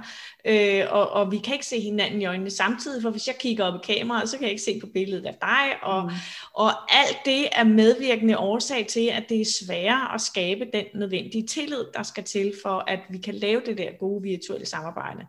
øh, 0.45 0.83
og, 0.89 1.09
og 1.09 1.31
vi 1.31 1.37
kan 1.37 1.53
ikke 1.53 1.65
se 1.65 1.79
hinanden 1.79 2.21
i 2.21 2.25
øjnene 2.25 2.49
samtidig, 2.49 3.01
for 3.01 3.09
hvis 3.09 3.27
jeg 3.27 3.35
kigger 3.39 3.65
op 3.65 3.73
i 3.83 3.93
kameraet, 3.93 4.29
så 4.29 4.37
kan 4.37 4.43
jeg 4.43 4.51
ikke 4.51 4.63
se 4.63 4.79
på 4.79 4.87
billedet 4.87 5.25
af 5.25 5.35
dig, 5.41 5.83
og, 5.83 6.03
mm. 6.03 6.09
og 6.53 6.69
alt 6.99 7.17
det 7.25 7.47
er 7.51 7.63
medvirkende 7.63 8.37
årsag 8.37 8.87
til, 8.87 9.07
at 9.07 9.23
det 9.29 9.41
er 9.41 9.45
sværere 9.65 10.13
at 10.13 10.21
skabe 10.21 10.65
den 10.73 10.85
nødvendige 10.95 11.47
tillid, 11.47 11.85
der 11.93 12.03
skal 12.03 12.23
til 12.23 12.53
for, 12.63 12.83
at 12.87 12.99
vi 13.09 13.17
kan 13.17 13.33
lave 13.33 13.61
det 13.65 13.77
der 13.77 13.91
gode 13.99 14.23
virtuelle 14.39 14.65
samarbejde. 14.65 15.27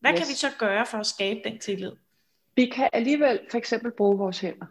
Hvad 0.00 0.12
yes. 0.12 0.18
kan 0.18 0.28
vi 0.28 0.34
så 0.34 0.46
gøre 0.58 0.86
for 0.86 0.98
at 0.98 1.06
skabe 1.06 1.40
den 1.44 1.58
tillid? 1.58 1.92
Vi 2.56 2.66
kan 2.66 2.88
alligevel 2.92 3.40
for 3.50 3.58
eksempel 3.58 3.90
bruge 3.90 4.18
vores 4.18 4.40
hænder. 4.40 4.66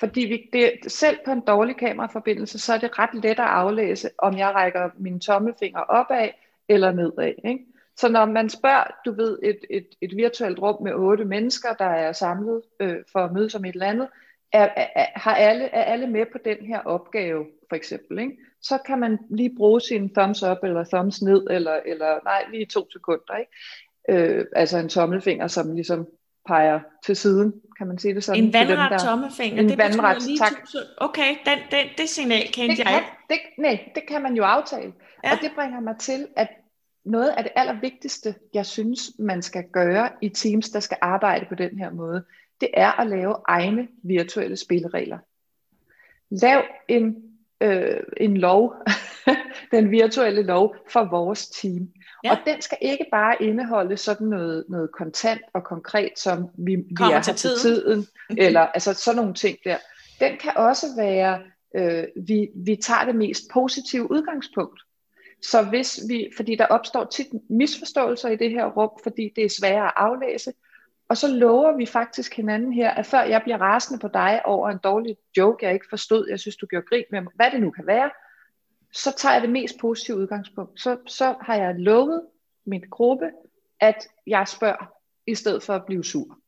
Fordi 0.00 0.20
vi, 0.20 0.50
det, 0.52 0.92
selv 0.92 1.18
på 1.24 1.32
en 1.32 1.40
dårlig 1.40 1.76
kameraforbindelse, 1.76 2.58
så 2.58 2.74
er 2.74 2.78
det 2.78 2.98
ret 2.98 3.14
let 3.14 3.30
at 3.30 3.38
aflæse, 3.38 4.10
om 4.18 4.38
jeg 4.38 4.54
rækker 4.54 4.90
mine 4.98 5.20
tommelfinger 5.20 5.80
opad 5.80 6.28
eller 6.68 6.92
nedad. 6.92 7.34
Ikke? 7.44 7.66
Så 7.96 8.08
når 8.08 8.24
man 8.24 8.48
spørger, 8.48 8.84
du 9.04 9.12
ved, 9.12 9.38
et, 9.42 9.58
et, 9.70 9.86
et 10.00 10.16
virtuelt 10.16 10.58
rum 10.58 10.82
med 10.82 10.94
otte 10.94 11.24
mennesker, 11.24 11.74
der 11.74 11.84
er 11.84 12.12
samlet 12.12 12.62
øh, 12.80 12.96
for 13.12 13.18
at 13.18 13.32
mødes 13.32 13.54
om 13.54 13.64
et 13.64 13.72
eller 13.72 13.86
andet, 13.86 14.08
er, 14.52 14.68
er, 14.76 15.06
har 15.14 15.34
alle, 15.34 15.64
er 15.64 15.82
alle 15.82 16.06
med 16.06 16.26
på 16.32 16.38
den 16.44 16.56
her 16.66 16.78
opgave, 16.78 17.46
for 17.68 17.76
eksempel, 17.76 18.18
ikke? 18.18 18.36
så 18.62 18.78
kan 18.86 18.98
man 18.98 19.18
lige 19.30 19.56
bruge 19.56 19.80
sin 19.80 20.14
thumbs 20.14 20.42
up 20.42 20.58
eller 20.62 20.84
thumbs 20.84 21.22
ned, 21.22 21.46
eller, 21.50 21.80
eller 21.86 22.24
nej, 22.24 22.44
lige 22.52 22.66
to 22.66 22.86
sekunder. 22.92 23.36
Ikke? 23.36 23.52
Øh, 24.08 24.44
altså 24.56 24.78
en 24.78 24.88
tommelfinger, 24.88 25.46
som 25.46 25.74
ligesom 25.74 26.06
peger 26.46 26.80
til 27.06 27.16
siden, 27.16 27.52
kan 27.78 27.86
man 27.86 27.98
sige 27.98 28.14
det 28.14 28.24
sådan. 28.24 28.44
En 28.44 28.52
vandret 28.52 28.90
der... 28.90 28.98
tommelfinger, 28.98 29.62
en 29.62 29.68
det 29.68 29.78
vandret, 29.78 30.26
lige 30.26 30.38
tak. 30.38 30.52
To, 30.72 30.78
okay, 30.96 31.30
den, 31.46 31.58
den, 31.70 31.86
det 31.98 32.08
signal 32.08 32.42
kendte 32.52 32.76
det 32.76 32.84
jeg 32.84 32.96
ikke. 32.96 33.10
Det, 33.30 33.38
nej, 33.58 33.90
det 33.94 34.02
kan 34.08 34.22
man 34.22 34.34
jo 34.34 34.42
aftale. 34.42 34.92
Ja. 35.24 35.32
Og 35.32 35.38
det 35.42 35.50
bringer 35.54 35.80
mig 35.80 35.96
til, 35.98 36.26
at 36.36 36.48
noget 37.04 37.28
af 37.28 37.42
det 37.42 37.52
allervigtigste, 37.56 38.34
jeg 38.54 38.66
synes, 38.66 39.00
man 39.18 39.42
skal 39.42 39.64
gøre 39.72 40.10
i 40.22 40.28
teams, 40.28 40.70
der 40.70 40.80
skal 40.80 40.96
arbejde 41.00 41.46
på 41.48 41.54
den 41.54 41.78
her 41.78 41.90
måde, 41.90 42.24
det 42.60 42.70
er 42.74 43.00
at 43.00 43.06
lave 43.06 43.36
egne 43.48 43.88
virtuelle 44.02 44.56
spilleregler. 44.56 45.18
Lav 46.30 46.62
en, 46.88 47.16
øh, 47.60 48.00
en 48.16 48.36
lov, 48.36 48.74
den 49.74 49.90
virtuelle 49.90 50.42
lov 50.42 50.76
for 50.90 51.04
vores 51.04 51.48
team. 51.48 51.88
Ja. 52.24 52.30
Og 52.30 52.38
den 52.46 52.62
skal 52.62 52.78
ikke 52.80 53.06
bare 53.12 53.42
indeholde 53.42 53.96
sådan 53.96 54.26
noget, 54.26 54.64
noget 54.68 54.92
kontant 54.92 55.40
og 55.54 55.64
konkret, 55.64 56.12
som 56.16 56.48
vi, 56.58 56.76
vi 56.76 57.12
er 57.12 57.22
til 57.22 57.34
tiden, 57.34 57.60
tiden 57.60 58.06
eller 58.38 58.60
altså 58.60 58.94
sådan 58.94 59.16
nogle 59.16 59.34
ting 59.34 59.58
der. 59.64 59.76
Den 60.20 60.36
kan 60.36 60.52
også 60.56 60.86
være, 60.96 61.42
øh, 61.76 62.04
vi, 62.26 62.48
vi 62.54 62.76
tager 62.76 63.04
det 63.04 63.14
mest 63.14 63.44
positive 63.52 64.10
udgangspunkt. 64.10 64.80
Så 65.42 65.62
hvis 65.62 66.00
vi, 66.08 66.30
fordi 66.36 66.54
der 66.54 66.66
opstår 66.66 67.04
tit 67.04 67.26
misforståelser 67.50 68.28
i 68.28 68.36
det 68.36 68.50
her 68.50 68.66
rum, 68.66 68.90
fordi 69.02 69.32
det 69.36 69.44
er 69.44 69.48
sværere 69.60 69.86
at 69.86 69.92
aflæse, 69.96 70.52
og 71.08 71.16
så 71.16 71.28
lover 71.28 71.76
vi 71.76 71.86
faktisk 71.86 72.36
hinanden 72.36 72.72
her, 72.72 72.90
at 72.90 73.06
før 73.06 73.20
jeg 73.22 73.42
bliver 73.42 73.58
rasende 73.58 74.00
på 74.00 74.08
dig 74.08 74.40
over 74.44 74.70
en 74.70 74.78
dårlig 74.84 75.16
joke, 75.36 75.64
jeg 75.64 75.74
ikke 75.74 75.86
forstod, 75.90 76.28
jeg 76.28 76.40
synes, 76.40 76.56
du 76.56 76.66
gjorde 76.66 76.86
grin 76.86 77.04
med 77.10 77.20
mig, 77.20 77.32
hvad 77.34 77.50
det 77.50 77.60
nu 77.60 77.70
kan 77.70 77.86
være, 77.86 78.10
så 78.92 79.14
tager 79.16 79.32
jeg 79.32 79.42
det 79.42 79.50
mest 79.50 79.78
positive 79.80 80.16
udgangspunkt. 80.16 80.80
Så, 80.80 80.98
så 81.06 81.34
har 81.40 81.54
jeg 81.54 81.74
lovet 81.78 82.22
min 82.66 82.84
gruppe, 82.90 83.30
at 83.80 84.08
jeg 84.26 84.48
spørger, 84.48 84.92
i 85.26 85.34
stedet 85.34 85.62
for 85.62 85.74
at 85.74 85.86
blive 85.86 86.04
sur. 86.04 86.38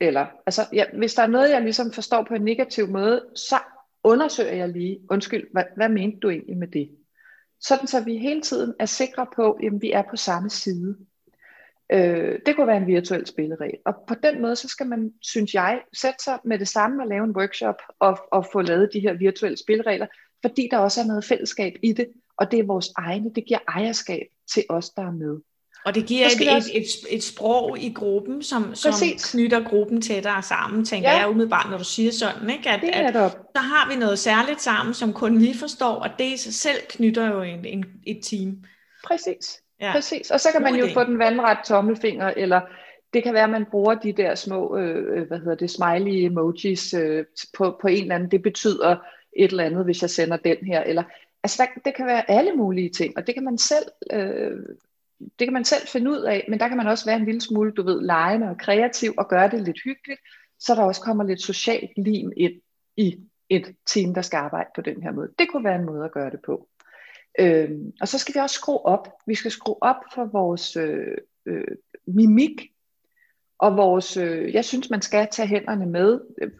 Eller, 0.00 0.26
altså, 0.46 0.62
ja, 0.72 0.84
hvis 0.98 1.14
der 1.14 1.22
er 1.22 1.26
noget, 1.26 1.50
jeg 1.50 1.62
ligesom 1.62 1.92
forstår 1.92 2.22
på 2.22 2.34
en 2.34 2.42
negativ 2.42 2.88
måde, 2.88 3.26
så 3.34 3.56
undersøger 4.04 4.52
jeg 4.52 4.68
lige, 4.68 5.00
undskyld, 5.10 5.46
hvad, 5.52 5.64
hvad 5.76 5.88
mente 5.88 6.18
du 6.18 6.30
egentlig 6.30 6.56
med 6.56 6.68
det? 6.68 6.90
Sådan 7.60 7.86
så 7.86 8.04
vi 8.04 8.18
hele 8.18 8.40
tiden 8.40 8.74
er 8.78 8.86
sikre 8.86 9.26
på, 9.36 9.52
at 9.52 9.72
vi 9.80 9.92
er 9.92 10.02
på 10.10 10.16
samme 10.16 10.50
side. 10.50 11.06
Øh, 11.92 12.38
det 12.46 12.56
kunne 12.56 12.66
være 12.66 12.76
en 12.76 12.86
virtuel 12.86 13.26
spilleregel. 13.26 13.78
Og 13.86 13.94
på 14.08 14.14
den 14.22 14.42
måde, 14.42 14.56
så 14.56 14.68
skal 14.68 14.86
man, 14.86 15.12
synes 15.22 15.54
jeg, 15.54 15.80
sætte 15.92 16.24
sig 16.24 16.38
med 16.44 16.58
det 16.58 16.68
samme 16.68 17.02
og 17.02 17.08
lave 17.08 17.24
en 17.24 17.36
workshop 17.36 17.82
og, 18.00 18.18
og 18.32 18.46
få 18.52 18.60
lavet 18.60 18.90
de 18.92 19.00
her 19.00 19.12
virtuelle 19.12 19.58
spilleregler, 19.58 20.06
fordi 20.44 20.68
der 20.70 20.78
også 20.78 21.00
er 21.00 21.04
noget 21.04 21.24
fællesskab 21.24 21.72
i 21.82 21.92
det, 21.92 22.06
og 22.36 22.50
det 22.50 22.58
er 22.58 22.64
vores 22.64 22.92
egne, 22.96 23.30
det 23.34 23.44
giver 23.46 23.58
ejerskab 23.68 24.26
til 24.54 24.64
os, 24.68 24.90
der 24.90 25.02
er 25.02 25.12
med. 25.12 25.40
Og 25.84 25.94
det 25.94 26.06
giver 26.06 26.26
et, 26.26 26.56
også... 26.56 26.70
et, 26.74 26.82
et, 26.82 27.16
et 27.16 27.22
sprog 27.22 27.78
i 27.78 27.92
gruppen, 27.92 28.42
som, 28.42 28.74
som 28.74 28.92
knytter 29.18 29.68
gruppen 29.68 30.02
tættere 30.02 30.42
sammen, 30.42 30.84
tænker 30.84 31.10
ja. 31.10 31.18
jeg 31.18 31.28
umiddelbart, 31.28 31.70
når 31.70 31.78
du 31.78 31.84
siger 31.84 32.12
sådan, 32.12 32.50
ikke? 32.50 32.70
At, 32.70 32.80
det 32.80 32.90
er 32.92 33.08
at, 33.08 33.32
så 33.56 33.62
har 33.62 33.88
vi 33.90 33.96
noget 33.96 34.18
særligt 34.18 34.62
sammen, 34.62 34.94
som 34.94 35.12
kun 35.12 35.40
vi 35.40 35.54
forstår, 35.54 35.94
og 35.94 36.08
det 36.18 36.24
i 36.24 36.36
sig 36.36 36.54
selv 36.54 36.76
knytter 36.88 37.26
jo 37.26 37.42
en, 37.42 37.64
en, 37.64 37.84
et 38.06 38.20
team. 38.22 38.64
Præcis. 39.04 39.62
Ja. 39.82 39.92
Præcis. 39.92 40.30
Og 40.30 40.40
så 40.40 40.48
kan 40.52 40.62
man 40.62 40.74
jo 40.74 40.86
få 40.94 41.04
den 41.04 41.18
vandret 41.18 41.58
tommelfinger, 41.64 42.32
eller 42.36 42.60
det 43.14 43.22
kan 43.22 43.34
være, 43.34 43.44
at 43.44 43.50
man 43.50 43.66
bruger 43.70 43.94
de 43.94 44.12
der 44.12 44.34
små, 44.34 44.76
øh, 44.76 45.26
hvad 45.28 45.38
hedder 45.38 45.54
det, 45.54 45.70
smiley 45.70 46.24
emojis 46.24 46.94
øh, 46.94 47.24
på, 47.56 47.78
på 47.80 47.88
en 47.88 48.02
eller 48.02 48.14
anden, 48.14 48.30
det 48.30 48.42
betyder 48.42 48.96
et 49.36 49.50
eller 49.50 49.64
andet, 49.64 49.84
hvis 49.84 50.02
jeg 50.02 50.10
sender 50.10 50.36
den 50.36 50.56
her, 50.62 50.82
eller 50.82 51.02
altså 51.42 51.62
der, 51.62 51.80
det 51.84 51.94
kan 51.94 52.06
være 52.06 52.30
alle 52.30 52.52
mulige 52.52 52.90
ting, 52.90 53.16
og 53.16 53.26
det 53.26 53.34
kan 53.34 53.44
man 53.44 53.58
selv, 53.58 53.84
øh, 54.12 54.56
det 55.38 55.46
kan 55.46 55.52
man 55.52 55.64
selv 55.64 55.86
finde 55.86 56.10
ud 56.10 56.20
af, 56.20 56.46
men 56.48 56.60
der 56.60 56.68
kan 56.68 56.76
man 56.76 56.86
også 56.86 57.04
være 57.04 57.16
en 57.16 57.24
lille 57.24 57.40
smule, 57.40 57.72
du 57.72 57.82
ved, 57.82 58.02
lejende 58.02 58.48
og 58.50 58.58
kreativ, 58.58 59.14
og 59.18 59.28
gøre 59.28 59.50
det 59.50 59.60
lidt 59.60 59.78
hyggeligt, 59.84 60.20
så 60.58 60.74
der 60.74 60.82
også 60.82 61.00
kommer 61.00 61.24
lidt 61.24 61.42
socialt 61.42 61.90
lim 61.96 62.32
ind 62.36 62.52
i 62.96 63.18
et 63.48 63.76
team, 63.86 64.14
der 64.14 64.22
skal 64.22 64.36
arbejde 64.36 64.70
på 64.74 64.80
den 64.80 65.02
her 65.02 65.12
måde. 65.12 65.28
Det 65.38 65.48
kunne 65.48 65.64
være 65.64 65.76
en 65.76 65.86
måde 65.86 66.04
at 66.04 66.12
gøre 66.12 66.30
det 66.30 66.40
på. 66.46 66.68
Øhm, 67.38 67.92
og 68.00 68.08
så 68.08 68.18
skal 68.18 68.34
vi 68.34 68.40
også 68.40 68.54
skrue 68.54 68.86
op. 68.86 69.08
Vi 69.26 69.34
skal 69.34 69.50
skrue 69.50 69.82
op 69.82 69.96
for 70.14 70.24
vores 70.24 70.76
øh, 70.76 71.16
øh, 71.46 71.76
mimik, 72.06 72.72
og 73.58 73.76
vores, 73.76 74.16
øh, 74.16 74.54
jeg 74.54 74.64
synes, 74.64 74.90
man 74.90 75.02
skal 75.02 75.28
tage 75.32 75.48
hænderne 75.48 75.86
med, 75.86 76.20
øh, 76.42 76.50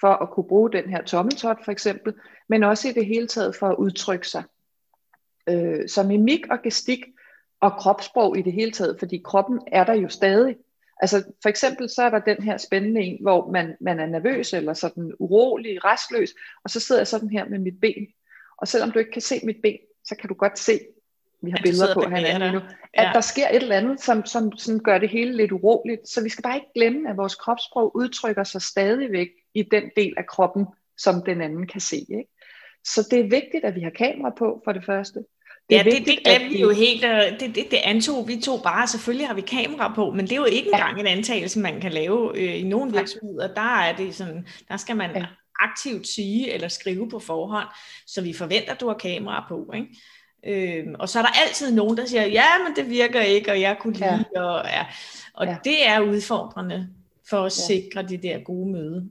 for 0.00 0.08
at 0.08 0.30
kunne 0.30 0.48
bruge 0.48 0.72
den 0.72 0.90
her 0.90 1.02
tommeltot 1.02 1.64
for 1.64 1.72
eksempel, 1.72 2.14
men 2.48 2.62
også 2.62 2.88
i 2.88 2.92
det 2.92 3.06
hele 3.06 3.26
taget 3.26 3.56
for 3.56 3.68
at 3.68 3.76
udtrykke 3.76 4.28
sig. 4.28 4.42
Øh, 5.48 5.88
så 5.88 6.02
mimik 6.02 6.46
og 6.50 6.62
gestik 6.62 7.04
og 7.60 7.72
kropssprog 7.72 8.38
i 8.38 8.42
det 8.42 8.52
hele 8.52 8.70
taget, 8.70 8.96
fordi 8.98 9.22
kroppen 9.24 9.60
er 9.66 9.84
der 9.84 9.94
jo 9.94 10.08
stadig. 10.08 10.56
Altså 11.00 11.24
for 11.42 11.48
eksempel 11.48 11.88
så 11.88 12.02
er 12.02 12.10
der 12.10 12.18
den 12.18 12.42
her 12.42 12.56
spændende 12.56 13.00
en, 13.00 13.18
hvor 13.22 13.50
man, 13.50 13.76
man 13.80 14.00
er 14.00 14.06
nervøs 14.06 14.52
eller 14.52 14.74
sådan 14.74 15.12
urolig, 15.18 15.84
restløs, 15.84 16.34
og 16.64 16.70
så 16.70 16.80
sidder 16.80 17.00
jeg 17.00 17.06
sådan 17.06 17.30
her 17.30 17.48
med 17.48 17.58
mit 17.58 17.80
ben. 17.80 18.06
Og 18.58 18.68
selvom 18.68 18.90
du 18.90 18.98
ikke 18.98 19.10
kan 19.10 19.22
se 19.22 19.40
mit 19.44 19.56
ben, 19.62 19.78
så 20.04 20.16
kan 20.20 20.28
du 20.28 20.34
godt 20.34 20.58
se, 20.58 20.80
vi 21.42 21.50
har 21.50 21.58
billeder 21.62 21.94
på 21.94 22.00
hinanden 22.00 22.40
lige 22.40 22.52
nu, 22.52 22.60
at 22.94 23.04
ja. 23.04 23.10
der 23.14 23.20
sker 23.20 23.48
et 23.48 23.62
eller 23.62 23.76
andet, 23.76 24.00
som, 24.00 24.26
som 24.26 24.52
som 24.56 24.80
gør 24.80 24.98
det 24.98 25.08
hele 25.08 25.36
lidt 25.36 25.52
uroligt. 25.52 26.08
Så 26.08 26.22
vi 26.22 26.28
skal 26.28 26.42
bare 26.42 26.56
ikke 26.56 26.72
glemme, 26.74 27.10
at 27.10 27.16
vores 27.16 27.34
kropssprog 27.34 27.96
udtrykker 27.96 28.44
sig 28.44 28.62
stadigvæk 28.62 29.28
i 29.54 29.62
den 29.62 29.82
del 29.96 30.14
af 30.16 30.26
kroppen, 30.26 30.66
som 30.98 31.22
den 31.26 31.40
anden 31.40 31.66
kan 31.66 31.80
se. 31.80 31.96
Ikke? 31.96 32.30
Så 32.84 33.08
det 33.10 33.18
er 33.18 33.22
vigtigt, 33.22 33.64
at 33.64 33.74
vi 33.74 33.80
har 33.80 33.90
kamera 33.90 34.30
på, 34.38 34.60
for 34.64 34.72
det 34.72 34.84
første. 34.84 35.18
Det 35.70 35.76
ja, 35.76 35.82
vigtigt, 35.82 36.06
det, 36.06 36.16
det 36.16 36.24
glemte 36.24 36.54
vi 36.54 36.60
jo 36.60 36.70
helt. 36.70 37.02
Det, 37.40 37.54
det, 37.54 37.70
det 37.70 37.78
antog 37.84 38.28
vi 38.28 38.40
to 38.40 38.62
bare. 38.62 38.86
Selvfølgelig 38.86 39.26
har 39.26 39.34
vi 39.34 39.40
kamera 39.40 39.92
på, 39.94 40.10
men 40.10 40.20
det 40.20 40.32
er 40.32 40.36
jo 40.36 40.44
ikke 40.44 40.70
engang 40.72 40.96
ja. 40.96 41.00
en 41.00 41.06
antagelse, 41.06 41.60
man 41.60 41.80
kan 41.80 41.92
lave 41.92 42.38
øh, 42.38 42.60
i 42.60 42.62
nogle 42.62 42.92
virksomheder. 42.92 43.54
Der 43.54 43.78
er 43.80 43.96
det 43.96 44.14
sådan, 44.14 44.46
der 44.68 44.76
skal 44.76 44.96
man 44.96 45.10
ja. 45.16 45.26
Aktivt 45.60 46.08
sige 46.08 46.52
eller 46.52 46.68
skrive 46.68 47.08
på 47.08 47.18
forhånd, 47.18 47.68
så 48.06 48.22
vi 48.22 48.32
forventer, 48.32 48.72
at 48.72 48.80
du 48.80 48.86
har 48.86 48.94
kamera 48.94 49.44
på. 49.48 49.72
Ikke? 49.74 49.88
Øhm, 50.46 50.94
og 50.98 51.08
så 51.08 51.18
er 51.18 51.22
der 51.22 51.40
altid 51.46 51.72
nogen, 51.74 51.96
der 51.96 52.06
siger, 52.06 52.26
ja, 52.26 52.48
men 52.66 52.76
det 52.76 52.90
virker 52.90 53.20
ikke, 53.20 53.50
og 53.50 53.60
jeg 53.60 53.76
kunne 53.80 53.92
lide, 53.92 54.24
ja. 54.36 54.42
og, 54.42 54.64
ja. 54.64 54.86
og 55.34 55.46
ja. 55.46 55.56
det 55.64 55.88
er 55.88 56.00
udfordrende 56.00 56.88
for 57.30 57.38
at 57.38 57.58
ja. 57.58 57.74
sikre 57.74 58.02
de 58.02 58.16
der 58.16 58.38
gode 58.38 58.72
møde. 58.72 59.10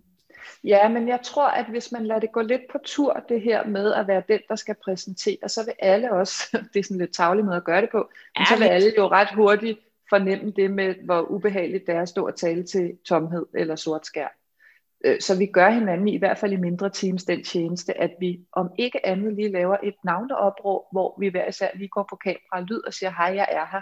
Ja, 0.64 0.88
men 0.88 1.08
jeg 1.08 1.20
tror, 1.24 1.48
at 1.48 1.66
hvis 1.66 1.92
man 1.92 2.06
lader 2.06 2.20
det 2.20 2.32
gå 2.32 2.42
lidt 2.42 2.62
på 2.72 2.78
tur, 2.86 3.24
det 3.30 3.42
her 3.42 3.66
med 3.66 3.94
at 3.94 4.08
være 4.08 4.24
den, 4.28 4.40
der 4.50 4.56
skal 4.56 4.76
præsentere, 4.84 5.50
så 5.50 5.66
vil 5.66 5.74
alle 5.80 6.14
også, 6.14 6.44
det 6.74 6.80
er 6.80 6.84
sådan 6.84 6.98
lidt 6.98 7.14
tavlig 7.14 7.46
måde 7.46 7.58
at 7.58 7.64
gøre 7.64 7.82
det 7.82 7.90
på, 7.92 8.10
men 8.38 8.46
så 8.46 8.58
vil 8.58 8.66
alle 8.66 8.94
jo 8.98 9.08
ret 9.08 9.30
hurtigt 9.36 9.80
fornemme 10.10 10.54
det 10.56 10.72
med, 10.72 10.96
hvor 11.06 11.22
ubehageligt 11.22 11.88
det 11.88 11.96
er 11.96 12.02
at 12.02 12.10
stå 12.10 12.28
og 12.28 12.36
tale 12.36 12.64
til 12.64 12.98
tomhed 13.06 13.46
eller 13.54 13.76
sort 13.76 14.06
skærm. 14.06 14.32
Øh, 15.04 15.22
så 15.22 15.38
vi 15.38 15.46
gør 15.46 15.70
hinanden 15.70 16.08
i 16.08 16.18
hvert 16.18 16.38
fald 16.38 16.54
i 16.54 16.56
mindre 16.58 16.90
teams 16.90 17.24
den 17.24 17.44
tjeneste, 17.44 17.98
at 17.98 18.12
vi 18.20 18.40
om 18.54 18.72
ikke 18.80 19.06
andet 19.06 19.36
lige 19.36 19.52
laver 19.52 19.78
et 19.84 19.96
navneopråb, 20.06 20.82
hvor 20.92 21.20
vi 21.20 21.28
hver 21.28 21.48
især 21.48 21.70
lige 21.76 21.88
går 21.88 22.08
på 22.10 22.16
kamera 22.16 22.58
og 22.60 22.64
lyd 22.64 22.82
og 22.88 22.94
siger, 22.94 23.10
hej, 23.10 23.36
jeg 23.36 23.48
er 23.52 23.66
her. 23.72 23.82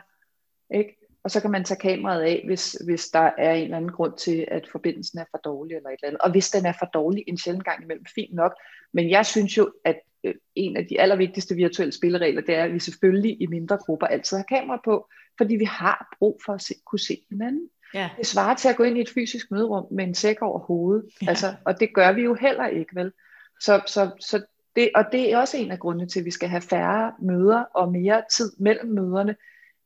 Ikke? 0.78 0.96
Og 1.24 1.32
så 1.32 1.42
kan 1.42 1.52
man 1.52 1.64
tage 1.64 1.80
kameraet 1.80 2.22
af, 2.22 2.44
hvis, 2.46 2.72
hvis 2.86 3.10
der 3.10 3.32
er 3.38 3.54
en 3.54 3.64
eller 3.64 3.78
anden 3.78 3.92
grund 3.92 4.18
til, 4.18 4.46
at 4.48 4.68
forbindelsen 4.72 5.20
er 5.20 5.26
for 5.32 5.38
dårlig 5.38 5.76
eller 5.76 5.90
et 5.90 5.94
eller 5.94 6.08
andet. 6.08 6.22
Og 6.22 6.32
hvis 6.32 6.50
den 6.50 6.66
er 6.66 6.74
for 6.80 6.86
dårlig 6.86 7.24
en 7.28 7.38
sjældent 7.38 7.66
gang 7.66 7.84
imellem, 7.84 8.06
fint 8.16 8.34
nok. 8.34 8.54
Men 8.94 9.10
jeg 9.10 9.26
synes 9.26 9.58
jo, 9.58 9.72
at 9.86 10.00
øh, 10.24 10.36
en 10.56 10.78
af 10.78 10.86
de 10.86 11.02
allervigtigste 11.02 11.56
virtuelle 11.56 11.92
spilleregler, 11.92 12.42
det 12.42 12.56
er, 12.56 12.64
at 12.64 12.74
vi 12.74 12.80
selvfølgelig 12.80 13.42
i 13.42 13.48
mindre 13.48 13.78
grupper 13.78 14.08
altid 14.08 14.38
har 14.38 14.44
kamera 14.44 14.82
på, 14.86 15.10
fordi 15.38 15.56
vi 15.56 15.66
har 15.66 16.16
brug 16.20 16.42
for 16.46 16.54
at 16.54 16.62
se, 16.62 16.74
kunne 16.86 17.00
se 17.00 17.26
hinanden. 17.30 17.70
Ja. 17.94 18.10
Det 18.18 18.26
svarer 18.26 18.56
til 18.56 18.70
at 18.70 18.76
gå 18.76 18.84
ind 18.84 18.98
i 18.98 19.02
et 19.02 19.10
fysisk 19.10 19.52
møderum 19.52 19.86
med 19.92 20.04
en 20.04 20.16
sæk 20.16 20.42
over 20.42 20.60
hovedet, 20.60 21.06
ja. 21.22 21.30
altså, 21.30 21.56
og 21.66 21.80
det 21.80 21.94
gør 21.94 22.12
vi 22.12 22.22
jo 22.22 22.34
heller 22.34 22.68
ikke, 22.68 22.96
vel? 22.96 23.12
Så, 23.60 23.82
så, 23.88 24.12
så 24.20 24.46
det, 24.76 24.90
og 24.96 25.06
det 25.12 25.34
er 25.34 25.38
også 25.38 25.58
en 25.58 25.72
af 25.72 25.80
grundene 25.80 26.08
til, 26.08 26.20
at 26.20 26.26
vi 26.26 26.32
skal 26.32 26.50
have 26.50 26.62
færre 26.62 27.14
møder 27.22 27.64
og 27.76 27.92
mere 27.92 28.24
tid 28.32 28.52
mellem 28.60 28.90
møderne, 28.90 29.36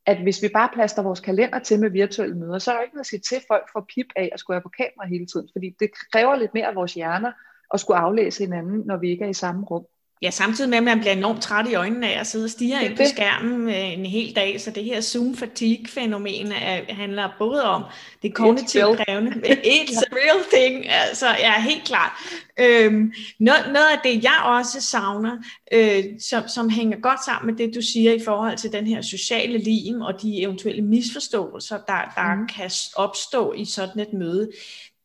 at 0.05 0.21
hvis 0.21 0.43
vi 0.43 0.47
bare 0.53 0.69
plaster 0.73 1.01
vores 1.01 1.19
kalender 1.19 1.59
til 1.59 1.79
med 1.79 1.89
virtuelle 1.89 2.37
møder, 2.37 2.59
så 2.59 2.71
er 2.71 2.75
der 2.75 2.81
ikke 2.81 2.95
noget 2.95 3.03
at 3.03 3.07
sige 3.07 3.19
til, 3.19 3.35
at 3.35 3.45
folk 3.47 3.63
får 3.73 3.85
pip 3.95 4.05
af 4.15 4.29
at 4.33 4.39
skulle 4.39 4.55
være 4.55 4.61
på 4.61 4.71
kamera 4.77 5.07
hele 5.07 5.25
tiden, 5.25 5.49
fordi 5.53 5.75
det 5.79 5.89
kræver 6.11 6.35
lidt 6.35 6.53
mere 6.53 6.67
af 6.67 6.75
vores 6.75 6.93
hjerner 6.93 7.31
at 7.73 7.79
skulle 7.79 7.97
aflæse 7.97 8.43
hinanden, 8.43 8.83
når 8.85 8.97
vi 8.97 9.09
ikke 9.09 9.25
er 9.25 9.29
i 9.29 9.33
samme 9.33 9.65
rum. 9.65 9.85
Ja, 10.23 10.31
samtidig 10.31 10.69
med, 10.69 10.77
at 10.77 10.83
man 10.83 10.99
bliver 10.99 11.13
enormt 11.13 11.41
træt 11.41 11.69
i 11.69 11.75
øjnene 11.75 12.13
af 12.13 12.19
at 12.19 12.27
sidde 12.27 12.45
og 12.45 12.49
stige 12.49 12.85
ind 12.85 12.97
på 12.97 13.03
skærmen 13.05 13.69
øh, 13.69 13.93
en 13.93 14.05
hel 14.05 14.35
dag, 14.35 14.61
så 14.61 14.71
det 14.71 14.83
her 14.83 15.01
Zoom-fatigue-fænomen 15.01 16.51
handler 16.89 17.29
både 17.39 17.63
om 17.63 17.83
det 18.21 18.33
kognitivt 18.33 18.97
krævende. 18.97 19.31
It's 19.47 20.01
a 20.11 20.15
real 20.15 20.43
thing, 20.53 20.89
altså 20.89 21.27
ja, 21.27 21.61
helt 21.61 21.83
klart. 21.85 22.11
Øhm, 22.59 23.13
noget, 23.39 23.61
noget 23.67 23.87
af 23.93 23.99
det, 24.03 24.23
jeg 24.23 24.41
også 24.45 24.81
savner, 24.81 25.37
øh, 25.73 26.03
som, 26.19 26.47
som 26.47 26.69
hænger 26.69 26.99
godt 26.99 27.25
sammen 27.25 27.55
med 27.55 27.65
det, 27.65 27.75
du 27.75 27.81
siger 27.81 28.13
i 28.13 28.21
forhold 28.25 28.57
til 28.57 28.71
den 28.71 28.87
her 28.87 29.01
sociale 29.01 29.57
lim 29.57 30.01
og 30.01 30.21
de 30.21 30.41
eventuelle 30.41 30.81
misforståelser, 30.81 31.77
der, 31.87 32.13
der 32.15 32.35
mm. 32.35 32.47
kan 32.47 32.71
opstå 32.95 33.53
i 33.53 33.65
sådan 33.65 34.01
et 34.01 34.13
møde, 34.13 34.49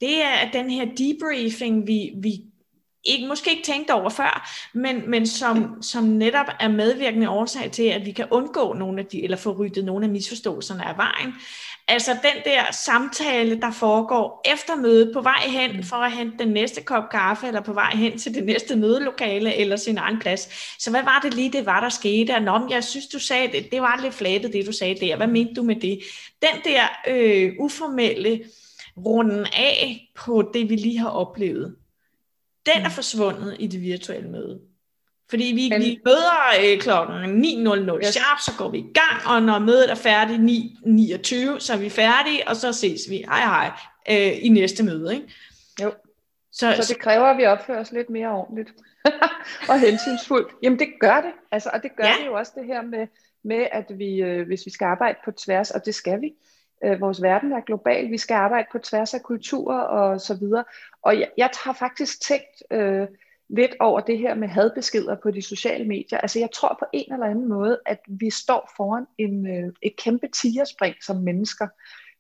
det 0.00 0.22
er 0.22 0.50
den 0.52 0.70
her 0.70 0.84
debriefing, 0.98 1.86
vi, 1.86 2.12
vi 2.16 2.42
ikke, 3.08 3.28
måske 3.28 3.50
ikke 3.50 3.62
tænkt 3.62 3.90
over 3.90 4.10
før, 4.10 4.50
men, 4.72 5.10
men 5.10 5.26
som, 5.26 5.82
som 5.82 6.04
netop 6.04 6.46
er 6.60 6.68
medvirkende 6.68 7.30
årsag 7.30 7.70
til, 7.70 7.82
at 7.82 8.06
vi 8.06 8.12
kan 8.12 8.26
undgå 8.30 8.72
nogle 8.72 9.00
af 9.00 9.06
de, 9.06 9.24
eller 9.24 9.36
få 9.36 9.50
ryddet 9.50 9.84
nogle 9.84 10.04
af 10.04 10.10
misforståelserne 10.10 10.88
af 10.88 10.96
vejen. 10.96 11.34
Altså 11.90 12.10
den 12.10 12.52
der 12.52 12.62
samtale, 12.72 13.60
der 13.60 13.70
foregår 13.70 14.42
efter 14.54 14.76
mødet, 14.76 15.10
på 15.14 15.20
vej 15.20 15.40
hen 15.46 15.76
mm. 15.76 15.82
for 15.82 15.96
at 15.96 16.12
hente 16.12 16.38
den 16.38 16.48
næste 16.48 16.82
kop 16.82 17.10
kaffe, 17.10 17.46
eller 17.46 17.60
på 17.60 17.72
vej 17.72 17.90
hen 17.90 18.18
til 18.18 18.34
det 18.34 18.44
næste 18.44 18.76
mødelokale, 18.76 19.54
eller 19.54 19.76
sin 19.76 19.98
egen 19.98 20.18
plads. 20.18 20.48
Så 20.78 20.90
hvad 20.90 21.02
var 21.02 21.20
det 21.22 21.34
lige, 21.34 21.52
det 21.52 21.66
var, 21.66 21.80
der 21.80 21.88
skete? 21.88 22.40
Nå, 22.40 22.66
jeg 22.70 22.84
synes, 22.84 23.06
du 23.06 23.18
sagde 23.18 23.48
det, 23.52 23.72
det 23.72 23.82
var 23.82 24.00
lidt 24.02 24.14
flatet, 24.14 24.52
det 24.52 24.66
du 24.66 24.72
sagde 24.72 25.06
der. 25.06 25.16
Hvad 25.16 25.26
mente 25.26 25.54
du 25.54 25.62
med 25.62 25.76
det? 25.76 26.00
Den 26.42 26.60
der 26.64 26.82
øh, 27.08 27.52
uformelle 27.58 28.40
runden 28.96 29.46
af 29.52 30.10
på 30.14 30.50
det, 30.54 30.70
vi 30.70 30.76
lige 30.76 30.98
har 30.98 31.10
oplevet 31.10 31.76
den 32.74 32.82
er 32.82 32.88
mm. 32.88 32.94
forsvundet 32.94 33.56
i 33.58 33.66
det 33.66 33.82
virtuelle 33.82 34.30
møde. 34.30 34.60
Fordi 35.30 35.44
vi, 35.44 35.68
Men, 35.68 35.80
vi 35.80 36.00
møder 36.04 36.72
øh, 36.74 36.80
klokken 36.80 37.44
9.00 37.44 37.98
yes. 37.98 38.06
sharp, 38.06 38.38
så 38.40 38.52
går 38.58 38.68
vi 38.68 38.78
i 38.78 38.92
gang, 38.94 39.26
og 39.26 39.42
når 39.42 39.58
mødet 39.58 39.90
er 39.90 39.94
færdigt 39.94 40.40
9.29, 40.40 41.58
så 41.58 41.72
er 41.72 41.76
vi 41.76 41.90
færdige, 41.90 42.48
og 42.48 42.56
så 42.56 42.72
ses 42.72 43.00
vi, 43.10 43.16
hej 43.16 43.40
hej, 43.40 43.70
øh, 44.10 44.44
i 44.44 44.48
næste 44.48 44.84
møde. 44.84 45.14
Ikke? 45.14 45.26
Jo. 45.82 45.92
Så, 46.52 46.74
så 46.80 46.92
det 46.94 47.02
kræver, 47.02 47.24
at 47.24 47.36
vi 47.36 47.46
opfører 47.46 47.80
os 47.80 47.92
lidt 47.92 48.10
mere 48.10 48.28
ordentligt 48.28 48.72
og 49.70 49.80
hensynsfuldt. 49.80 50.48
Jamen 50.62 50.78
det 50.78 50.88
gør 51.00 51.20
det, 51.20 51.32
altså, 51.50 51.70
og 51.72 51.82
det 51.82 51.96
gør 51.96 52.04
ja. 52.04 52.14
det 52.20 52.26
jo 52.26 52.34
også 52.34 52.52
det 52.56 52.66
her 52.66 52.82
med, 52.82 53.06
med 53.44 53.66
at 53.72 53.86
vi, 53.98 54.22
øh, 54.22 54.46
hvis 54.46 54.66
vi 54.66 54.70
skal 54.70 54.84
arbejde 54.84 55.18
på 55.24 55.30
tværs, 55.30 55.70
og 55.70 55.86
det 55.86 55.94
skal 55.94 56.20
vi, 56.20 56.34
øh, 56.84 57.00
vores 57.00 57.22
verden 57.22 57.52
er 57.52 57.60
global, 57.60 58.10
vi 58.10 58.18
skal 58.18 58.34
arbejde 58.34 58.68
på 58.72 58.78
tværs 58.78 59.14
af 59.14 59.22
kulturer 59.22 59.80
og 59.80 60.20
så 60.20 60.34
videre. 60.34 60.64
Og 61.02 61.20
jeg, 61.20 61.30
jeg 61.36 61.50
har 61.64 61.72
faktisk 61.72 62.20
tænkt 62.20 62.62
øh, 62.70 63.06
lidt 63.48 63.76
over 63.80 64.00
det 64.00 64.18
her 64.18 64.34
med 64.34 64.48
hadbeskeder 64.48 65.16
på 65.22 65.30
de 65.30 65.42
sociale 65.42 65.84
medier. 65.84 66.18
Altså 66.18 66.38
jeg 66.38 66.50
tror 66.54 66.76
på 66.78 66.84
en 66.92 67.12
eller 67.12 67.26
anden 67.26 67.48
måde, 67.48 67.80
at 67.86 68.00
vi 68.08 68.30
står 68.30 68.70
foran 68.76 69.06
en, 69.18 69.46
øh, 69.46 69.72
et 69.82 69.96
kæmpe 69.96 70.28
tigerspring 70.28 70.94
som 71.02 71.16
mennesker. 71.16 71.68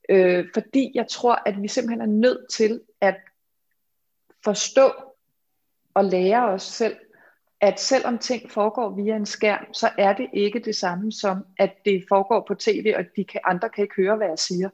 Øh, 0.08 0.46
fordi 0.54 0.92
jeg 0.94 1.06
tror, 1.08 1.42
at 1.46 1.62
vi 1.62 1.68
simpelthen 1.68 2.00
er 2.00 2.18
nødt 2.20 2.50
til 2.50 2.80
at 3.00 3.16
forstå 4.44 4.92
og 5.94 6.04
lære 6.04 6.48
os 6.48 6.62
selv 6.62 6.96
at 7.60 7.80
selvom 7.80 8.18
ting 8.18 8.50
foregår 8.50 8.90
via 8.90 9.16
en 9.16 9.26
skærm, 9.26 9.74
så 9.74 9.90
er 9.98 10.12
det 10.12 10.28
ikke 10.32 10.58
det 10.58 10.76
samme 10.76 11.12
som, 11.12 11.44
at 11.58 11.74
det 11.84 12.04
foregår 12.08 12.44
på 12.48 12.54
tv, 12.54 12.94
og 12.96 13.04
de 13.16 13.24
kan, 13.24 13.40
andre 13.44 13.68
kan 13.68 13.82
ikke 13.82 13.94
høre, 13.96 14.16
hvad 14.16 14.28
jeg 14.28 14.38
siger. 14.38 14.68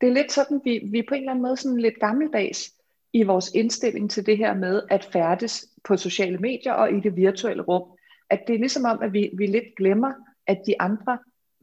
Det 0.00 0.08
er 0.08 0.12
lidt 0.12 0.32
sådan, 0.32 0.60
vi, 0.64 0.80
vi 0.92 0.98
er 0.98 1.04
på 1.08 1.14
en 1.14 1.20
eller 1.20 1.30
anden 1.30 1.42
måde 1.42 1.56
sådan 1.56 1.80
lidt 1.80 2.00
gammeldags 2.00 2.72
i 3.12 3.22
vores 3.22 3.50
indstilling 3.54 4.10
til 4.10 4.26
det 4.26 4.38
her 4.38 4.54
med 4.54 4.82
at 4.90 5.04
færdes 5.04 5.66
på 5.84 5.96
sociale 5.96 6.38
medier 6.38 6.72
og 6.72 6.92
i 6.92 7.00
det 7.00 7.16
virtuelle 7.16 7.62
rum. 7.62 7.82
At 8.30 8.40
det 8.46 8.54
er 8.54 8.58
ligesom 8.58 8.84
om, 8.84 9.02
at 9.02 9.12
vi, 9.12 9.30
vi 9.38 9.46
lidt 9.46 9.76
glemmer, 9.76 10.12
at 10.46 10.62
de 10.66 10.80
andre 10.80 11.18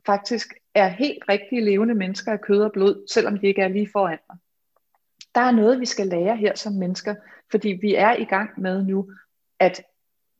faktisk 0.06 0.54
er 0.76 0.88
helt 0.88 1.24
rigtige 1.30 1.66
levende 1.66 1.96
mennesker 1.96 2.32
af 2.32 2.42
kød 2.42 2.62
og 2.62 2.72
blod, 2.72 3.08
selvom 3.12 3.38
de 3.38 3.48
ikke 3.48 3.62
er 3.62 3.68
lige 3.68 3.90
foran 3.94 4.20
mig. 4.30 4.38
Der 5.36 5.42
er 5.42 5.52
noget, 5.52 5.80
vi 5.80 5.86
skal 5.86 6.08
lære 6.08 6.38
her 6.38 6.56
som 6.56 6.74
mennesker, 6.74 7.16
fordi 7.52 7.70
vi 7.82 7.96
er 7.96 8.16
i 8.16 8.24
gang 8.24 8.50
med 8.62 8.84
nu 8.84 9.12
at 9.60 9.82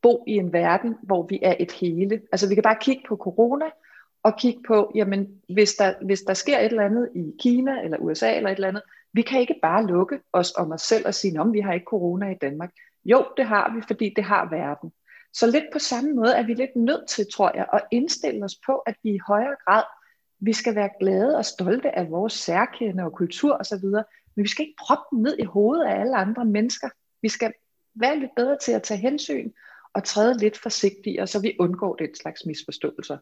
bo 0.02 0.24
i 0.28 0.34
en 0.34 0.54
verden, 0.54 0.96
hvor 1.04 1.28
vi 1.28 1.40
er 1.42 1.56
et 1.60 1.72
hele. 1.72 2.22
Altså 2.32 2.50
vi 2.50 2.54
kan 2.56 2.64
bare 2.64 2.78
kigge 2.82 3.04
på 3.08 3.16
corona, 3.16 3.66
og 4.24 4.38
kigge 4.40 4.62
på, 4.68 4.92
jamen 4.96 5.42
hvis 5.50 5.74
der, 5.74 5.94
hvis 6.02 6.22
der 6.22 6.34
sker 6.34 6.60
et 6.60 6.66
eller 6.66 6.86
andet 6.86 7.10
i 7.16 7.34
Kina 7.40 7.82
eller 7.84 7.98
USA 7.98 8.36
eller 8.36 8.50
et 8.50 8.56
eller 8.56 8.68
andet, 8.68 8.84
vi 9.14 9.22
kan 9.22 9.40
ikke 9.40 9.60
bare 9.62 9.88
lukke 9.88 10.20
os 10.34 10.54
om 10.58 10.72
os 10.72 10.82
selv 10.82 11.08
og 11.08 11.14
sige, 11.14 11.42
om 11.42 11.54
vi 11.54 11.60
har 11.60 11.74
ikke 11.74 11.86
corona 11.90 12.32
i 12.32 12.38
Danmark. 12.42 12.72
Jo, 13.06 13.26
det 13.38 13.46
har 13.46 13.76
vi, 13.76 13.82
fordi 13.88 14.14
det 14.16 14.24
har 14.24 14.50
verden. 14.50 14.92
Så 15.34 15.48
lidt 15.48 15.66
på 15.74 15.80
samme 15.80 16.14
måde 16.14 16.34
er 16.36 16.44
vi 16.44 16.54
lidt 16.54 16.76
nødt 16.76 17.08
til, 17.08 17.26
tror 17.34 17.52
jeg, 17.56 17.68
at 17.74 17.82
indstille 17.92 18.46
os 18.46 18.56
på, 18.66 18.76
at 18.76 18.96
vi 19.04 19.10
i 19.10 19.20
højere 19.28 19.56
grad, 19.66 19.84
vi 20.40 20.54
skal 20.54 20.76
være 20.76 20.90
glade 21.00 21.38
og 21.38 21.46
stolte 21.46 21.96
af 21.98 22.12
vores 22.12 22.34
særkende 22.34 23.04
og 23.04 23.14
kultur 23.14 23.58
osv., 23.60 23.86
men 24.36 24.44
vi 24.44 24.48
skal 24.48 24.66
ikke 24.66 24.82
proppe 24.88 25.16
den 25.16 25.24
ned 25.24 25.38
i 25.40 25.44
hovedet 25.44 25.86
af 25.86 26.00
alle 26.00 26.16
andre 26.16 26.46
mennesker. 26.46 26.90
Vi 27.22 27.30
skal 27.30 27.54
være 27.96 28.20
lidt 28.20 28.32
bedre 28.36 28.58
til 28.58 28.72
at 28.72 28.84
tage 28.84 29.00
hensyn 29.00 29.52
og 29.94 30.04
træde 30.04 30.38
lidt 30.38 30.58
forsigtigere, 30.58 31.28
så 31.28 31.42
vi 31.42 31.56
undgår 31.60 31.96
den 31.96 32.16
slags 32.16 32.46
misforståelser. 32.46 33.18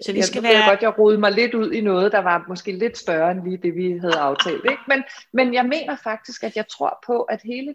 Så 0.00 0.12
vi 0.12 0.22
skal 0.22 0.42
jeg, 0.42 0.52
være... 0.52 0.68
godt, 0.68 0.82
jeg 0.82 0.98
rodede 0.98 1.20
mig 1.20 1.32
lidt 1.32 1.54
ud 1.54 1.72
i 1.72 1.80
noget, 1.80 2.12
der 2.12 2.18
var 2.18 2.44
måske 2.48 2.72
lidt 2.72 2.98
større 2.98 3.30
end 3.30 3.44
lige 3.44 3.56
det, 3.56 3.74
vi 3.74 3.98
havde 3.98 4.18
aftalt. 4.18 4.64
Ikke? 4.70 4.82
Men, 4.88 5.02
men 5.32 5.54
jeg 5.54 5.64
mener 5.64 5.96
faktisk, 5.96 6.44
at 6.44 6.56
jeg 6.56 6.68
tror 6.68 6.98
på, 7.06 7.22
at 7.22 7.40
hele 7.44 7.74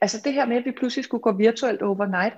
altså 0.00 0.20
det 0.24 0.32
her 0.32 0.46
med, 0.46 0.56
at 0.56 0.64
vi 0.64 0.72
pludselig 0.72 1.04
skulle 1.04 1.22
gå 1.22 1.32
virtuelt 1.32 1.82
overnight, 1.82 2.34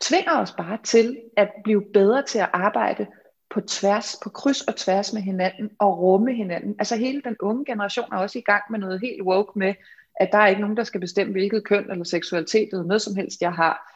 tvinger 0.00 0.38
os 0.38 0.52
bare 0.52 0.78
til 0.84 1.20
at 1.36 1.50
blive 1.64 1.84
bedre 1.92 2.22
til 2.22 2.38
at 2.38 2.50
arbejde 2.52 3.06
på 3.50 3.60
tværs, 3.60 4.16
på 4.22 4.30
kryds 4.30 4.60
og 4.60 4.76
tværs 4.76 5.12
med 5.12 5.22
hinanden 5.22 5.70
og 5.78 5.98
rumme 5.98 6.34
hinanden. 6.34 6.74
Altså 6.78 6.96
hele 6.96 7.22
den 7.22 7.36
unge 7.40 7.64
generation 7.64 8.12
er 8.12 8.16
også 8.16 8.38
i 8.38 8.42
gang 8.42 8.62
med 8.70 8.78
noget 8.78 9.00
helt 9.00 9.22
woke 9.22 9.58
med, 9.58 9.74
at 10.20 10.28
der 10.32 10.38
er 10.38 10.46
ikke 10.46 10.60
nogen, 10.60 10.76
der 10.76 10.84
skal 10.84 11.00
bestemme, 11.00 11.32
hvilket 11.32 11.64
køn 11.64 11.90
eller 11.90 12.04
seksualitet 12.04 12.68
eller 12.72 12.84
noget 12.84 13.02
som 13.02 13.16
helst, 13.16 13.40
jeg 13.40 13.52
har. 13.52 13.93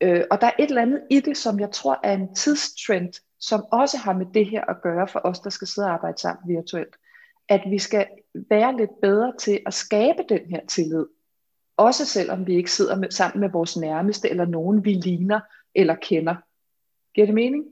Øh, 0.00 0.24
og 0.30 0.40
der 0.40 0.46
er 0.46 0.52
et 0.58 0.68
eller 0.68 0.82
andet 0.82 1.02
i 1.10 1.20
det, 1.20 1.36
som 1.36 1.60
jeg 1.60 1.70
tror 1.70 2.00
er 2.02 2.12
en 2.12 2.34
tidstrend, 2.34 3.12
som 3.40 3.64
også 3.72 3.96
har 3.96 4.12
med 4.12 4.26
det 4.34 4.46
her 4.46 4.64
at 4.64 4.82
gøre 4.82 5.08
for 5.08 5.20
os, 5.24 5.40
der 5.40 5.50
skal 5.50 5.68
sidde 5.68 5.88
og 5.88 5.94
arbejde 5.94 6.20
sammen 6.20 6.56
virtuelt. 6.56 6.96
At 7.48 7.60
vi 7.70 7.78
skal 7.78 8.06
være 8.50 8.76
lidt 8.76 8.90
bedre 9.02 9.32
til 9.38 9.60
at 9.66 9.74
skabe 9.74 10.22
den 10.28 10.40
her 10.50 10.60
tillid. 10.68 11.06
Også 11.76 12.04
selvom 12.04 12.46
vi 12.46 12.56
ikke 12.56 12.72
sidder 12.72 12.96
med, 12.96 13.10
sammen 13.10 13.40
med 13.40 13.50
vores 13.50 13.76
nærmeste, 13.76 14.30
eller 14.30 14.44
nogen 14.44 14.84
vi 14.84 14.92
ligner 14.92 15.40
eller 15.74 15.94
kender. 15.94 16.34
Giver 17.14 17.26
det 17.26 17.34
mening? 17.34 17.64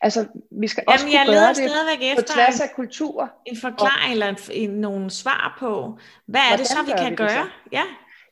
Altså, 0.00 0.26
vi 0.50 0.68
skal 0.68 0.84
også 0.86 1.06
Jamen, 1.06 1.26
kunne 1.26 1.36
gøre 1.36 1.54
det 1.54 2.18
på 2.18 2.32
tværs 2.32 2.60
af 2.60 2.70
kultur. 2.74 3.32
En 3.46 3.56
forklaring 3.56 4.06
og, 4.06 4.12
eller 4.12 4.26
en, 4.26 4.70
en, 4.70 4.70
nogle 4.70 5.10
svar 5.10 5.56
på, 5.58 5.98
hvad 6.26 6.40
er 6.52 6.56
det 6.56 6.66
så, 6.66 6.82
vi 6.82 6.92
kan 6.98 7.10
vi 7.10 7.16
gøre? 7.16 7.42
Det 7.64 7.72
ja. 7.72 7.82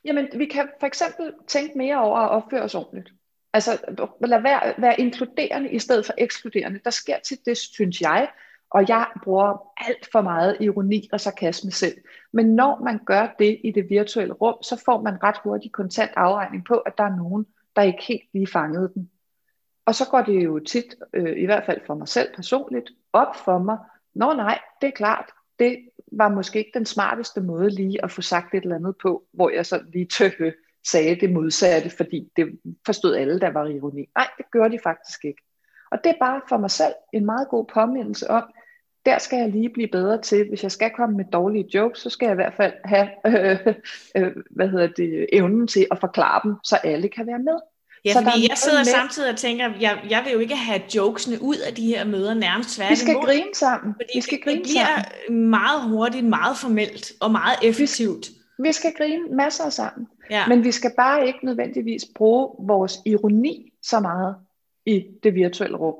Jamen, 0.04 0.28
vi 0.36 0.46
kan 0.46 0.68
for 0.80 0.86
eksempel 0.86 1.32
tænke 1.46 1.78
mere 1.78 2.00
over 2.00 2.18
at 2.18 2.30
opføre 2.30 2.62
os 2.62 2.74
ordentligt. 2.74 3.08
Altså, 3.56 3.78
lad 4.20 4.42
være, 4.42 4.74
være 4.78 5.00
inkluderende 5.00 5.70
i 5.70 5.78
stedet 5.78 6.06
for 6.06 6.14
ekskluderende. 6.18 6.80
Der 6.84 6.90
sker 6.90 7.18
til 7.18 7.38
det, 7.46 7.56
synes 7.56 8.00
jeg, 8.00 8.28
og 8.70 8.88
jeg 8.88 9.06
bruger 9.24 9.72
alt 9.76 10.08
for 10.12 10.20
meget 10.20 10.56
ironi 10.60 11.08
og 11.12 11.20
sarkasme 11.20 11.70
selv. 11.70 11.96
Men 12.32 12.46
når 12.46 12.84
man 12.84 13.00
gør 13.06 13.34
det 13.38 13.60
i 13.64 13.70
det 13.70 13.90
virtuelle 13.90 14.34
rum, 14.34 14.62
så 14.62 14.82
får 14.84 15.02
man 15.02 15.22
ret 15.22 15.36
hurtigt 15.44 15.72
kontant 15.72 16.10
afregning 16.16 16.64
på, 16.64 16.74
at 16.74 16.98
der 16.98 17.04
er 17.04 17.16
nogen, 17.16 17.46
der 17.76 17.82
ikke 17.82 18.02
helt 18.08 18.28
lige 18.32 18.46
fangede 18.46 18.90
den. 18.94 19.10
Og 19.86 19.94
så 19.94 20.04
går 20.10 20.22
det 20.22 20.44
jo 20.44 20.58
tit, 20.58 20.94
øh, 21.12 21.38
i 21.38 21.44
hvert 21.44 21.66
fald 21.66 21.80
for 21.86 21.94
mig 21.94 22.08
selv 22.08 22.34
personligt, 22.34 22.90
op 23.12 23.36
for 23.44 23.58
mig, 23.58 23.78
Nå 24.14 24.32
nej, 24.32 24.58
det 24.80 24.86
er 24.86 24.92
klart, 24.96 25.30
det 25.58 25.88
var 26.12 26.28
måske 26.28 26.58
ikke 26.58 26.70
den 26.74 26.86
smarteste 26.86 27.40
måde 27.40 27.70
lige 27.70 28.04
at 28.04 28.10
få 28.10 28.22
sagt 28.22 28.54
et 28.54 28.62
eller 28.62 28.76
andet 28.76 28.96
på, 29.02 29.24
hvor 29.32 29.50
jeg 29.50 29.66
så 29.66 29.80
lige 29.92 30.06
tøhø 30.06 30.52
sagde 30.90 31.16
det 31.20 31.32
modsatte, 31.32 31.90
fordi 31.90 32.28
det 32.36 32.46
forstod 32.86 33.14
alle, 33.14 33.40
der 33.40 33.50
var 33.50 33.66
ironi. 33.66 34.08
Nej, 34.16 34.28
det 34.38 34.46
gør 34.50 34.68
de 34.68 34.78
faktisk 34.82 35.24
ikke. 35.24 35.42
Og 35.90 35.98
det 36.04 36.10
er 36.10 36.18
bare 36.20 36.40
for 36.48 36.58
mig 36.58 36.70
selv 36.70 36.94
en 37.12 37.26
meget 37.26 37.48
god 37.48 37.66
påmindelse 37.74 38.30
om, 38.30 38.44
der 39.06 39.18
skal 39.18 39.38
jeg 39.38 39.48
lige 39.48 39.70
blive 39.70 39.88
bedre 39.88 40.22
til. 40.22 40.48
Hvis 40.48 40.62
jeg 40.62 40.72
skal 40.72 40.90
komme 40.96 41.16
med 41.16 41.24
dårlige 41.32 41.68
jokes, 41.74 41.98
så 41.98 42.10
skal 42.10 42.26
jeg 42.26 42.32
i 42.32 42.34
hvert 42.34 42.54
fald 42.54 42.72
have 42.84 43.08
øh, 43.26 43.74
øh, 44.16 44.32
hvad 44.50 44.68
hedder 44.68 44.86
det, 44.86 45.26
evnen 45.32 45.66
til 45.66 45.86
at 45.90 45.98
forklare 46.00 46.40
dem, 46.44 46.54
så 46.64 46.76
alle 46.76 47.08
kan 47.08 47.26
være 47.26 47.38
med. 47.38 47.58
Ja, 48.04 48.12
så 48.12 48.22
fordi 48.22 48.48
jeg 48.48 48.58
sidder 48.58 48.78
med... 48.78 48.84
samtidig 48.84 49.30
og 49.30 49.36
tænker, 49.36 49.72
jeg, 49.80 49.98
jeg 50.10 50.22
vil 50.24 50.32
jo 50.32 50.38
ikke 50.38 50.56
have 50.56 50.80
jokesene 50.96 51.42
ud 51.42 51.56
af 51.56 51.74
de 51.74 51.86
her 51.86 52.04
møder 52.04 52.34
nærmest 52.34 52.76
tværtimod. 52.76 52.96
Vi 52.96 52.96
skal 52.96 53.14
grine 53.14 53.54
sammen. 53.54 53.94
Fordi 53.94 54.10
vi 54.14 54.20
skal 54.20 54.38
det, 54.38 54.44
grine 54.44 54.58
det 54.58 54.66
bliver 54.66 55.02
sammen. 55.26 55.50
meget 55.50 55.82
hurtigt, 55.90 56.26
meget 56.26 56.56
formelt 56.56 57.12
og 57.20 57.30
meget 57.30 57.58
effektivt. 57.62 58.26
Vi, 58.58 58.68
vi 58.68 58.72
skal 58.72 58.92
grine 58.98 59.36
masser 59.36 59.70
sammen. 59.70 60.06
Ja. 60.30 60.48
Men 60.48 60.64
vi 60.64 60.72
skal 60.72 60.90
bare 60.96 61.26
ikke 61.26 61.44
nødvendigvis 61.44 62.04
bruge 62.14 62.66
vores 62.66 62.98
ironi 63.06 63.72
så 63.82 64.00
meget 64.00 64.36
i 64.86 65.06
det 65.22 65.34
virtuelle 65.34 65.76
rum. 65.76 65.94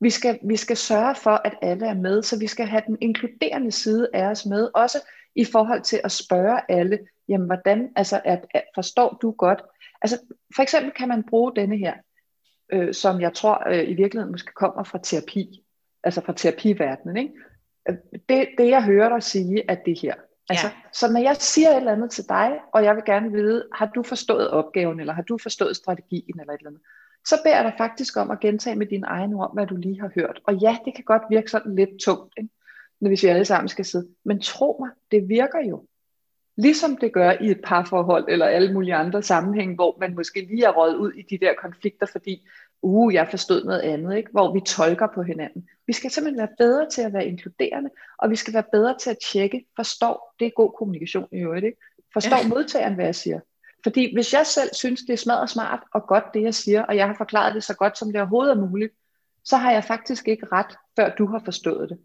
Vi 0.00 0.10
skal, 0.10 0.38
vi 0.42 0.56
skal 0.56 0.76
sørge 0.76 1.14
for, 1.14 1.40
at 1.44 1.54
alle 1.62 1.86
er 1.86 1.94
med, 1.94 2.22
så 2.22 2.38
vi 2.38 2.46
skal 2.46 2.66
have 2.66 2.82
den 2.86 2.98
inkluderende 3.00 3.72
side 3.72 4.08
af 4.14 4.26
os 4.26 4.46
med, 4.46 4.68
også 4.74 4.98
i 5.34 5.44
forhold 5.44 5.82
til 5.82 6.00
at 6.04 6.12
spørge 6.12 6.60
alle, 6.68 6.98
jamen 7.28 7.46
hvordan, 7.46 7.92
altså 7.96 8.20
at, 8.24 8.46
at 8.54 8.64
forstår 8.74 9.18
du 9.22 9.30
godt? 9.30 9.62
Altså 10.02 10.18
for 10.56 10.62
eksempel 10.62 10.92
kan 10.92 11.08
man 11.08 11.24
bruge 11.28 11.52
denne 11.56 11.76
her, 11.76 11.94
øh, 12.72 12.94
som 12.94 13.20
jeg 13.20 13.34
tror 13.34 13.68
øh, 13.68 13.88
i 13.88 13.94
virkeligheden 13.94 14.32
måske 14.32 14.52
kommer 14.52 14.84
fra 14.84 14.98
terapi, 15.02 15.64
altså 16.04 16.20
fra 16.20 16.32
terapiverdenen, 16.32 17.16
ikke? 17.16 17.32
Øh, 17.88 17.94
det, 18.28 18.48
det 18.58 18.68
jeg 18.68 18.84
hører 18.84 19.08
dig 19.08 19.22
sige, 19.22 19.70
at 19.70 19.80
det 19.86 20.00
her. 20.00 20.14
Altså, 20.50 20.66
ja. 20.66 20.72
Så 20.92 21.12
når 21.12 21.20
jeg 21.20 21.36
siger 21.36 21.70
et 21.70 21.76
eller 21.76 21.92
andet 21.92 22.10
til 22.10 22.24
dig, 22.28 22.58
og 22.72 22.84
jeg 22.84 22.96
vil 22.96 23.04
gerne 23.06 23.32
vide, 23.32 23.68
har 23.74 23.86
du 23.86 24.02
forstået 24.02 24.50
opgaven, 24.50 25.00
eller 25.00 25.12
har 25.12 25.22
du 25.22 25.38
forstået 25.38 25.76
strategien, 25.76 26.40
eller 26.40 26.52
et 26.52 26.58
eller 26.58 26.70
andet, 26.70 26.82
så 27.26 27.34
beder 27.44 27.56
jeg 27.56 27.64
dig 27.64 27.74
faktisk 27.78 28.16
om 28.16 28.30
at 28.30 28.40
gentage 28.40 28.76
med 28.76 28.86
dine 28.86 29.06
egne 29.06 29.36
ord, 29.36 29.54
hvad 29.54 29.66
du 29.66 29.76
lige 29.76 30.00
har 30.00 30.10
hørt. 30.14 30.40
Og 30.44 30.54
ja, 30.54 30.78
det 30.84 30.94
kan 30.94 31.04
godt 31.04 31.22
virke 31.30 31.50
sådan 31.50 31.74
lidt 31.74 31.90
tungt, 32.00 32.34
ikke? 32.38 32.50
hvis 32.98 33.22
vi 33.22 33.28
alle 33.28 33.44
sammen 33.44 33.68
skal 33.68 33.84
sidde. 33.84 34.08
Men 34.24 34.40
tro 34.40 34.76
mig, 34.80 34.90
det 35.10 35.28
virker 35.28 35.68
jo. 35.68 35.84
Ligesom 36.56 36.96
det 36.96 37.12
gør 37.12 37.30
i 37.40 37.50
et 37.50 37.60
parforhold 37.64 38.24
eller 38.28 38.46
alle 38.46 38.72
mulige 38.72 38.94
andre 38.94 39.22
sammenhænge, 39.22 39.74
hvor 39.74 39.96
man 40.00 40.14
måske 40.14 40.40
lige 40.40 40.64
er 40.64 40.70
røget 40.70 40.96
ud 40.96 41.12
i 41.12 41.22
de 41.30 41.38
der 41.38 41.54
konflikter, 41.62 42.06
fordi 42.06 42.46
uh, 42.82 43.14
jeg 43.14 43.28
forstod 43.30 43.64
noget 43.64 43.80
andet, 43.80 44.16
ikke? 44.16 44.30
hvor 44.30 44.52
vi 44.54 44.60
tolker 44.60 45.06
på 45.14 45.22
hinanden. 45.22 45.68
Vi 45.86 45.92
skal 45.92 46.10
simpelthen 46.10 46.38
være 46.38 46.56
bedre 46.58 46.90
til 46.90 47.02
at 47.02 47.12
være 47.12 47.26
inkluderende, 47.26 47.90
og 48.18 48.30
vi 48.30 48.36
skal 48.36 48.54
være 48.54 48.64
bedre 48.72 48.98
til 48.98 49.10
at 49.10 49.18
tjekke, 49.32 49.64
forstår, 49.76 50.34
det 50.40 50.46
er 50.46 50.50
god 50.50 50.72
kommunikation 50.78 51.28
i 51.32 51.36
øvrigt, 51.36 51.64
ikke? 51.64 51.78
forstår 52.12 52.36
ja. 52.42 52.48
modtageren, 52.48 52.94
hvad 52.94 53.04
jeg 53.04 53.14
siger. 53.14 53.40
Fordi 53.82 54.14
hvis 54.14 54.32
jeg 54.32 54.46
selv 54.46 54.70
synes, 54.74 55.00
det 55.00 55.12
er 55.12 55.16
smadret 55.16 55.50
smart 55.50 55.80
og 55.94 56.06
godt, 56.06 56.24
det 56.34 56.42
jeg 56.42 56.54
siger, 56.54 56.82
og 56.82 56.96
jeg 56.96 57.06
har 57.06 57.14
forklaret 57.14 57.54
det 57.54 57.64
så 57.64 57.74
godt, 57.74 57.98
som 57.98 58.12
det 58.12 58.20
overhovedet 58.20 58.56
er 58.56 58.60
muligt, 58.68 58.92
så 59.44 59.56
har 59.56 59.72
jeg 59.72 59.84
faktisk 59.84 60.28
ikke 60.28 60.46
ret, 60.52 60.76
før 60.96 61.14
du 61.14 61.26
har 61.26 61.42
forstået 61.44 61.88
det. 61.88 61.98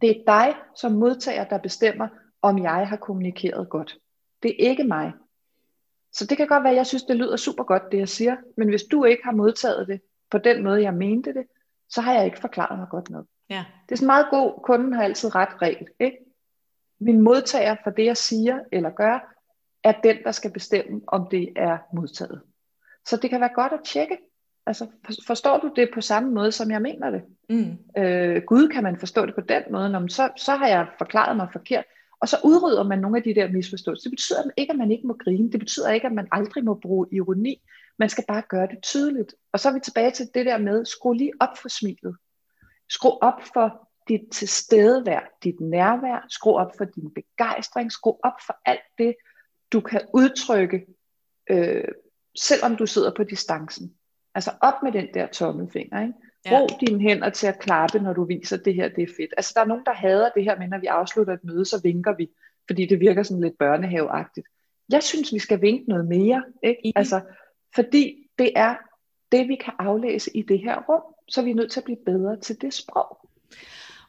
Det 0.00 0.10
er 0.10 0.22
dig 0.26 0.54
som 0.76 0.92
modtager, 0.92 1.44
der 1.44 1.58
bestemmer, 1.58 2.08
om 2.42 2.62
jeg 2.62 2.88
har 2.88 2.96
kommunikeret 2.96 3.68
godt. 3.68 3.96
Det 4.42 4.50
er 4.50 4.68
ikke 4.70 4.84
mig. 4.84 5.12
Så 6.12 6.26
det 6.26 6.36
kan 6.36 6.46
godt 6.46 6.62
være, 6.62 6.72
at 6.72 6.76
jeg 6.76 6.86
synes, 6.86 7.02
det 7.02 7.16
lyder 7.16 7.36
super 7.36 7.64
godt, 7.64 7.82
det 7.92 7.98
jeg 7.98 8.08
siger, 8.08 8.36
men 8.56 8.68
hvis 8.68 8.82
du 8.82 9.04
ikke 9.04 9.22
har 9.24 9.32
modtaget 9.32 9.88
det 9.88 10.00
på 10.30 10.38
den 10.38 10.64
måde, 10.64 10.82
jeg 10.82 10.94
mente 10.94 11.34
det, 11.34 11.46
så 11.88 12.00
har 12.00 12.14
jeg 12.14 12.24
ikke 12.24 12.40
forklaret 12.40 12.78
mig 12.78 12.88
godt 12.90 13.10
nok. 13.10 13.26
Ja. 13.50 13.64
Det 13.88 13.92
er 13.92 13.96
sådan 13.96 14.06
meget 14.06 14.26
god, 14.30 14.60
kunden 14.64 14.92
har 14.92 15.02
altid 15.02 15.34
ret 15.34 15.62
regel. 15.62 15.86
Ikke? 16.00 16.16
Min 17.00 17.20
modtager 17.20 17.76
for 17.84 17.90
det, 17.90 18.04
jeg 18.04 18.16
siger 18.16 18.60
eller 18.72 18.90
gør, 18.90 19.34
er 19.84 19.92
den, 19.92 20.16
der 20.24 20.32
skal 20.32 20.50
bestemme, 20.50 21.00
om 21.06 21.28
det 21.30 21.52
er 21.56 21.78
modtaget. 21.94 22.42
Så 23.06 23.16
det 23.16 23.30
kan 23.30 23.40
være 23.40 23.54
godt 23.54 23.72
at 23.72 23.80
tjekke. 23.84 24.18
Altså, 24.66 24.86
forstår 25.26 25.58
du 25.58 25.72
det 25.76 25.90
på 25.94 26.00
samme 26.00 26.30
måde, 26.30 26.52
som 26.52 26.70
jeg 26.70 26.82
mener 26.82 27.10
det? 27.10 27.22
Mm. 27.48 28.02
Øh, 28.02 28.42
Gud, 28.42 28.68
kan 28.68 28.82
man 28.82 28.98
forstå 28.98 29.26
det 29.26 29.34
på 29.34 29.40
den 29.40 29.62
måde? 29.70 29.90
Nå, 29.90 30.08
så, 30.08 30.30
så 30.36 30.54
har 30.54 30.68
jeg 30.68 30.86
forklaret 30.98 31.36
mig 31.36 31.48
forkert. 31.52 31.84
Og 32.20 32.28
så 32.28 32.36
udrydder 32.44 32.82
man 32.82 32.98
nogle 32.98 33.16
af 33.16 33.22
de 33.22 33.34
der 33.34 33.52
misforståelser. 33.52 34.02
Det 34.02 34.16
betyder 34.16 34.42
ikke, 34.56 34.72
at 34.72 34.78
man 34.78 34.90
ikke 34.90 35.06
må 35.06 35.16
grine. 35.24 35.52
Det 35.52 35.60
betyder 35.60 35.90
ikke, 35.90 36.06
at 36.06 36.12
man 36.12 36.28
aldrig 36.32 36.64
må 36.64 36.74
bruge 36.74 37.06
ironi. 37.12 37.62
Man 37.98 38.08
skal 38.08 38.24
bare 38.28 38.42
gøre 38.48 38.66
det 38.66 38.82
tydeligt. 38.82 39.34
Og 39.52 39.60
så 39.60 39.68
er 39.68 39.72
vi 39.72 39.80
tilbage 39.80 40.10
til 40.10 40.26
det 40.34 40.46
der 40.46 40.58
med, 40.58 40.84
skru 40.84 41.12
lige 41.12 41.32
op 41.40 41.58
for 41.62 41.68
smilet. 41.68 42.16
Skru 42.88 43.18
op 43.22 43.42
for 43.54 43.88
dit 44.08 44.20
tilstedevær, 44.32 45.20
dit 45.44 45.60
nærvær. 45.60 46.26
Skru 46.28 46.58
op 46.58 46.70
for 46.76 46.84
din 46.84 47.14
begejstring. 47.14 47.92
Skru 47.92 48.16
op 48.24 48.40
for 48.46 48.56
alt 48.64 48.88
det, 48.98 49.14
du 49.72 49.80
kan 49.80 50.00
udtrykke, 50.14 50.86
øh, 51.50 51.84
selvom 52.38 52.76
du 52.76 52.86
sidder 52.86 53.14
på 53.14 53.24
distancen. 53.24 53.94
Altså 54.34 54.50
op 54.60 54.82
med 54.82 54.92
den 54.92 55.08
der 55.14 55.26
tommelfinger. 55.26 56.00
Ikke? 56.00 56.14
Brug 56.46 56.68
ja. 56.70 56.86
dine 56.86 57.00
hænder 57.00 57.30
til 57.30 57.46
at 57.46 57.58
klappe, 57.58 57.98
når 57.98 58.12
du 58.12 58.24
viser, 58.24 58.56
at 58.56 58.64
det 58.64 58.74
her 58.74 58.88
det 58.88 59.02
er 59.02 59.12
fedt. 59.16 59.34
Altså 59.36 59.52
der 59.54 59.60
er 59.60 59.64
nogen, 59.64 59.84
der 59.86 59.92
hader 59.92 60.30
det 60.36 60.44
her 60.44 60.58
med, 60.58 60.68
når 60.68 60.78
vi 60.78 60.86
afslutter 60.86 61.32
et 61.32 61.44
møde, 61.44 61.64
så 61.64 61.80
vinker 61.82 62.14
vi, 62.16 62.28
fordi 62.66 62.86
det 62.86 63.00
virker 63.00 63.22
sådan 63.22 63.42
lidt 63.42 63.58
børnehaveagtigt. 63.58 64.46
Jeg 64.92 65.02
synes, 65.02 65.32
vi 65.32 65.38
skal 65.38 65.60
vinke 65.62 65.88
noget 65.88 66.08
mere. 66.08 66.44
Ikke? 66.62 66.92
Altså, 66.96 67.20
fordi 67.74 68.16
det 68.38 68.52
er 68.56 68.74
det, 69.32 69.48
vi 69.48 69.56
kan 69.56 69.72
aflæse 69.78 70.36
i 70.36 70.42
det 70.42 70.58
her 70.58 70.82
rum, 70.88 71.02
så 71.28 71.42
vi 71.42 71.50
er 71.50 71.54
nødt 71.54 71.70
til 71.70 71.80
at 71.80 71.84
blive 71.84 71.98
bedre 72.06 72.36
til 72.40 72.60
det 72.60 72.74
sprog. 72.74 73.18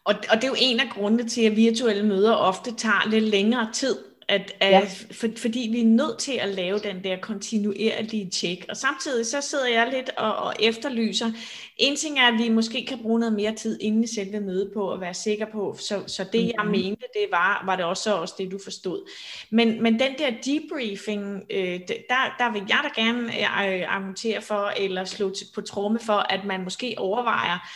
Og, 0.03 0.13
og 0.31 0.35
det 0.35 0.43
er 0.43 0.47
jo 0.47 0.55
en 0.59 0.79
af 0.79 0.89
grundene 0.93 1.29
til, 1.29 1.41
at 1.41 1.55
virtuelle 1.55 2.07
møder 2.07 2.33
ofte 2.33 2.75
tager 2.75 3.09
lidt 3.09 3.23
længere 3.23 3.69
tid 3.73 3.95
at, 4.29 4.53
at 4.59 4.71
ja. 4.71 4.87
for, 5.11 5.27
fordi 5.37 5.69
vi 5.71 5.81
er 5.81 5.85
nødt 5.85 6.19
til 6.19 6.31
at 6.31 6.49
lave 6.49 6.79
den 6.79 7.03
der 7.03 7.17
kontinuerlige 7.17 8.29
tjek. 8.29 8.65
Og 8.69 8.77
samtidig 8.77 9.25
så 9.25 9.41
sidder 9.41 9.67
jeg 9.67 9.89
lidt 9.93 10.09
og, 10.17 10.35
og 10.35 10.53
efterlyser. 10.59 11.31
En 11.77 11.95
ting 11.95 12.19
er, 12.19 12.27
at 12.27 12.33
vi 12.37 12.49
måske 12.49 12.85
kan 12.85 12.99
bruge 13.01 13.19
noget 13.19 13.33
mere 13.33 13.55
tid 13.55 13.79
inden 13.81 14.07
selve 14.07 14.39
mødet 14.39 14.71
på 14.73 14.91
at 14.91 15.01
være 15.01 15.13
sikker 15.13 15.45
på, 15.51 15.75
så, 15.79 16.03
så 16.07 16.23
det 16.23 16.41
mm-hmm. 16.41 16.73
jeg 16.73 16.81
mente, 16.83 17.05
det 17.13 17.25
var, 17.31 17.63
var 17.65 17.75
det 17.75 17.85
også, 17.85 18.15
også 18.15 18.33
det, 18.37 18.51
du 18.51 18.59
forstod. 18.63 19.09
Men, 19.49 19.83
men 19.83 19.99
den 19.99 20.11
der 20.17 20.31
debriefing, 20.45 21.43
øh, 21.49 21.79
der, 21.89 22.35
der 22.39 22.51
vil 22.51 22.63
jeg 22.69 22.79
da 22.83 23.01
gerne 23.01 23.39
øh, 23.39 23.95
argumentere 23.95 24.41
for, 24.41 24.73
eller 24.77 25.05
slå 25.05 25.29
til, 25.29 25.45
på 25.55 25.61
tromme 25.61 25.99
for, 25.99 26.13
at 26.33 26.45
man 26.45 26.63
måske 26.63 26.95
overvejer, 26.97 27.69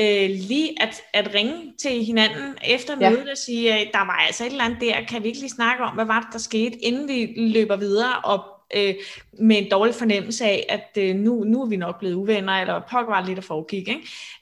øh, 0.00 0.30
lige 0.30 0.82
at, 0.82 1.02
at 1.12 1.34
ringe 1.34 1.72
til 1.78 2.04
hinanden 2.04 2.54
efter 2.64 2.96
ja. 3.00 3.10
mødet 3.10 3.30
og 3.30 3.38
sige, 3.38 3.72
at 3.72 3.88
der 3.92 3.98
var 3.98 4.16
altså 4.26 4.44
et 4.44 4.50
eller 4.50 4.64
andet 4.64 4.80
der, 4.80 5.04
kan 5.08 5.22
vi 5.22 5.28
ikke 5.28 5.40
lige 5.40 5.50
snakke 5.50 5.84
om, 5.84 5.94
hvad 5.94 6.04
var 6.04 6.20
det, 6.20 6.32
der 6.32 6.38
skete, 6.38 6.84
inden 6.84 7.08
vi 7.08 7.34
løber 7.36 7.76
videre 7.76 8.18
og 8.24 8.44
øh, 8.76 8.94
med 9.40 9.58
en 9.58 9.70
dårlig 9.70 9.94
fornemmelse 9.94 10.44
af, 10.44 10.66
at 10.68 11.02
øh, 11.02 11.16
nu, 11.16 11.44
nu 11.44 11.62
er 11.62 11.66
vi 11.66 11.76
nok 11.76 11.98
blevet 11.98 12.14
uvenner, 12.14 12.52
eller 12.52 12.82
pokker 12.90 13.14
var 13.14 13.26
lidt 13.26 13.36
der 13.36 13.42
foregik. 13.42 13.88
Ikke? 13.88 14.00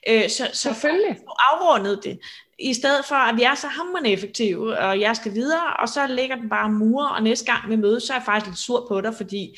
Øh, 0.09 0.29
så, 0.29 0.49
så 0.53 0.59
Selvfølgelig. 0.61 1.15
For 1.15 1.55
afrundet 1.55 2.03
det, 2.03 2.19
i 2.59 2.73
stedet 2.73 3.05
for, 3.05 3.15
at 3.15 3.37
vi 3.37 3.43
er 3.43 3.55
så 3.55 3.67
hammerende 3.67 4.11
effektive, 4.11 4.77
og 4.77 4.99
jeg 4.99 5.15
skal 5.15 5.33
videre, 5.33 5.73
og 5.79 5.89
så 5.89 6.07
ligger 6.07 6.35
den 6.35 6.49
bare 6.49 6.69
mure, 6.69 7.11
og 7.11 7.23
næste 7.23 7.51
gang 7.51 7.69
vi 7.69 7.75
mødes, 7.75 8.03
så 8.03 8.13
er 8.13 8.17
jeg 8.17 8.25
faktisk 8.25 8.47
lidt 8.49 8.59
sur 8.59 8.85
på 8.87 9.01
dig, 9.01 9.13
fordi 9.17 9.57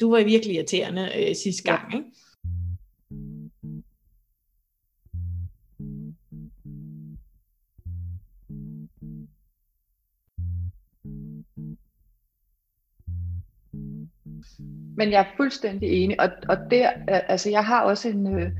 du 0.00 0.10
var 0.10 0.22
virkelig 0.22 0.54
irriterende 0.56 1.12
øh, 1.16 1.36
sidste 1.36 1.62
gang. 1.62 1.92
Ja. 1.92 1.96
Ikke? 1.96 2.08
Men 14.96 15.10
jeg 15.10 15.20
er 15.20 15.36
fuldstændig 15.36 15.88
enig, 15.88 16.20
og, 16.20 16.28
og 16.48 16.56
der, 16.70 16.90
altså 17.08 17.50
jeg 17.50 17.64
har 17.64 17.82
også 17.82 18.08
en, 18.08 18.40
øh, 18.40 18.50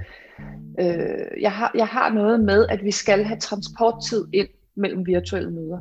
øh, 0.80 1.42
jeg, 1.42 1.52
har, 1.52 1.70
jeg 1.74 1.86
har 1.86 2.10
noget 2.12 2.40
med, 2.40 2.66
at 2.68 2.84
vi 2.84 2.90
skal 2.90 3.24
have 3.24 3.38
transporttid 3.38 4.24
ind 4.32 4.48
mellem 4.74 5.06
virtuelle 5.06 5.50
møder. 5.50 5.78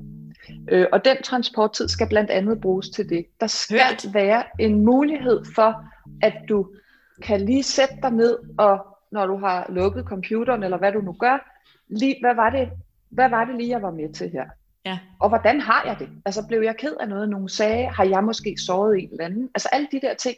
Øh, 0.72 0.86
og 0.92 1.06
den 1.06 1.18
transporttid 1.24 1.88
skal 1.88 2.08
blandt 2.10 2.30
andet 2.30 2.62
bruges 2.62 2.90
til 2.90 3.10
det. 3.10 3.26
Der 3.40 3.48
skal 3.48 3.78
Hørt. 3.78 4.14
være 4.14 4.44
en 4.60 4.86
mulighed 4.86 5.46
for, 5.56 5.84
at 6.22 6.34
du 6.50 6.68
kan 7.22 7.42
lige 7.42 7.64
sætte 7.64 7.96
dig 8.02 8.12
ned, 8.12 8.38
og 8.58 8.86
når 9.12 9.26
du 9.26 9.38
har 9.38 9.66
lukket 9.70 10.06
computeren, 10.06 10.64
eller 10.64 10.78
hvad 10.78 10.92
du 10.92 11.02
nu 11.02 11.14
gør, 11.14 11.64
lige, 11.90 12.16
hvad 12.22 12.36
var 12.36 12.50
det, 12.50 12.70
hvad 13.10 13.30
var 13.30 13.46
det 13.46 13.56
lige, 13.56 13.70
jeg 13.70 13.82
var 13.82 13.92
med 13.92 14.14
til 14.14 14.30
her? 14.30 14.46
Ja. 14.86 15.00
Og 15.20 15.30
hvordan 15.30 15.62
har 15.62 15.84
jeg 15.86 16.00
det? 16.00 16.10
Altså 16.26 16.48
blev 16.48 16.62
jeg 16.62 16.78
ked 16.78 16.96
af 17.00 17.10
noget, 17.10 17.30
nogen 17.30 17.50
sagde? 17.50 17.88
Har 17.88 18.04
jeg 18.04 18.24
måske 18.24 18.56
såret 18.66 19.00
en 19.00 19.10
eller 19.12 19.26
anden? 19.26 19.50
Altså 19.56 19.70
alle 19.72 19.88
de 19.92 20.02
der 20.02 20.14
ting, 20.14 20.38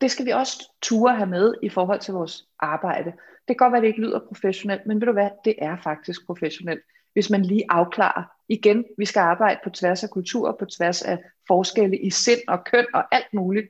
det 0.00 0.10
skal 0.10 0.26
vi 0.26 0.30
også 0.30 0.72
ture 0.82 1.16
have 1.16 1.28
med 1.28 1.54
i 1.62 1.68
forhold 1.68 2.00
til 2.00 2.14
vores 2.14 2.44
arbejde. 2.60 3.12
Det 3.48 3.56
kan 3.56 3.56
godt 3.56 3.72
være, 3.72 3.78
at 3.78 3.82
det 3.82 3.88
ikke 3.88 4.00
lyder 4.00 4.20
professionelt, 4.28 4.86
men 4.86 5.00
ved 5.00 5.06
du 5.06 5.12
hvad, 5.12 5.30
det 5.44 5.54
er 5.58 5.76
faktisk 5.82 6.26
professionelt. 6.26 6.80
Hvis 7.12 7.30
man 7.30 7.42
lige 7.42 7.64
afklarer, 7.68 8.24
igen, 8.48 8.84
vi 8.98 9.04
skal 9.04 9.20
arbejde 9.20 9.60
på 9.64 9.70
tværs 9.70 10.04
af 10.04 10.10
kultur, 10.10 10.56
på 10.58 10.64
tværs 10.64 11.02
af 11.02 11.18
forskelle 11.46 11.98
i 11.98 12.10
sind 12.10 12.40
og 12.48 12.64
køn 12.64 12.86
og 12.94 13.14
alt 13.14 13.34
muligt. 13.34 13.66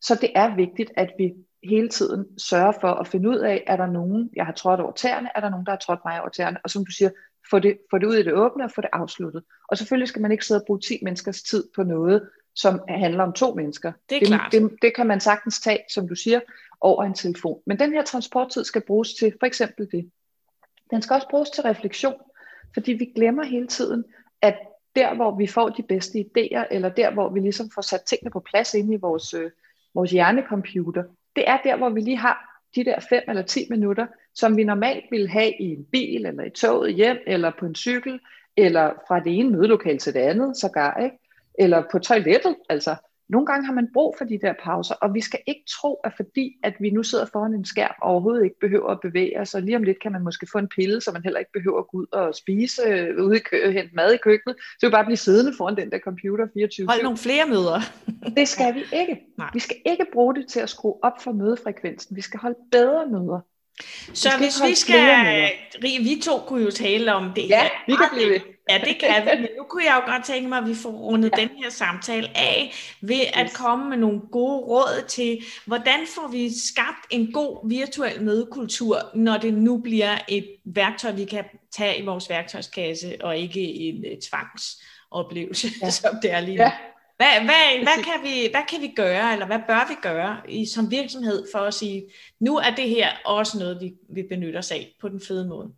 Så 0.00 0.14
det 0.14 0.30
er 0.34 0.56
vigtigt, 0.56 0.92
at 0.96 1.12
vi 1.18 1.34
hele 1.64 1.88
tiden 1.88 2.38
sørger 2.38 2.72
for 2.80 2.88
at 2.88 3.06
finde 3.06 3.28
ud 3.28 3.36
af, 3.36 3.64
er 3.66 3.76
der 3.76 3.86
nogen, 3.86 4.30
jeg 4.36 4.46
har 4.46 4.52
trådt 4.52 4.80
over 4.80 4.92
tæerne, 4.92 5.28
er 5.34 5.40
der 5.40 5.50
nogen, 5.50 5.66
der 5.66 5.72
har 5.72 5.78
trådt 5.78 6.00
mig 6.04 6.20
over 6.20 6.28
tæerne, 6.28 6.58
og 6.64 6.70
som 6.70 6.84
du 6.84 6.90
siger, 6.90 7.10
få 7.50 7.58
det, 7.58 7.78
få 7.90 7.98
det 7.98 8.06
ud 8.06 8.14
i 8.14 8.22
det 8.22 8.32
åbne 8.32 8.64
og 8.64 8.70
få 8.70 8.80
det 8.80 8.90
afsluttet. 8.92 9.42
Og 9.68 9.78
selvfølgelig 9.78 10.08
skal 10.08 10.22
man 10.22 10.32
ikke 10.32 10.44
sidde 10.44 10.60
og 10.60 10.64
bruge 10.66 10.80
10 10.80 10.98
menneskers 11.02 11.42
tid 11.42 11.64
på 11.76 11.82
noget, 11.82 12.28
som 12.54 12.80
handler 12.88 13.24
om 13.24 13.32
to 13.32 13.54
mennesker. 13.54 13.92
Det 14.08 14.16
er 14.16 14.20
det, 14.20 14.28
klart. 14.28 14.52
Det, 14.52 14.70
det 14.82 14.96
kan 14.96 15.06
man 15.06 15.20
sagtens 15.20 15.60
tage, 15.60 15.78
som 15.94 16.08
du 16.08 16.14
siger, 16.14 16.40
over 16.80 17.04
en 17.04 17.14
telefon. 17.14 17.62
Men 17.66 17.78
den 17.78 17.92
her 17.92 18.04
transporttid 18.04 18.64
skal 18.64 18.82
bruges 18.86 19.14
til 19.14 19.32
for 19.40 19.46
eksempel 19.46 19.88
det. 19.92 20.10
Den 20.90 21.02
skal 21.02 21.14
også 21.14 21.28
bruges 21.30 21.50
til 21.50 21.62
refleksion, 21.62 22.20
fordi 22.74 22.92
vi 22.92 23.12
glemmer 23.14 23.44
hele 23.44 23.66
tiden, 23.66 24.04
at 24.42 24.58
der 24.96 25.14
hvor 25.14 25.36
vi 25.36 25.46
får 25.46 25.68
de 25.68 25.82
bedste 25.82 26.18
idéer, 26.18 26.64
eller 26.70 26.88
der 26.88 27.10
hvor 27.10 27.28
vi 27.28 27.40
ligesom 27.40 27.70
får 27.74 27.82
sat 27.82 28.02
tingene 28.02 28.30
på 28.30 28.40
plads 28.40 28.74
inde 28.74 28.94
i 28.94 28.96
vores, 28.96 29.34
øh, 29.34 29.50
vores 29.94 30.10
hjernecomputer, 30.10 31.04
det 31.36 31.48
er 31.48 31.58
der, 31.64 31.76
hvor 31.76 31.88
vi 31.90 32.00
lige 32.00 32.16
har 32.16 32.62
de 32.74 32.84
der 32.84 33.00
5 33.00 33.22
eller 33.28 33.42
10 33.42 33.66
minutter, 33.70 34.06
som 34.36 34.56
vi 34.56 34.64
normalt 34.64 35.04
ville 35.10 35.28
have 35.28 35.52
i 35.60 35.64
en 35.64 35.84
bil, 35.92 36.26
eller 36.26 36.44
i 36.44 36.50
toget 36.50 36.94
hjem, 36.94 37.18
eller 37.26 37.52
på 37.58 37.66
en 37.66 37.74
cykel, 37.74 38.20
eller 38.56 38.92
fra 39.08 39.20
det 39.20 39.38
ene 39.38 39.50
mødelokal 39.50 39.98
til 39.98 40.14
det 40.14 40.20
andet, 40.20 40.56
sågar, 40.56 41.00
ikke? 41.04 41.18
eller 41.58 41.82
på 41.92 41.98
toilettet. 41.98 42.56
Altså, 42.68 42.96
nogle 43.28 43.46
gange 43.46 43.66
har 43.66 43.72
man 43.72 43.88
brug 43.94 44.14
for 44.18 44.24
de 44.24 44.38
der 44.42 44.54
pauser, 44.64 44.94
og 44.94 45.14
vi 45.14 45.20
skal 45.20 45.40
ikke 45.46 45.64
tro, 45.80 45.94
at 46.04 46.12
fordi 46.16 46.56
at 46.62 46.74
vi 46.80 46.90
nu 46.90 47.02
sidder 47.02 47.26
foran 47.32 47.54
en 47.54 47.64
skærm 47.64 47.94
og 48.02 48.10
overhovedet 48.10 48.44
ikke 48.44 48.60
behøver 48.60 48.88
at 48.90 49.00
bevæge 49.00 49.40
os, 49.40 49.54
og 49.54 49.62
lige 49.62 49.76
om 49.76 49.82
lidt 49.82 50.02
kan 50.02 50.12
man 50.12 50.22
måske 50.24 50.46
få 50.52 50.58
en 50.58 50.68
pille, 50.68 51.00
så 51.00 51.12
man 51.12 51.22
heller 51.22 51.38
ikke 51.38 51.52
behøver 51.52 51.78
at 51.78 51.88
gå 51.88 51.98
ud 51.98 52.06
og 52.12 52.34
spise 52.34 52.82
øh, 52.86 53.24
ude 53.24 53.36
i 53.36 53.38
kø- 53.38 53.70
hente 53.70 53.94
mad 53.94 54.12
i 54.12 54.16
køkkenet, 54.16 54.56
så 54.80 54.86
vi 54.86 54.90
bare 54.90 55.04
blive 55.04 55.16
siddende 55.16 55.52
foran 55.56 55.76
den 55.76 55.90
der 55.90 55.98
computer 55.98 56.46
24 56.54 56.86
Hold 56.86 57.02
nogle 57.02 57.18
flere 57.18 57.46
møder. 57.48 57.80
det 58.36 58.48
skal 58.48 58.74
vi 58.74 58.80
ikke. 58.92 59.20
Nej. 59.38 59.50
Vi 59.52 59.60
skal 59.60 59.76
ikke 59.86 60.06
bruge 60.12 60.34
det 60.34 60.48
til 60.48 60.60
at 60.60 60.68
skrue 60.68 60.94
op 61.02 61.22
for 61.22 61.32
mødefrekvensen. 61.32 62.16
Vi 62.16 62.20
skal 62.20 62.40
holde 62.40 62.56
bedre 62.72 63.06
møder. 63.06 63.40
Så 64.14 64.30
vi 64.38 64.44
hvis 64.44 64.62
vi 64.64 64.74
skal, 64.74 65.50
vi 65.82 66.20
to 66.24 66.38
kunne 66.46 66.62
jo 66.62 66.70
tale 66.70 67.14
om 67.14 67.32
det 67.36 67.48
Ja, 67.48 67.68
vi 67.86 67.94
kan 67.96 68.08
blive 68.12 68.30
ved. 68.30 68.40
Ja, 68.70 68.78
det 68.78 68.98
kan 69.00 69.24
vi, 69.24 69.40
men 69.40 69.48
nu 69.58 69.64
kunne 69.64 69.84
jeg 69.84 70.02
jo 70.04 70.12
godt 70.12 70.24
tænke 70.24 70.48
mig, 70.48 70.58
at 70.58 70.68
vi 70.68 70.74
får 70.74 70.90
rundet 70.90 71.32
ja. 71.36 71.42
den 71.42 71.50
her 71.62 71.70
samtale 71.70 72.28
af 72.36 72.72
ved 73.00 73.20
at 73.34 73.52
komme 73.52 73.88
med 73.88 73.96
nogle 73.96 74.20
gode 74.32 74.58
råd 74.58 75.04
til, 75.08 75.44
hvordan 75.64 76.00
får 76.14 76.28
vi 76.28 76.50
skabt 76.58 77.06
en 77.10 77.32
god 77.32 77.68
virtuel 77.68 78.22
mødekultur, 78.22 78.98
når 79.14 79.36
det 79.36 79.54
nu 79.54 79.78
bliver 79.78 80.18
et 80.28 80.46
værktøj, 80.64 81.10
vi 81.10 81.24
kan 81.24 81.44
tage 81.76 81.98
i 81.98 82.04
vores 82.04 82.30
værktøjskasse, 82.30 83.16
og 83.20 83.36
ikke 83.38 83.60
en 83.60 84.04
uh, 84.12 84.18
tvangsoplevelse, 84.30 85.68
ja. 85.82 85.90
som 86.00 86.14
det 86.22 86.32
er 86.32 86.40
lige 86.40 86.56
nu. 86.56 86.62
Ja. 86.62 86.72
Hvad, 87.16 87.40
hvad, 87.44 87.82
hvad, 87.82 88.04
kan 88.04 88.22
vi, 88.22 88.50
hvad 88.50 88.62
kan 88.68 88.80
vi 88.80 88.92
gøre, 88.96 89.32
eller 89.32 89.46
hvad 89.46 89.60
bør 89.66 89.88
vi 89.88 89.94
gøre 90.02 90.36
i, 90.48 90.66
som 90.66 90.90
virksomhed 90.90 91.46
for 91.52 91.58
at 91.58 91.74
sige, 91.74 92.10
nu 92.40 92.56
er 92.56 92.74
det 92.76 92.88
her 92.88 93.08
også 93.24 93.58
noget, 93.58 93.80
vi, 93.80 93.94
vi 94.08 94.22
benytter 94.22 94.58
os 94.58 94.70
af 94.72 94.96
på 95.00 95.08
den 95.08 95.20
fede 95.20 95.48
måde? 95.48 95.72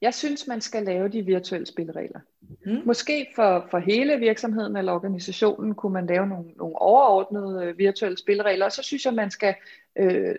Jeg 0.00 0.14
synes, 0.14 0.46
man 0.46 0.60
skal 0.60 0.82
lave 0.82 1.08
de 1.08 1.22
virtuelle 1.22 1.66
spilleregler. 1.66 2.20
Mm. 2.66 2.82
Måske 2.84 3.26
for, 3.34 3.66
for 3.70 3.78
hele 3.78 4.16
virksomheden 4.16 4.76
eller 4.76 4.92
organisationen 4.92 5.74
kunne 5.74 5.92
man 5.92 6.06
lave 6.06 6.26
nogle, 6.26 6.50
nogle 6.56 6.76
overordnede 6.76 7.64
øh, 7.64 7.78
virtuelle 7.78 8.18
spilleregler, 8.18 8.64
og 8.64 8.72
så 8.72 8.82
synes 8.82 9.04
jeg, 9.04 9.14
man 9.14 9.30
skal 9.30 9.54
øh, 9.98 10.34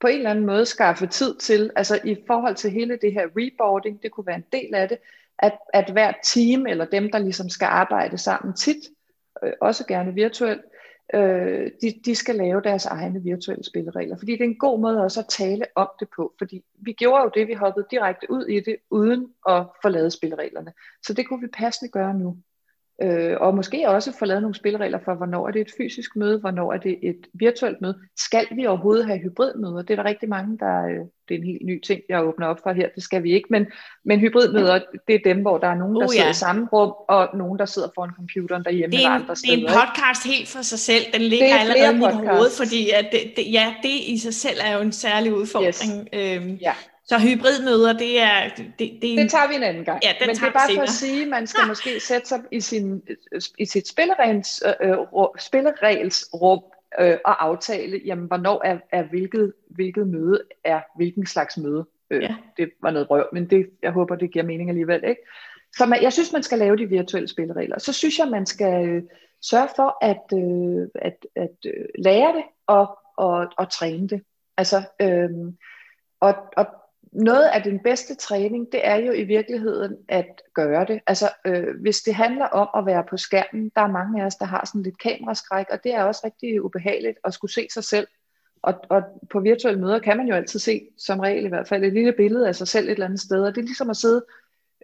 på 0.00 0.06
en 0.06 0.16
eller 0.16 0.30
anden 0.30 0.46
måde 0.46 0.66
skaffe 0.66 1.06
tid 1.06 1.36
til, 1.36 1.70
altså 1.76 2.00
i 2.04 2.16
forhold 2.26 2.54
til 2.54 2.70
hele 2.70 2.98
det 3.02 3.12
her 3.12 3.26
reboarding, 3.36 4.02
det 4.02 4.10
kunne 4.10 4.26
være 4.26 4.36
en 4.36 4.44
del 4.52 4.74
af 4.74 4.88
det, 4.88 4.98
at, 5.38 5.58
at 5.74 5.90
hver 5.90 6.12
team 6.24 6.66
eller 6.66 6.84
dem, 6.84 7.10
der 7.10 7.18
ligesom 7.18 7.48
skal 7.48 7.66
arbejde 7.66 8.18
sammen 8.18 8.54
tit, 8.54 8.76
øh, 9.44 9.52
også 9.60 9.86
gerne 9.86 10.14
virtuelt, 10.14 10.60
øh, 11.14 11.70
de, 11.82 12.00
de 12.04 12.14
skal 12.14 12.34
lave 12.34 12.62
deres 12.62 12.86
egne 12.86 13.22
virtuelle 13.22 13.64
spilleregler. 13.64 14.18
Fordi 14.18 14.32
det 14.32 14.40
er 14.40 14.44
en 14.44 14.58
god 14.58 14.80
måde 14.80 15.02
også 15.02 15.20
at 15.20 15.26
tale 15.28 15.66
om 15.74 15.88
det 16.00 16.08
på. 16.16 16.32
Fordi 16.38 16.64
vi 16.74 16.92
gjorde 16.92 17.22
jo 17.22 17.30
det, 17.34 17.48
vi 17.48 17.54
hoppede 17.54 17.86
direkte 17.90 18.30
ud 18.30 18.46
i 18.46 18.60
det, 18.60 18.76
uden 18.90 19.32
at 19.48 19.66
forlade 19.82 20.10
spillereglerne. 20.10 20.72
Så 21.06 21.14
det 21.14 21.28
kunne 21.28 21.40
vi 21.40 21.46
passende 21.46 21.90
gøre 21.90 22.14
nu. 22.14 22.36
Øh, 23.02 23.36
og 23.40 23.54
måske 23.54 23.88
også 23.88 24.12
få 24.18 24.24
lavet 24.24 24.42
nogle 24.42 24.54
spilleregler 24.54 24.98
for, 25.04 25.14
hvornår 25.14 25.48
er 25.48 25.52
det 25.52 25.60
et 25.60 25.72
fysisk 25.76 26.16
møde, 26.16 26.38
hvornår 26.38 26.72
er 26.72 26.78
det 26.78 26.98
et 27.02 27.26
virtuelt 27.34 27.80
møde. 27.80 27.98
Skal 28.16 28.46
vi 28.56 28.66
overhovedet 28.66 29.06
have 29.06 29.18
hybridmøder? 29.18 29.82
Det 29.82 29.90
er 29.90 30.02
der 30.02 30.04
rigtig 30.04 30.28
mange, 30.28 30.58
der 30.58 30.84
øh, 30.84 31.06
det 31.30 31.36
er 31.36 31.38
en 31.38 31.46
helt 31.46 31.66
ny 31.66 31.80
ting, 31.80 32.00
jeg 32.08 32.24
åbner 32.24 32.46
op 32.46 32.60
for 32.62 32.72
her, 32.72 32.88
det 32.94 33.02
skal 33.02 33.22
vi 33.22 33.32
ikke, 33.32 33.46
men, 33.50 33.66
men 34.04 34.20
hybridmøder, 34.20 34.80
det 35.08 35.14
er 35.14 35.18
dem, 35.24 35.40
hvor 35.40 35.58
der 35.58 35.68
er 35.68 35.74
nogen, 35.74 35.96
der 35.96 36.06
uh, 36.06 36.10
sidder 36.10 36.24
ja. 36.24 36.30
i 36.30 36.34
samme 36.34 36.68
rum, 36.72 36.92
og 37.08 37.28
nogen, 37.38 37.58
der 37.58 37.64
sidder 37.64 37.88
foran 37.94 38.10
computeren 38.16 38.64
derhjemme 38.64 38.96
det 38.96 39.04
er 39.04 39.08
en, 39.08 39.22
andre 39.22 39.36
steder. 39.36 39.56
Det 39.56 39.64
er 39.64 39.68
en 39.68 39.78
podcast 39.80 40.26
helt 40.26 40.48
for 40.48 40.62
sig 40.62 40.78
selv, 40.78 41.04
den 41.12 41.22
ligger 41.22 41.56
allerede 41.56 41.94
i 41.94 41.98
mit 41.98 42.28
hoved, 42.28 42.50
fordi 42.58 42.90
at 42.90 43.08
det, 43.12 43.20
det, 43.36 43.52
ja, 43.52 43.74
det 43.82 43.96
i 44.06 44.18
sig 44.18 44.34
selv 44.34 44.58
er 44.64 44.72
jo 44.76 44.80
en 44.80 44.92
særlig 44.92 45.34
udfordring. 45.34 46.08
Yes. 46.14 46.42
Øhm, 46.42 46.54
ja. 46.54 46.72
Så 47.10 47.18
hybridmøder, 47.18 47.92
det 47.92 48.20
er... 48.20 48.48
Det, 48.56 48.72
det, 48.78 49.02
det 49.02 49.30
tager 49.30 49.48
vi 49.48 49.54
en 49.54 49.62
anden 49.62 49.84
gang. 49.84 50.00
Ja, 50.02 50.12
Men 50.20 50.28
det 50.36 50.42
er 50.42 50.52
bare 50.52 50.74
for 50.74 50.82
at 50.82 50.88
sige, 50.88 51.22
at 51.22 51.28
man 51.28 51.46
skal 51.46 51.66
måske 51.68 52.00
sætte 52.00 52.28
sig 52.28 52.40
i, 52.50 52.60
sin, 52.60 53.02
i 53.58 53.64
sit 53.64 53.88
spilleregels, 53.88 54.62
øh, 54.82 54.96
spilleregelsrum 55.38 56.62
øh, 57.00 57.16
og 57.24 57.44
aftale, 57.44 58.00
jamen, 58.04 58.26
hvornår 58.26 58.62
er, 58.64 58.78
er 58.92 59.02
hvilket, 59.02 59.52
hvilket 59.70 60.06
møde 60.06 60.42
er 60.64 60.80
hvilken 60.96 61.26
slags 61.26 61.56
møde. 61.56 61.84
Øh, 62.10 62.22
ja. 62.22 62.36
Det 62.56 62.70
var 62.82 62.90
noget 62.90 63.10
røv, 63.10 63.28
men 63.32 63.50
det, 63.50 63.70
jeg 63.82 63.90
håber, 63.90 64.14
det 64.14 64.30
giver 64.30 64.44
mening 64.44 64.70
alligevel. 64.70 65.04
Ikke? 65.04 65.22
Så 65.76 65.86
man, 65.86 66.02
jeg 66.02 66.12
synes, 66.12 66.32
man 66.32 66.42
skal 66.42 66.58
lave 66.58 66.76
de 66.76 66.88
virtuelle 66.88 67.28
spilleregler. 67.28 67.78
Så 67.78 67.92
synes 67.92 68.18
jeg, 68.18 68.28
man 68.28 68.46
skal 68.46 68.88
øh, 68.88 69.02
sørge 69.42 69.68
for 69.76 70.04
at, 70.04 70.38
øh, 70.38 70.88
at, 70.94 71.26
at 71.36 71.56
øh, 71.66 71.84
lære 71.98 72.32
det 72.32 72.44
og, 72.66 72.98
og, 73.16 73.46
og 73.58 73.72
træne 73.72 74.08
det. 74.08 74.22
Altså, 74.56 74.82
øh, 75.00 75.30
og, 76.20 76.34
og 76.56 76.66
noget 77.12 77.44
af 77.44 77.62
den 77.62 77.78
bedste 77.84 78.14
træning, 78.14 78.66
det 78.72 78.86
er 78.86 78.96
jo 78.96 79.12
i 79.12 79.24
virkeligheden 79.24 79.96
at 80.08 80.42
gøre 80.54 80.84
det. 80.84 81.00
Altså, 81.06 81.30
øh, 81.46 81.80
hvis 81.80 82.00
det 82.00 82.14
handler 82.14 82.44
om 82.44 82.68
at 82.76 82.86
være 82.86 83.04
på 83.10 83.16
skærmen, 83.16 83.72
der 83.76 83.80
er 83.80 83.92
mange 83.92 84.22
af 84.22 84.26
os, 84.26 84.36
der 84.36 84.44
har 84.44 84.66
sådan 84.66 84.82
lidt 84.82 84.98
kameraskræk, 85.02 85.66
og 85.70 85.84
det 85.84 85.94
er 85.94 86.02
også 86.04 86.20
rigtig 86.24 86.64
ubehageligt 86.64 87.18
at 87.24 87.34
skulle 87.34 87.52
se 87.52 87.66
sig 87.74 87.84
selv. 87.84 88.06
Og, 88.62 88.74
og 88.88 89.02
på 89.30 89.40
virtuelle 89.40 89.80
møder 89.80 89.98
kan 89.98 90.16
man 90.16 90.28
jo 90.28 90.34
altid 90.34 90.58
se, 90.58 90.88
som 90.98 91.20
regel 91.20 91.44
i 91.44 91.48
hvert 91.48 91.68
fald, 91.68 91.84
et 91.84 91.92
lille 91.92 92.12
billede 92.12 92.48
af 92.48 92.54
sig 92.56 92.68
selv 92.68 92.86
et 92.86 92.92
eller 92.92 93.06
andet 93.06 93.20
sted, 93.20 93.42
og 93.42 93.54
det 93.54 93.60
er 93.60 93.66
ligesom 93.66 93.90
at 93.90 93.96
sidde 93.96 94.24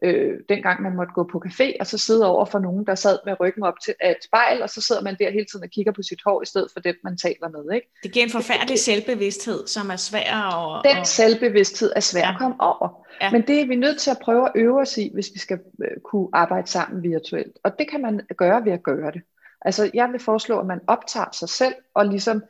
øh, 0.03 0.41
dengang 0.49 0.83
man 0.83 0.97
måtte 0.97 1.13
gå 1.13 1.25
på 1.33 1.43
café, 1.47 1.77
og 1.81 1.87
så 1.87 1.99
sidde 1.99 2.27
over 2.27 2.45
for 2.45 2.59
nogen, 2.59 2.87
der 2.87 2.95
sad 2.95 3.19
med 3.27 3.41
ryggen 3.41 3.63
op 3.63 3.81
til 3.85 3.95
et 4.05 4.17
spejl, 4.25 4.63
og 4.63 4.71
så 4.71 4.81
sidder 4.81 5.03
man 5.03 5.17
der 5.19 5.31
hele 5.31 5.47
tiden 5.53 5.65
og 5.65 5.71
kigger 5.71 5.93
på 5.93 6.03
sit 6.03 6.21
hår, 6.27 6.43
i 6.43 6.47
stedet 6.47 6.71
for 6.73 6.81
den, 6.81 6.95
man 7.05 7.17
taler 7.17 7.49
med. 7.49 7.75
Ikke? 7.75 7.89
Det 8.03 8.13
giver 8.13 8.25
en 8.25 8.31
forfærdelig 8.31 8.79
selvbevidsthed, 8.79 9.67
som 9.67 9.91
er 9.91 9.97
svær 9.97 10.33
at... 10.33 10.85
Den 10.85 10.99
og... 11.01 11.07
selvbevidsthed 11.07 11.93
er 11.97 12.01
svær 12.01 12.21
ja. 12.21 12.33
at 12.33 12.39
komme 12.39 12.57
over. 12.59 13.07
Ja. 13.21 13.31
Men 13.31 13.43
det 13.43 13.61
er 13.61 13.67
vi 13.67 13.77
nødt 13.77 14.01
til 14.01 14.11
at 14.11 14.19
prøve 14.23 14.45
at 14.45 14.53
øve 14.55 14.81
os 14.81 14.99
i, 14.99 15.11
hvis 15.15 15.31
vi 15.35 15.39
skal 15.39 15.59
øh, 15.85 16.01
kunne 16.05 16.29
arbejde 16.33 16.67
sammen 16.67 17.03
virtuelt. 17.03 17.59
Og 17.65 17.79
det 17.79 17.91
kan 17.91 18.03
man 18.03 18.21
gøre 18.37 18.65
ved 18.65 18.73
at 18.73 18.83
gøre 18.83 19.11
det. 19.11 19.23
Altså 19.61 19.91
jeg 19.95 20.13
vil 20.13 20.21
foreslå, 20.21 20.59
at 20.59 20.67
man 20.67 20.81
optager 20.87 21.27
sig 21.33 21.49
selv, 21.49 21.75
og 21.95 22.07
ligesom 22.07 22.43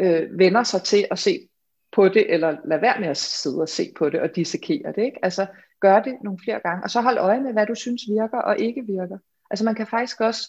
øh, 0.00 0.38
vender 0.38 0.62
sig 0.62 0.82
til 0.82 1.06
at 1.10 1.18
se 1.18 1.48
på 1.92 2.08
det, 2.08 2.32
eller 2.34 2.56
lad 2.64 2.80
være 2.80 3.00
med 3.00 3.08
at 3.08 3.16
sidde 3.16 3.60
og 3.60 3.68
se 3.68 3.92
på 3.98 4.10
det 4.10 4.20
og 4.20 4.36
dissekere 4.36 4.92
det. 4.96 5.02
Ikke? 5.02 5.18
Altså 5.22 5.46
gør 5.86 6.00
det 6.00 6.14
nogle 6.24 6.38
flere 6.44 6.60
gange, 6.60 6.84
og 6.84 6.90
så 6.90 7.00
hold 7.00 7.18
øje 7.18 7.40
med, 7.40 7.52
hvad 7.52 7.66
du 7.66 7.74
synes 7.74 8.02
virker 8.08 8.38
og 8.38 8.58
ikke 8.58 8.82
virker. 8.86 9.18
Altså 9.50 9.64
man 9.64 9.74
kan 9.74 9.86
faktisk 9.86 10.20
også, 10.20 10.42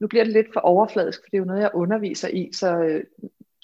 nu 0.00 0.06
bliver 0.06 0.24
det 0.24 0.32
lidt 0.32 0.46
for 0.52 0.60
overfladisk, 0.60 1.18
for 1.18 1.28
det 1.30 1.36
er 1.36 1.38
jo 1.38 1.44
noget, 1.44 1.60
jeg 1.60 1.70
underviser 1.74 2.28
i, 2.28 2.50
så, 2.52 2.78
øh, 2.78 3.04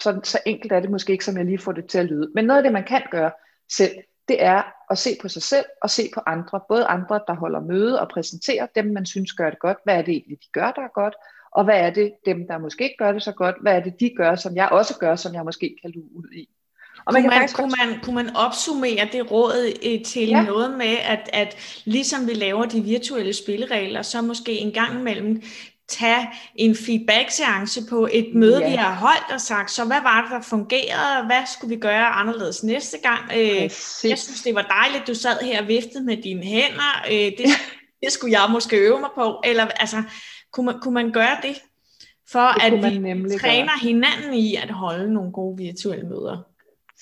så, 0.01 0.21
så 0.25 0.39
enkelt 0.47 0.73
er 0.73 0.81
det 0.81 0.91
måske 0.91 1.13
ikke, 1.13 1.25
som 1.25 1.37
jeg 1.37 1.45
lige 1.45 1.59
får 1.59 1.73
det 1.73 1.87
til 1.87 1.99
at 1.99 2.05
lyde. 2.05 2.31
Men 2.35 2.45
noget 2.45 2.59
af 2.59 2.63
det, 2.63 2.73
man 2.73 2.85
kan 2.85 3.03
gøre 3.11 3.31
selv, 3.73 3.95
det 4.29 4.43
er 4.43 4.63
at 4.91 4.99
se 4.99 5.11
på 5.23 5.29
sig 5.29 5.43
selv 5.43 5.65
og 5.83 5.91
se 5.91 6.03
på 6.15 6.21
andre. 6.27 6.61
Både 6.69 6.85
andre, 6.85 7.21
der 7.29 7.35
holder 7.35 7.61
møde 7.61 8.01
og 8.01 8.09
præsenterer 8.09 8.67
dem, 8.75 8.87
man 8.87 9.07
synes 9.07 9.33
gør 9.33 9.51
det 9.51 9.59
godt. 9.59 9.79
Hvad 9.85 9.95
er 9.99 10.03
det 10.03 10.13
egentlig, 10.13 10.39
de 10.43 10.51
gør, 10.53 10.71
der 10.71 10.83
er 10.83 10.95
godt? 10.95 11.15
Og 11.51 11.65
hvad 11.65 11.81
er 11.81 11.91
det, 11.91 12.13
dem, 12.27 12.47
der 12.49 12.59
måske 12.59 12.85
ikke 12.85 12.97
gør 12.99 13.13
det 13.13 13.23
så 13.23 13.33
godt, 13.33 13.57
hvad 13.63 13.75
er 13.77 13.81
det, 13.81 14.01
de 14.01 14.15
gør, 14.17 14.35
som 14.35 14.57
jeg 14.57 14.69
også 14.69 14.99
gør, 14.99 15.17
som 15.17 15.35
jeg 15.35 15.45
måske 15.45 15.77
kan 15.83 15.91
lue 15.91 16.17
ud 16.17 16.31
i? 16.33 16.49
Og 17.07 17.13
man 17.13 17.23
kunne, 17.23 17.39
man, 17.39 17.49
kunne, 17.49 17.73
man, 17.79 18.01
kunne 18.03 18.15
man 18.15 18.37
opsummere 18.37 19.09
det 19.13 19.31
råd 19.31 19.73
øh, 19.87 20.05
til 20.05 20.29
ja. 20.29 20.43
noget 20.43 20.79
med, 20.79 20.97
at, 21.05 21.31
at 21.33 21.57
ligesom 21.85 22.29
vi 22.29 22.35
laver 22.35 22.65
de 22.65 22.81
virtuelle 22.81 23.33
spilleregler, 23.33 24.03
så 24.03 24.23
måske 24.23 24.53
en 24.53 24.73
gang 24.73 24.99
imellem 25.01 25.43
tage 25.89 26.29
en 26.55 26.75
feedback-seance 26.75 27.87
på 27.91 28.09
et 28.13 28.35
møde, 28.35 28.61
ja. 28.61 28.71
vi 28.71 28.77
har 28.77 28.95
holdt 28.95 29.33
og 29.33 29.41
sagt, 29.41 29.71
så 29.71 29.85
hvad 29.85 30.03
var 30.03 30.23
det, 30.23 30.31
der 30.31 30.41
fungerede, 30.41 31.27
hvad 31.27 31.43
skulle 31.57 31.75
vi 31.75 31.81
gøre 31.81 32.07
anderledes 32.07 32.65
næste 32.65 32.99
gang? 32.99 33.33
Øh, 33.37 33.63
jeg 34.11 34.19
synes, 34.19 34.43
det 34.45 34.55
var 34.55 34.63
dejligt, 34.63 35.07
du 35.07 35.15
sad 35.15 35.41
her 35.43 35.63
og 35.63 35.69
viftede 35.69 36.05
med 36.05 36.17
dine 36.17 36.43
hænder, 36.43 37.05
øh, 37.11 37.33
det, 37.39 37.47
det 38.03 38.13
skulle 38.13 38.41
jeg 38.41 38.51
måske 38.51 38.77
øve 38.77 39.01
mig 39.01 39.11
på, 39.15 39.41
eller 39.45 39.67
altså, 39.67 40.03
kunne 40.53 40.67
man, 40.67 40.81
kunne 40.81 40.95
man 40.95 41.13
gøre 41.13 41.37
det, 41.43 41.63
for 42.33 42.49
det 42.49 42.63
at 42.63 42.73
vi 42.73 43.39
træner 43.39 43.67
gøre. 43.67 43.79
hinanden 43.81 44.35
i 44.35 44.55
at 44.55 44.71
holde 44.71 45.13
nogle 45.15 45.33
gode 45.33 45.57
virtuelle 45.57 46.09
møder? 46.09 46.54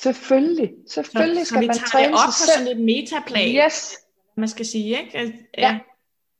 Selvfølgelig. 0.03 0.73
Selvfølgelig 0.89 1.47
så, 1.47 1.49
skal 1.49 1.57
så 1.57 1.61
vi 1.61 1.67
man 1.67 1.77
træne 1.77 2.09
det 2.09 2.15
op 2.15 2.27
på 2.27 2.33
sådan 2.33 2.69
et 2.69 2.85
metaplan, 2.85 3.67
yes. 3.67 3.99
man 4.37 4.49
skal 4.49 4.67
sige, 4.67 5.01
ikke? 5.01 5.35
Ja. 5.59 5.63
ja. 5.63 5.79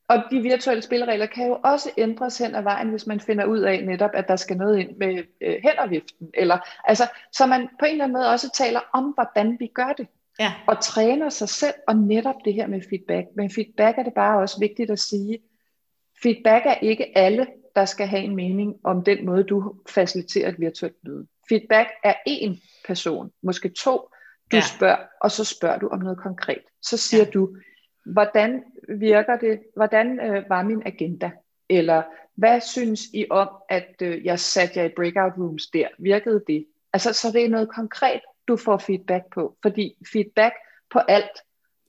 Og 0.09 0.23
de 0.31 0.41
virtuelle 0.41 0.83
spilleregler 0.83 1.27
kan 1.27 1.47
jo 1.47 1.59
også 1.65 1.91
ændres 1.97 2.39
hen 2.39 2.55
ad 2.55 2.63
vejen, 2.63 2.89
hvis 2.89 3.07
man 3.07 3.21
finder 3.21 3.45
ud 3.45 3.59
af 3.59 3.85
netop, 3.85 4.11
at 4.15 4.29
der 4.29 4.37
skal 4.37 4.57
noget 4.57 4.79
ind 4.79 4.97
med 4.97 5.23
øh, 5.41 5.55
hænderviften. 5.63 6.29
Eller, 6.35 6.59
altså, 6.85 7.05
så 7.33 7.47
man 7.47 7.69
på 7.79 7.85
en 7.85 7.93
eller 7.93 8.05
anden 8.05 8.19
måde 8.19 8.31
også 8.31 8.51
taler 8.55 8.81
om, 8.95 9.05
hvordan 9.05 9.57
vi 9.61 9.67
gør 9.67 9.93
det. 9.99 10.07
Ja. 10.41 10.53
Og 10.67 10.81
træner 10.83 11.29
sig 11.29 11.49
selv, 11.49 11.75
og 11.89 11.97
netop 11.97 12.35
det 12.45 12.55
her 12.55 12.67
med 12.67 12.81
feedback. 12.91 13.27
Men 13.37 13.51
feedback 13.51 13.99
er 13.99 14.03
det 14.03 14.15
bare 14.15 14.41
også 14.41 14.61
vigtigt 14.61 14.91
at 14.91 14.99
sige, 14.99 15.39
feedback 16.23 16.67
er 16.67 16.75
ikke 16.75 17.19
alle, 17.19 17.47
der 17.77 17.85
skal 17.85 18.07
have 18.07 18.23
en 18.23 18.37
mening 18.37 18.75
om 18.85 19.05
den 19.05 19.27
måde, 19.27 19.45
du 19.45 19.75
faciliterer 19.89 20.49
et 20.49 20.61
virtuelt 20.61 20.97
møde. 21.05 21.27
Feedback 21.53 21.89
er 22.05 22.15
én 22.29 22.83
person, 22.87 23.31
måske 23.43 23.69
to, 23.69 24.09
du 24.53 24.57
ja. 24.57 24.63
spørger, 24.77 24.97
og 25.21 25.31
så 25.31 25.45
spørger 25.45 25.79
du 25.79 25.89
om 25.89 25.99
noget 25.99 26.19
konkret. 26.19 26.63
Så 26.83 26.97
siger 26.97 27.25
ja. 27.25 27.31
du, 27.31 27.57
hvordan 28.05 28.63
virker 28.89 29.37
det, 29.37 29.61
hvordan 29.77 30.21
øh, 30.21 30.45
var 30.49 30.63
min 30.63 30.83
agenda? 30.87 31.31
Eller 31.69 32.03
hvad 32.35 32.61
synes 32.61 33.01
I 33.15 33.27
om, 33.31 33.49
at 33.69 33.95
øh, 34.03 34.25
jeg 34.25 34.39
satte 34.39 34.79
jer 34.79 34.85
i 34.85 34.93
breakout 34.97 35.33
rooms 35.39 35.67
der? 35.67 35.89
Virkede 35.99 36.45
det? 36.47 36.67
Altså, 36.93 37.13
så 37.13 37.31
det 37.33 37.45
er 37.45 37.49
noget 37.49 37.69
konkret, 37.69 38.21
du 38.49 38.57
får 38.57 38.79
feedback 38.79 39.25
på. 39.35 39.57
Fordi 39.63 39.95
feedback 40.13 40.55
på 40.91 40.99
alt, 40.99 41.41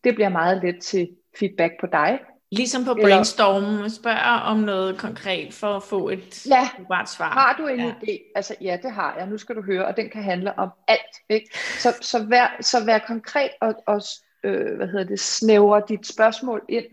det 0.03 0.15
bliver 0.15 0.29
meget 0.29 0.63
let 0.63 0.81
til 0.81 1.09
feedback 1.39 1.73
på 1.79 1.87
dig. 1.87 2.19
Ligesom 2.55 2.85
på 2.85 2.93
brainstorm, 2.93 3.89
spørger 3.89 4.39
om 4.39 4.57
noget 4.57 4.97
konkret 4.97 5.53
for 5.53 5.67
at 5.67 5.83
få 5.83 6.09
et 6.09 6.45
ja. 6.45 6.69
svar. 7.05 7.29
Har 7.29 7.55
du 7.57 7.67
en 7.67 7.79
ja. 7.79 7.91
idé? 7.91 8.31
Altså 8.35 8.55
ja, 8.61 8.77
det 8.83 8.91
har 8.91 9.15
jeg. 9.17 9.27
Nu 9.27 9.37
skal 9.37 9.55
du 9.55 9.61
høre, 9.61 9.85
og 9.85 9.97
den 9.97 10.09
kan 10.09 10.23
handle 10.23 10.59
om 10.59 10.69
alt. 10.87 11.15
Ikke? 11.29 11.57
Så, 11.79 11.93
så, 12.01 12.25
vær, 12.25 12.57
så 12.61 12.85
vær 12.85 12.99
konkret 12.99 13.49
og, 13.61 13.75
og 13.87 14.01
øh, 14.43 14.75
hvad 14.75 14.87
hedder 14.87 15.03
det, 15.05 15.19
snævre 15.19 15.81
dit 15.89 16.07
spørgsmål 16.07 16.61
ind 16.69 16.85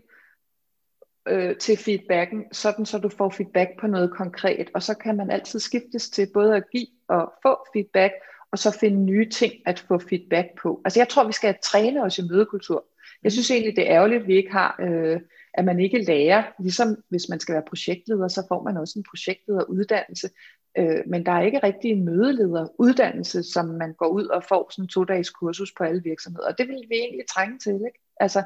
øh, 1.27 1.55
til 1.57 1.77
feedbacken, 1.77 2.45
sådan 2.51 2.85
så 2.85 2.97
du 2.97 3.09
får 3.09 3.29
feedback 3.29 3.69
på 3.79 3.87
noget 3.87 4.11
konkret. 4.11 4.69
Og 4.73 4.83
så 4.83 4.93
kan 4.93 5.17
man 5.17 5.31
altid 5.31 5.59
skiftes 5.59 6.09
til 6.09 6.27
både 6.33 6.55
at 6.55 6.63
give 6.71 6.87
og 7.07 7.33
få 7.43 7.57
feedback, 7.73 8.13
og 8.51 8.59
så 8.59 8.77
finde 8.79 9.03
nye 9.03 9.29
ting 9.29 9.53
at 9.65 9.79
få 9.79 9.99
feedback 9.99 10.47
på. 10.61 10.81
Altså 10.85 10.99
jeg 10.99 11.09
tror, 11.09 11.23
vi 11.27 11.33
skal 11.33 11.55
træne 11.63 12.03
os 12.03 12.17
i 12.17 12.21
mødekultur. 12.21 12.85
Jeg 13.23 13.31
synes 13.31 13.51
egentlig, 13.51 13.75
det 13.75 13.89
er 13.89 13.95
ærgerligt, 13.95 14.21
at 14.21 14.27
vi 14.27 14.35
ikke 14.35 14.51
har, 14.51 14.75
øh, 14.79 15.19
at 15.53 15.65
man 15.65 15.79
ikke 15.79 16.03
lærer, 16.03 16.43
ligesom 16.59 17.03
hvis 17.09 17.29
man 17.29 17.39
skal 17.39 17.53
være 17.53 17.63
projektleder, 17.67 18.27
så 18.27 18.45
får 18.47 18.63
man 18.63 18.77
også 18.77 18.99
en 18.99 19.05
projektlederuddannelse. 19.09 20.29
Øh, 20.77 21.03
men 21.07 21.25
der 21.25 21.31
er 21.31 21.41
ikke 21.41 21.59
rigtig 21.63 21.91
en 21.91 22.05
mødelederuddannelse, 22.05 23.43
som 23.43 23.65
man 23.65 23.93
går 23.93 24.07
ud 24.07 24.25
og 24.25 24.43
får 24.43 24.71
sådan 24.71 24.83
en 24.83 24.89
to-dages 24.89 25.29
kursus 25.29 25.73
på 25.77 25.83
alle 25.83 26.03
virksomheder. 26.03 26.47
Og 26.47 26.57
det 26.57 26.67
vil 26.67 26.85
vi 26.89 26.95
egentlig 26.95 27.25
trænge 27.29 27.59
til, 27.59 27.73
ikke? 27.73 27.99
Altså, 28.19 28.43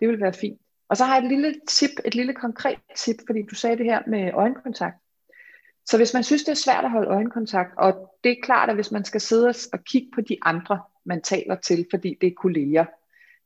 det 0.00 0.08
vil 0.08 0.20
være 0.20 0.32
fint. 0.32 0.60
Og 0.88 0.96
så 0.96 1.04
har 1.04 1.16
jeg 1.16 1.24
et 1.24 1.30
lille 1.30 1.54
tip, 1.68 1.90
et 2.04 2.14
lille 2.14 2.34
konkret 2.34 2.78
tip, 2.96 3.16
fordi 3.26 3.42
du 3.42 3.54
sagde 3.54 3.76
det 3.76 3.84
her 3.84 4.02
med 4.06 4.32
øjenkontakt. 4.32 4.96
Så 5.86 5.96
hvis 5.96 6.14
man 6.14 6.24
synes, 6.24 6.44
det 6.44 6.50
er 6.50 6.64
svært 6.64 6.84
at 6.84 6.90
holde 6.90 7.10
øjenkontakt, 7.10 7.70
og 7.78 8.18
det 8.24 8.32
er 8.32 8.42
klart, 8.42 8.68
at 8.68 8.74
hvis 8.74 8.90
man 8.90 9.04
skal 9.04 9.20
sidde 9.20 9.54
og 9.72 9.84
kigge 9.84 10.08
på 10.14 10.20
de 10.20 10.38
andre, 10.42 10.82
man 11.04 11.22
taler 11.22 11.56
til, 11.56 11.86
fordi 11.90 12.18
det 12.20 12.26
er 12.26 12.34
kolleger, 12.36 12.84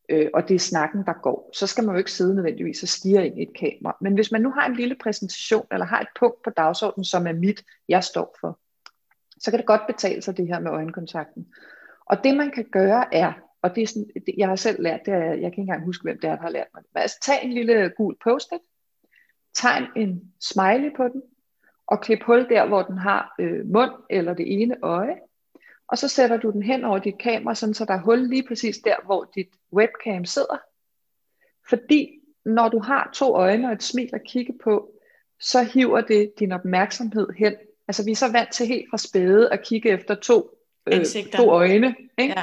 øh, 0.08 0.30
og 0.34 0.48
det 0.48 0.54
er 0.54 0.58
snakken, 0.58 1.04
der 1.06 1.12
går, 1.22 1.50
så 1.54 1.66
skal 1.66 1.84
man 1.84 1.94
jo 1.94 1.98
ikke 1.98 2.12
sidde 2.12 2.34
nødvendigvis 2.34 2.82
og 2.82 2.88
stige 2.88 3.26
ind 3.26 3.38
i 3.38 3.42
et 3.42 3.54
kamera. 3.54 3.96
Men 4.00 4.14
hvis 4.14 4.32
man 4.32 4.42
nu 4.42 4.50
har 4.50 4.66
en 4.66 4.76
lille 4.76 4.96
præsentation, 5.02 5.66
eller 5.72 5.86
har 5.86 6.00
et 6.00 6.08
punkt 6.20 6.42
på 6.42 6.50
dagsordenen, 6.50 7.04
som 7.04 7.26
er 7.26 7.32
mit, 7.32 7.64
jeg 7.88 8.04
står 8.04 8.36
for, 8.40 8.58
så 9.40 9.50
kan 9.50 9.58
det 9.58 9.66
godt 9.66 9.86
betale 9.86 10.22
sig 10.22 10.36
det 10.36 10.46
her 10.46 10.60
med 10.60 10.70
øjenkontakten. 10.70 11.46
Og 12.06 12.24
det 12.24 12.36
man 12.36 12.50
kan 12.50 12.64
gøre 12.72 13.14
er, 13.14 13.32
og 13.62 13.74
det 13.74 13.82
er 13.82 13.86
sådan, 13.86 14.10
det, 14.14 14.34
jeg 14.38 14.48
har 14.48 14.56
selv 14.56 14.82
lært 14.82 15.00
det, 15.06 15.14
er, 15.14 15.24
jeg 15.24 15.36
kan 15.36 15.46
ikke 15.46 15.60
engang 15.60 15.84
huske, 15.84 16.02
hvem 16.02 16.18
det 16.20 16.30
er, 16.30 16.34
der 16.34 16.42
har 16.42 16.50
lært 16.50 16.66
mig 16.74 16.82
det. 16.82 16.90
Altså, 16.94 17.18
tag 17.22 17.44
en 17.44 17.52
lille 17.52 17.92
gul 17.96 18.16
post-it, 18.24 18.60
tegn 19.54 19.86
en 19.96 20.32
smiley 20.40 20.96
på 20.96 21.08
den, 21.08 21.22
og 21.86 22.00
klip 22.00 22.22
hul 22.22 22.48
der, 22.48 22.66
hvor 22.66 22.82
den 22.82 22.98
har 22.98 23.34
øh, 23.38 23.66
mund 23.66 23.90
eller 24.10 24.34
det 24.34 24.62
ene 24.62 24.76
øje, 24.82 25.16
og 25.88 25.98
så 25.98 26.08
sætter 26.08 26.36
du 26.36 26.50
den 26.50 26.62
hen 26.62 26.84
over 26.84 26.98
dit 26.98 27.18
kamera, 27.18 27.54
sådan 27.54 27.74
så 27.74 27.84
der 27.84 27.94
er 27.94 28.00
hul 28.00 28.28
lige 28.28 28.46
præcis 28.48 28.78
der, 28.78 28.96
hvor 29.04 29.30
dit 29.34 29.48
webcam 29.72 30.24
sidder. 30.24 30.56
Fordi 31.68 32.10
når 32.44 32.68
du 32.68 32.78
har 32.78 33.10
to 33.14 33.34
øjne 33.34 33.66
og 33.66 33.72
et 33.72 33.82
smil 33.82 34.10
at 34.12 34.24
kigge 34.26 34.52
på, 34.64 34.90
så 35.40 35.62
hiver 35.62 36.00
det 36.00 36.32
din 36.38 36.52
opmærksomhed 36.52 37.28
hen. 37.38 37.54
Altså 37.88 38.04
vi 38.04 38.10
er 38.10 38.16
så 38.16 38.32
vant 38.32 38.52
til 38.52 38.66
helt 38.66 38.90
fra 38.90 38.98
spæde 38.98 39.52
at 39.52 39.62
kigge 39.64 39.90
efter 39.90 40.14
to, 40.14 40.50
øh, 40.86 41.04
to 41.36 41.50
øjne. 41.50 41.96
Ikke? 42.18 42.34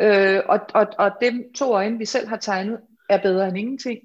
Ja. 0.00 0.36
Øh, 0.36 0.42
og, 0.48 0.60
og, 0.74 0.86
og 0.98 1.10
dem 1.20 1.52
to 1.54 1.72
øjne, 1.72 1.98
vi 1.98 2.04
selv 2.04 2.28
har 2.28 2.36
tegnet, 2.36 2.80
er 3.10 3.22
bedre 3.22 3.48
end 3.48 3.58
ingenting. 3.58 3.98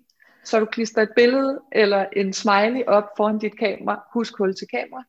Så 0.43 0.59
du 0.59 0.65
klister 0.65 1.01
et 1.01 1.11
billede 1.15 1.61
eller 1.71 2.05
en 2.15 2.33
smiley 2.33 2.83
op 2.87 3.03
foran 3.17 3.39
dit 3.39 3.57
kamera. 3.59 4.03
Husk 4.13 4.37
hul 4.37 4.55
til 4.55 4.67
kamera 4.67 5.03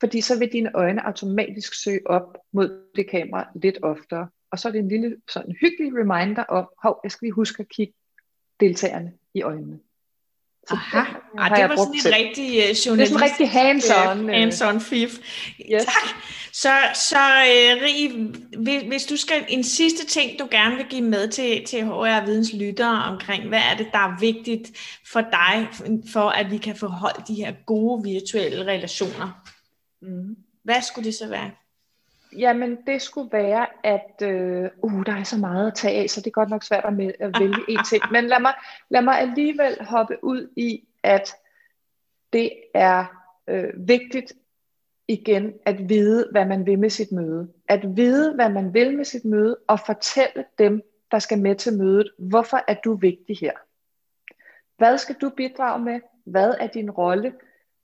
fordi 0.00 0.20
så 0.20 0.38
vil 0.38 0.52
dine 0.52 0.70
øjne 0.74 1.06
automatisk 1.06 1.82
søge 1.82 2.00
op 2.06 2.38
mod 2.52 2.82
det 2.96 3.10
kamera 3.10 3.48
lidt 3.54 3.78
oftere. 3.82 4.28
Og 4.50 4.58
så 4.58 4.68
er 4.68 4.72
det 4.72 4.78
en 4.78 4.88
lille 4.88 5.16
sådan 5.30 5.56
hyggelig 5.60 5.92
reminder 6.00 6.42
om, 6.42 6.68
hov, 6.82 7.00
jeg 7.04 7.10
skal 7.10 7.26
lige 7.26 7.34
huske 7.34 7.60
at 7.60 7.68
kigge 7.68 7.94
deltagerne 8.60 9.12
i 9.34 9.42
øjnene. 9.42 9.78
Så 10.68 10.74
Aha, 10.74 10.98
det, 10.98 11.58
det 11.58 11.68
var 11.68 11.76
sådan 11.76 11.94
en 11.94 12.24
rigtig 12.24 12.48
uh, 12.48 12.86
journalist. 12.86 12.86
Det 12.86 13.00
er 13.00 13.06
sådan 13.06 13.16
en 13.16 13.22
rigtig 13.22 13.50
hands-on. 13.50 14.18
Uh, 14.24 14.30
hands-on 14.30 14.80
fif. 14.80 15.18
Yes. 15.72 15.84
Tak. 15.84 16.08
Så, 16.52 16.72
så 16.94 17.16
uh, 17.16 17.82
Rie, 17.82 18.88
hvis 18.88 19.04
du 19.04 19.16
skal 19.16 19.44
en 19.48 19.64
sidste 19.64 20.06
ting, 20.06 20.38
du 20.38 20.48
gerne 20.50 20.76
vil 20.76 20.86
give 20.86 21.02
med 21.02 21.28
til, 21.28 21.64
til 21.64 21.84
HR 21.84 22.24
Videns 22.24 22.52
lyttere 22.52 23.04
omkring, 23.04 23.48
hvad 23.48 23.60
er 23.72 23.76
det, 23.76 23.88
der 23.92 23.98
er 23.98 24.20
vigtigt 24.20 24.78
for 25.12 25.20
dig, 25.20 25.68
for 26.12 26.28
at 26.28 26.50
vi 26.50 26.56
kan 26.56 26.76
få 26.76 26.86
holdt 26.86 27.28
de 27.28 27.34
her 27.34 27.52
gode 27.66 28.04
virtuelle 28.04 28.64
relationer? 28.64 29.47
Mm. 30.00 30.36
Hvad 30.62 30.82
skulle 30.82 31.06
det 31.06 31.14
så 31.14 31.28
være? 31.28 31.50
Jamen, 32.36 32.78
det 32.86 33.02
skulle 33.02 33.32
være, 33.32 33.66
at 33.84 34.22
øh, 34.22 34.70
uh, 34.82 35.06
der 35.06 35.12
er 35.12 35.24
så 35.24 35.38
meget 35.38 35.66
at 35.66 35.74
tage 35.74 36.02
af, 36.02 36.10
så 36.10 36.20
det 36.20 36.26
er 36.26 36.30
godt 36.30 36.50
nok 36.50 36.62
svært 36.62 36.84
at, 36.84 36.92
med, 36.92 37.12
at 37.20 37.32
vælge 37.40 37.64
en 37.68 37.78
ting. 37.90 38.02
Men 38.12 38.24
lad 38.24 38.40
mig, 38.40 38.54
lad 38.90 39.02
mig 39.02 39.20
alligevel 39.20 39.84
hoppe 39.84 40.24
ud 40.24 40.52
i, 40.56 40.88
at 41.02 41.34
det 42.32 42.52
er 42.74 43.04
øh, 43.48 43.88
vigtigt 43.88 44.32
igen 45.08 45.52
at 45.66 45.88
vide, 45.88 46.28
hvad 46.30 46.44
man 46.44 46.66
vil 46.66 46.78
med 46.78 46.90
sit 46.90 47.12
møde. 47.12 47.48
At 47.68 47.96
vide, 47.96 48.34
hvad 48.34 48.50
man 48.50 48.74
vil 48.74 48.96
med 48.96 49.04
sit 49.04 49.24
møde, 49.24 49.56
og 49.66 49.80
fortælle 49.80 50.44
dem, 50.58 50.82
der 51.10 51.18
skal 51.18 51.38
med 51.38 51.56
til 51.56 51.78
mødet, 51.78 52.12
hvorfor 52.18 52.64
er 52.68 52.74
du 52.84 52.94
vigtig 52.94 53.38
her? 53.38 53.52
Hvad 54.76 54.98
skal 54.98 55.16
du 55.20 55.28
bidrage 55.28 55.84
med? 55.84 56.00
Hvad 56.24 56.54
er 56.60 56.66
din 56.66 56.90
rolle? 56.90 57.32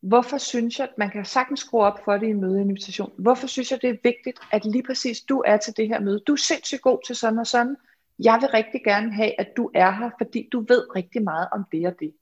Hvorfor 0.08 0.38
synes 0.38 0.78
jeg, 0.78 0.88
at 0.88 0.98
man 0.98 1.10
kan 1.10 1.24
sagtens 1.24 1.60
skrue 1.60 1.82
op 1.82 2.04
for 2.04 2.12
det 2.12 2.26
i 2.26 2.30
en 2.30 2.40
mødeinvitation? 2.40 3.12
Hvorfor 3.16 3.46
synes 3.46 3.70
jeg, 3.70 3.82
det 3.82 3.90
er 3.90 3.96
vigtigt, 4.02 4.40
at 4.52 4.64
lige 4.64 4.82
præcis 4.82 5.20
du 5.20 5.42
er 5.46 5.56
til 5.56 5.76
det 5.76 5.88
her 5.88 6.00
møde? 6.00 6.20
Du 6.26 6.32
er 6.32 6.36
sindssygt 6.36 6.82
god 6.82 6.98
til 7.06 7.16
sådan 7.16 7.38
og 7.38 7.46
sådan. 7.46 7.76
Jeg 8.18 8.38
vil 8.40 8.48
rigtig 8.48 8.84
gerne 8.84 9.12
have, 9.12 9.40
at 9.40 9.56
du 9.56 9.70
er 9.74 9.90
her, 9.90 10.10
fordi 10.18 10.48
du 10.52 10.60
ved 10.60 10.96
rigtig 10.96 11.22
meget 11.22 11.48
om 11.52 11.64
det 11.72 11.86
og 11.86 11.94
det. 12.00 12.14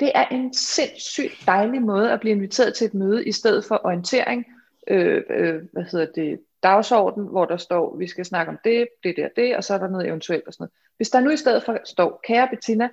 Det 0.00 0.12
er 0.14 0.24
en 0.24 0.54
sindssygt 0.54 1.42
dejlig 1.46 1.82
måde 1.82 2.12
at 2.12 2.20
blive 2.20 2.34
inviteret 2.34 2.74
til 2.74 2.86
et 2.86 2.94
møde, 2.94 3.24
i 3.24 3.32
stedet 3.32 3.64
for 3.64 3.80
orientering, 3.84 4.46
øh, 4.88 5.22
øh, 5.30 5.62
hvad 5.72 5.82
hedder 5.82 6.06
det, 6.14 6.40
dagsorden, 6.62 7.26
hvor 7.26 7.44
der 7.44 7.56
står, 7.56 7.96
vi 7.96 8.06
skal 8.06 8.24
snakke 8.24 8.50
om 8.52 8.58
det, 8.64 8.88
det 9.04 9.16
der, 9.16 9.28
det, 9.36 9.56
og 9.56 9.64
så 9.64 9.74
er 9.74 9.78
der 9.78 9.88
noget 9.88 10.06
eventuelt 10.06 10.46
og 10.46 10.52
sådan 10.52 10.62
noget. 10.62 10.72
Hvis 10.96 11.10
der 11.10 11.20
nu 11.20 11.30
i 11.30 11.36
stedet 11.36 11.62
for 11.64 11.78
står, 11.84 12.20
kære 12.24 12.48
Bettina, 12.48 12.88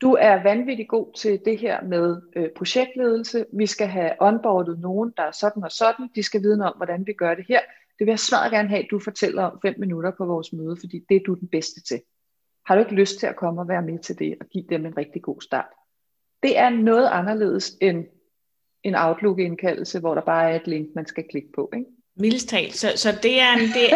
du 0.00 0.12
er 0.12 0.42
vanvittig 0.42 0.88
god 0.88 1.12
til 1.16 1.40
det 1.44 1.58
her 1.58 1.82
med 1.82 2.22
øh, 2.36 2.48
projektledelse. 2.56 3.46
Vi 3.52 3.66
skal 3.66 3.86
have 3.86 4.12
onboardet 4.20 4.78
nogen, 4.78 5.12
der 5.16 5.22
er 5.22 5.30
sådan 5.30 5.64
og 5.64 5.72
sådan. 5.72 6.08
De 6.14 6.22
skal 6.22 6.42
vide 6.42 6.56
noget 6.56 6.72
om, 6.72 6.76
hvordan 6.76 7.06
vi 7.06 7.12
gør 7.12 7.34
det 7.34 7.44
her. 7.48 7.60
Det 7.98 8.06
vil 8.06 8.12
jeg 8.12 8.18
svært 8.18 8.50
gerne 8.50 8.68
have, 8.68 8.82
at 8.82 8.88
du 8.90 8.98
fortæller 8.98 9.42
om 9.42 9.58
fem 9.62 9.74
minutter 9.78 10.10
på 10.18 10.24
vores 10.24 10.52
møde, 10.52 10.76
fordi 10.80 11.04
det 11.08 11.16
er 11.16 11.20
du 11.26 11.34
den 11.34 11.48
bedste 11.48 11.82
til. 11.82 12.00
Har 12.66 12.74
du 12.74 12.80
ikke 12.80 12.94
lyst 12.94 13.18
til 13.18 13.26
at 13.26 13.36
komme 13.36 13.60
og 13.60 13.68
være 13.68 13.82
med 13.82 13.98
til 13.98 14.18
det 14.18 14.36
og 14.40 14.46
give 14.46 14.64
dem 14.68 14.86
en 14.86 14.96
rigtig 14.96 15.22
god 15.22 15.40
start? 15.40 15.68
Det 16.42 16.58
er 16.58 16.70
noget 16.70 17.08
anderledes 17.12 17.76
end 17.80 18.04
en 18.82 18.94
Outlook-indkaldelse, 18.94 20.00
hvor 20.00 20.14
der 20.14 20.22
bare 20.22 20.50
er 20.50 20.56
et 20.56 20.66
link, 20.66 20.88
man 20.94 21.06
skal 21.06 21.24
klikke 21.30 21.48
på. 21.54 21.70
Ikke? 21.74 21.86
Mildstalt. 22.16 22.74
Så, 22.74 22.92
så 22.96 23.08
det 23.22 23.40
er 23.40 23.52
en... 23.52 23.60
Det... 23.60 23.88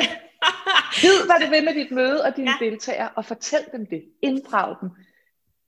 Vid, 1.02 1.26
hvad 1.26 1.46
du 1.46 1.50
vil 1.50 1.64
med 1.64 1.74
dit 1.74 1.90
møde 1.90 2.24
og 2.24 2.36
dine 2.36 2.50
ja. 2.60 2.64
deltagere, 2.64 3.08
og 3.16 3.24
fortæl 3.24 3.60
dem 3.72 3.86
det. 3.86 4.04
Inddrag 4.22 4.76
dem 4.80 4.90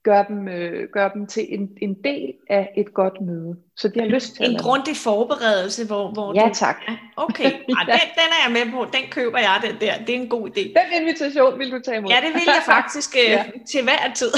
gør 0.03 0.23
dem, 0.23 0.47
øh, 0.47 0.89
gør 0.93 1.09
dem 1.09 1.27
til 1.27 1.45
en, 1.49 1.69
en 1.81 1.93
del 2.03 2.33
af 2.49 2.73
et 2.77 2.93
godt 2.93 3.21
møde. 3.21 3.55
Så 3.75 3.87
de 3.87 3.99
har 3.99 4.07
lyst 4.07 4.35
til 4.35 4.51
En 4.51 4.57
grundig 4.57 4.97
forberedelse, 4.97 5.85
hvor, 5.85 6.11
hvor 6.11 6.33
ja, 6.35 6.47
du... 6.47 6.53
tak. 6.53 6.77
Okay, 7.15 7.43
ja, 7.69 7.79
den, 7.91 7.99
den 8.19 8.29
er 8.37 8.41
jeg 8.45 8.51
med 8.51 8.71
på. 8.71 8.85
Den 8.93 9.09
køber 9.11 9.39
jeg, 9.39 9.59
den 9.63 9.75
der. 9.81 9.97
Det 10.05 10.15
er 10.15 10.19
en 10.21 10.29
god 10.29 10.49
idé. 10.49 10.61
Den 10.61 11.01
invitation 11.01 11.59
vil 11.59 11.71
du 11.71 11.79
tage 11.85 11.97
imod. 11.97 12.09
Ja, 12.09 12.15
det 12.15 12.33
vil 12.33 12.41
jeg 12.45 12.63
faktisk 12.75 13.15
øh, 13.25 13.31
ja. 13.31 13.43
til 13.67 13.83
hver 13.83 14.13
tid. 14.15 14.31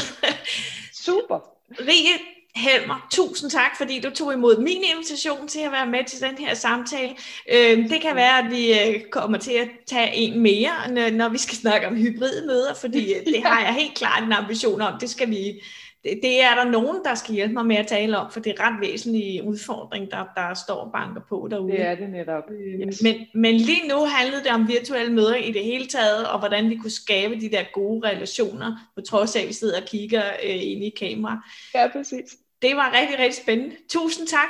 Super. 0.94 1.40
Rige, 1.80 2.14
Helmer, 2.56 3.08
tusind 3.12 3.52
tak, 3.52 3.78
fordi 3.78 4.00
du 4.00 4.10
tog 4.10 4.34
imod 4.34 4.58
min 4.58 4.84
invitation 4.96 5.48
til 5.48 5.60
at 5.60 5.72
være 5.72 5.88
med 5.88 6.06
til 6.08 6.22
den 6.22 6.38
her 6.38 6.54
samtale. 6.54 7.16
Øh, 7.54 7.90
det 7.90 8.02
kan 8.02 8.16
være, 8.16 8.40
at 8.40 8.52
vi 8.52 8.74
øh, 8.74 9.02
kommer 9.12 9.38
til 9.38 9.54
at 9.54 9.68
tage 9.88 10.16
en 10.16 10.40
mere, 10.40 11.12
når 11.12 11.30
vi 11.30 11.38
skal 11.38 11.58
snakke 11.58 11.88
om 11.88 11.96
hybridmøder, 11.96 12.74
fordi 12.74 13.14
øh, 13.14 13.26
det 13.26 13.44
har 13.44 13.62
jeg 13.62 13.74
helt 13.74 13.98
klart 13.98 14.24
en 14.24 14.34
ambition 14.34 14.82
om. 14.82 15.00
Det 15.00 15.10
skal 15.10 15.30
vi 15.30 15.62
det, 16.04 16.42
er 16.42 16.56
der 16.56 16.72
nogen, 16.72 16.98
der 17.06 17.16
skal 17.16 17.36
hjælpe 17.36 17.54
mig 17.54 17.66
med 17.66 17.76
at 17.76 17.88
tale 17.88 18.18
om, 18.18 18.32
for 18.32 18.40
det 18.40 18.56
er 18.58 18.64
ret 18.68 18.82
væsentlig 18.82 19.44
udfordring, 19.44 20.12
der, 20.12 20.26
der 20.36 20.54
står 20.54 20.76
og 20.76 20.92
banker 20.92 21.22
på 21.30 21.48
derude. 21.52 21.72
Det 21.72 21.82
er 21.82 21.96
det 21.96 22.10
netop. 22.10 22.44
Yes. 22.88 23.02
Men, 23.04 23.16
men 23.34 23.56
lige 23.56 23.88
nu 23.88 24.06
handlede 24.06 24.44
det 24.44 24.52
om 24.52 24.68
virtuelle 24.68 25.14
møder 25.14 25.36
i 25.36 25.52
det 25.52 25.64
hele 25.64 25.88
taget, 25.88 26.28
og 26.28 26.40
hvordan 26.40 26.70
vi 26.70 26.76
kunne 26.76 26.92
skabe 26.92 27.36
de 27.36 27.52
der 27.52 27.64
gode 27.74 28.08
relationer, 28.08 28.90
på 28.96 29.02
trods 29.02 29.36
af, 29.36 29.42
at 29.42 29.48
vi 29.48 29.54
sidder 29.54 29.82
og 29.82 29.88
kigger 29.88 30.24
øh, 30.44 30.56
ind 30.56 30.84
i 30.84 30.94
kamera. 31.00 31.38
Ja, 31.76 31.88
præcis. 31.88 32.38
Det 32.66 32.76
var 32.76 32.94
rigtig, 33.02 33.20
rigtig 33.20 33.44
spændende. 33.44 33.76
Tusind 33.90 34.28
tak. 34.28 34.50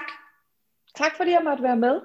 Tak 0.98 1.12
fordi 1.18 1.32
jeg 1.32 1.42
måtte 1.44 1.64
være 1.64 1.76
med. 1.76 2.00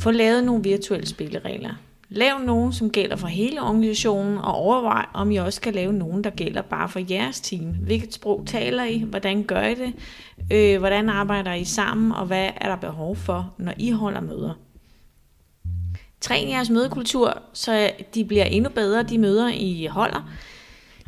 Få 0.00 0.10
lavet 0.10 0.44
nogle 0.44 0.62
virtuelle 0.62 1.06
spilleregler. 1.06 1.74
Lav 2.08 2.38
nogen, 2.38 2.72
som 2.72 2.90
gælder 2.90 3.16
for 3.16 3.26
hele 3.26 3.62
organisationen, 3.62 4.38
og 4.38 4.54
overvej, 4.54 5.06
om 5.14 5.30
I 5.30 5.36
også 5.36 5.60
kan 5.60 5.74
lave 5.74 5.92
nogen, 5.92 6.24
der 6.24 6.30
gælder 6.30 6.62
bare 6.62 6.88
for 6.88 7.00
jeres 7.10 7.40
team. 7.40 7.64
Hvilket 7.64 8.14
sprog 8.14 8.44
taler 8.46 8.84
I? 8.84 8.98
Hvordan 8.98 9.44
gør 9.44 9.62
I 9.62 9.74
det? 9.74 9.94
Øh, 10.52 10.78
hvordan 10.78 11.08
arbejder 11.08 11.54
I 11.54 11.64
sammen? 11.64 12.12
Og 12.12 12.26
hvad 12.26 12.50
er 12.56 12.68
der 12.68 12.76
behov 12.76 13.16
for, 13.16 13.54
når 13.58 13.72
I 13.78 13.90
holder 13.90 14.20
møder? 14.20 14.54
Træn 16.20 16.48
jeres 16.48 16.70
mødekultur, 16.70 17.42
så 17.52 17.90
de 18.14 18.24
bliver 18.24 18.44
endnu 18.44 18.70
bedre, 18.70 19.02
de 19.02 19.18
møder, 19.18 19.48
I 19.54 19.86
holder. 19.86 20.30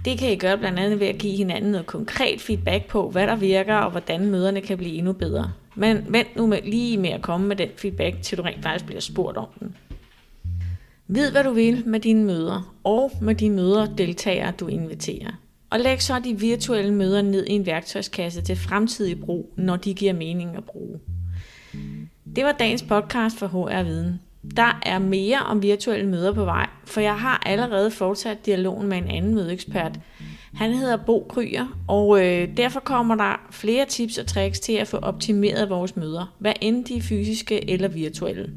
Det 0.04 0.18
kan 0.18 0.32
I 0.32 0.36
gøre 0.36 0.58
blandt 0.58 0.78
andet 0.78 1.00
ved 1.00 1.06
at 1.06 1.18
give 1.18 1.36
hinanden 1.36 1.70
noget 1.70 1.86
konkret 1.86 2.40
feedback 2.40 2.86
på, 2.86 3.10
hvad 3.10 3.26
der 3.26 3.36
virker, 3.36 3.74
og 3.74 3.90
hvordan 3.90 4.26
møderne 4.26 4.60
kan 4.60 4.78
blive 4.78 4.94
endnu 4.94 5.12
bedre. 5.12 5.52
Men 5.74 6.04
vent 6.08 6.36
nu 6.36 6.46
med, 6.46 6.58
lige 6.64 6.96
med 6.96 7.10
at 7.10 7.22
komme 7.22 7.46
med 7.46 7.56
den 7.56 7.68
feedback, 7.76 8.22
til 8.22 8.38
du 8.38 8.42
rent 8.42 8.62
faktisk 8.62 8.86
bliver 8.86 9.00
spurgt 9.00 9.36
om 9.36 9.46
den. 9.60 9.76
Ved, 11.08 11.30
hvad 11.30 11.44
du 11.44 11.50
vil 11.50 11.82
med 11.86 12.00
dine 12.00 12.24
møder, 12.24 12.74
og 12.84 13.10
med 13.22 13.34
de 13.34 13.50
møder 13.50 13.94
deltagere, 13.94 14.52
du 14.60 14.66
inviterer. 14.66 15.30
Og 15.70 15.80
læg 15.80 16.02
så 16.02 16.18
de 16.24 16.40
virtuelle 16.40 16.94
møder 16.94 17.22
ned 17.22 17.46
i 17.46 17.52
en 17.52 17.66
værktøjskasse 17.66 18.42
til 18.42 18.56
fremtidig 18.56 19.20
brug, 19.20 19.52
når 19.56 19.76
de 19.76 19.94
giver 19.94 20.12
mening 20.12 20.56
at 20.56 20.64
bruge. 20.64 21.00
Det 22.36 22.44
var 22.44 22.52
dagens 22.52 22.82
podcast 22.82 23.38
for 23.38 23.46
HR 23.46 23.82
Viden. 23.82 24.20
Der 24.56 24.80
er 24.82 24.98
mere 24.98 25.38
om 25.38 25.62
virtuelle 25.62 26.06
møder 26.06 26.32
på 26.32 26.44
vej, 26.44 26.68
for 26.84 27.00
jeg 27.00 27.18
har 27.18 27.42
allerede 27.46 27.90
fortsat 27.90 28.46
dialogen 28.46 28.88
med 28.88 28.98
en 28.98 29.10
anden 29.10 29.34
mødeekspert. 29.34 30.00
Han 30.54 30.72
hedder 30.72 30.96
Bo 30.96 31.26
Kryer, 31.28 31.66
og 31.88 32.26
øh, 32.26 32.56
derfor 32.56 32.80
kommer 32.80 33.14
der 33.14 33.48
flere 33.50 33.86
tips 33.86 34.18
og 34.18 34.26
tricks 34.26 34.60
til 34.60 34.72
at 34.72 34.88
få 34.88 34.96
optimeret 34.96 35.70
vores 35.70 35.96
møder, 35.96 36.34
hvad 36.38 36.52
end 36.60 36.84
de 36.84 36.96
er 36.96 37.02
fysiske 37.02 37.70
eller 37.70 37.88
virtuelle. 37.88 38.50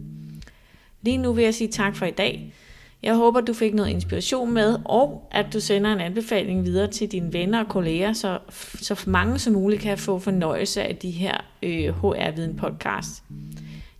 Lige 1.01 1.17
nu 1.17 1.33
vil 1.33 1.43
jeg 1.43 1.53
sige 1.53 1.67
tak 1.67 1.95
for 1.95 2.05
i 2.05 2.11
dag. 2.11 2.53
Jeg 3.03 3.15
håber, 3.15 3.41
du 3.41 3.53
fik 3.53 3.73
noget 3.73 3.89
inspiration 3.89 4.53
med, 4.53 4.79
og 4.85 5.27
at 5.31 5.45
du 5.53 5.59
sender 5.59 5.93
en 5.93 5.99
anbefaling 5.99 6.65
videre 6.65 6.91
til 6.91 7.11
dine 7.11 7.33
venner 7.33 7.63
og 7.63 7.69
kolleger, 7.69 8.13
så, 8.13 8.39
så 8.75 9.03
mange 9.07 9.39
som 9.39 9.53
muligt 9.53 9.81
kan 9.81 9.97
få 9.97 10.19
fornøjelse 10.19 10.83
af 10.83 10.95
de 10.95 11.11
her 11.11 11.37
øh, 11.63 11.89
HR-viden 11.89 12.55
podcast. 12.55 13.23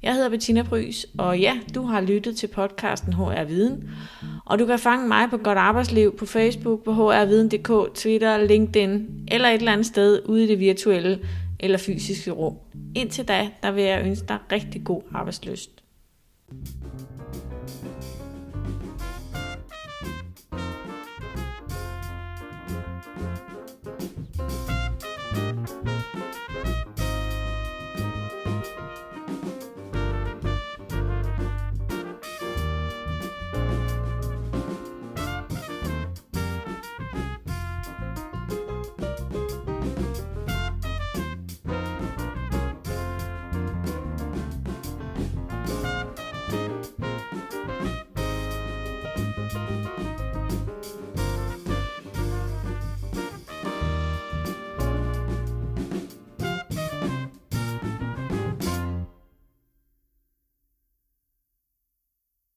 Jeg 0.04 0.14
hedder 0.14 0.30
Bettina 0.30 0.62
Brys, 0.62 1.06
og 1.18 1.40
ja, 1.40 1.60
du 1.76 1.84
har 1.84 2.02
lyttet 2.02 2.38
til 2.38 2.48
podcasten 2.48 3.14
HR 3.14 3.44
Viden. 3.44 3.90
Og 4.46 4.60
du 4.60 4.66
kan 4.66 4.80
fange 4.80 5.08
mig 5.08 5.30
på 5.30 5.38
Godt 5.38 5.58
Arbejdsliv 5.58 6.18
på 6.18 6.26
Facebook, 6.26 6.84
på 6.84 6.94
hrviden.dk, 6.94 7.96
Twitter, 7.96 8.38
LinkedIn 8.38 9.08
eller 9.32 9.48
et 9.48 9.54
eller 9.54 9.72
andet 9.72 9.86
sted 9.86 10.22
ude 10.26 10.44
i 10.44 10.48
det 10.48 10.60
virtuelle 10.60 11.20
eller 11.60 11.78
fysiske 11.78 12.32
rum. 12.32 12.56
Indtil 12.96 13.28
da, 13.28 13.50
der 13.64 13.72
vil 13.72 13.84
jeg 13.84 14.06
ønske 14.06 14.28
dig 14.28 14.38
rigtig 14.52 14.84
god 14.84 15.02
arbejdsløst. 15.14 15.70
thank 16.52 16.68
you 17.33 17.33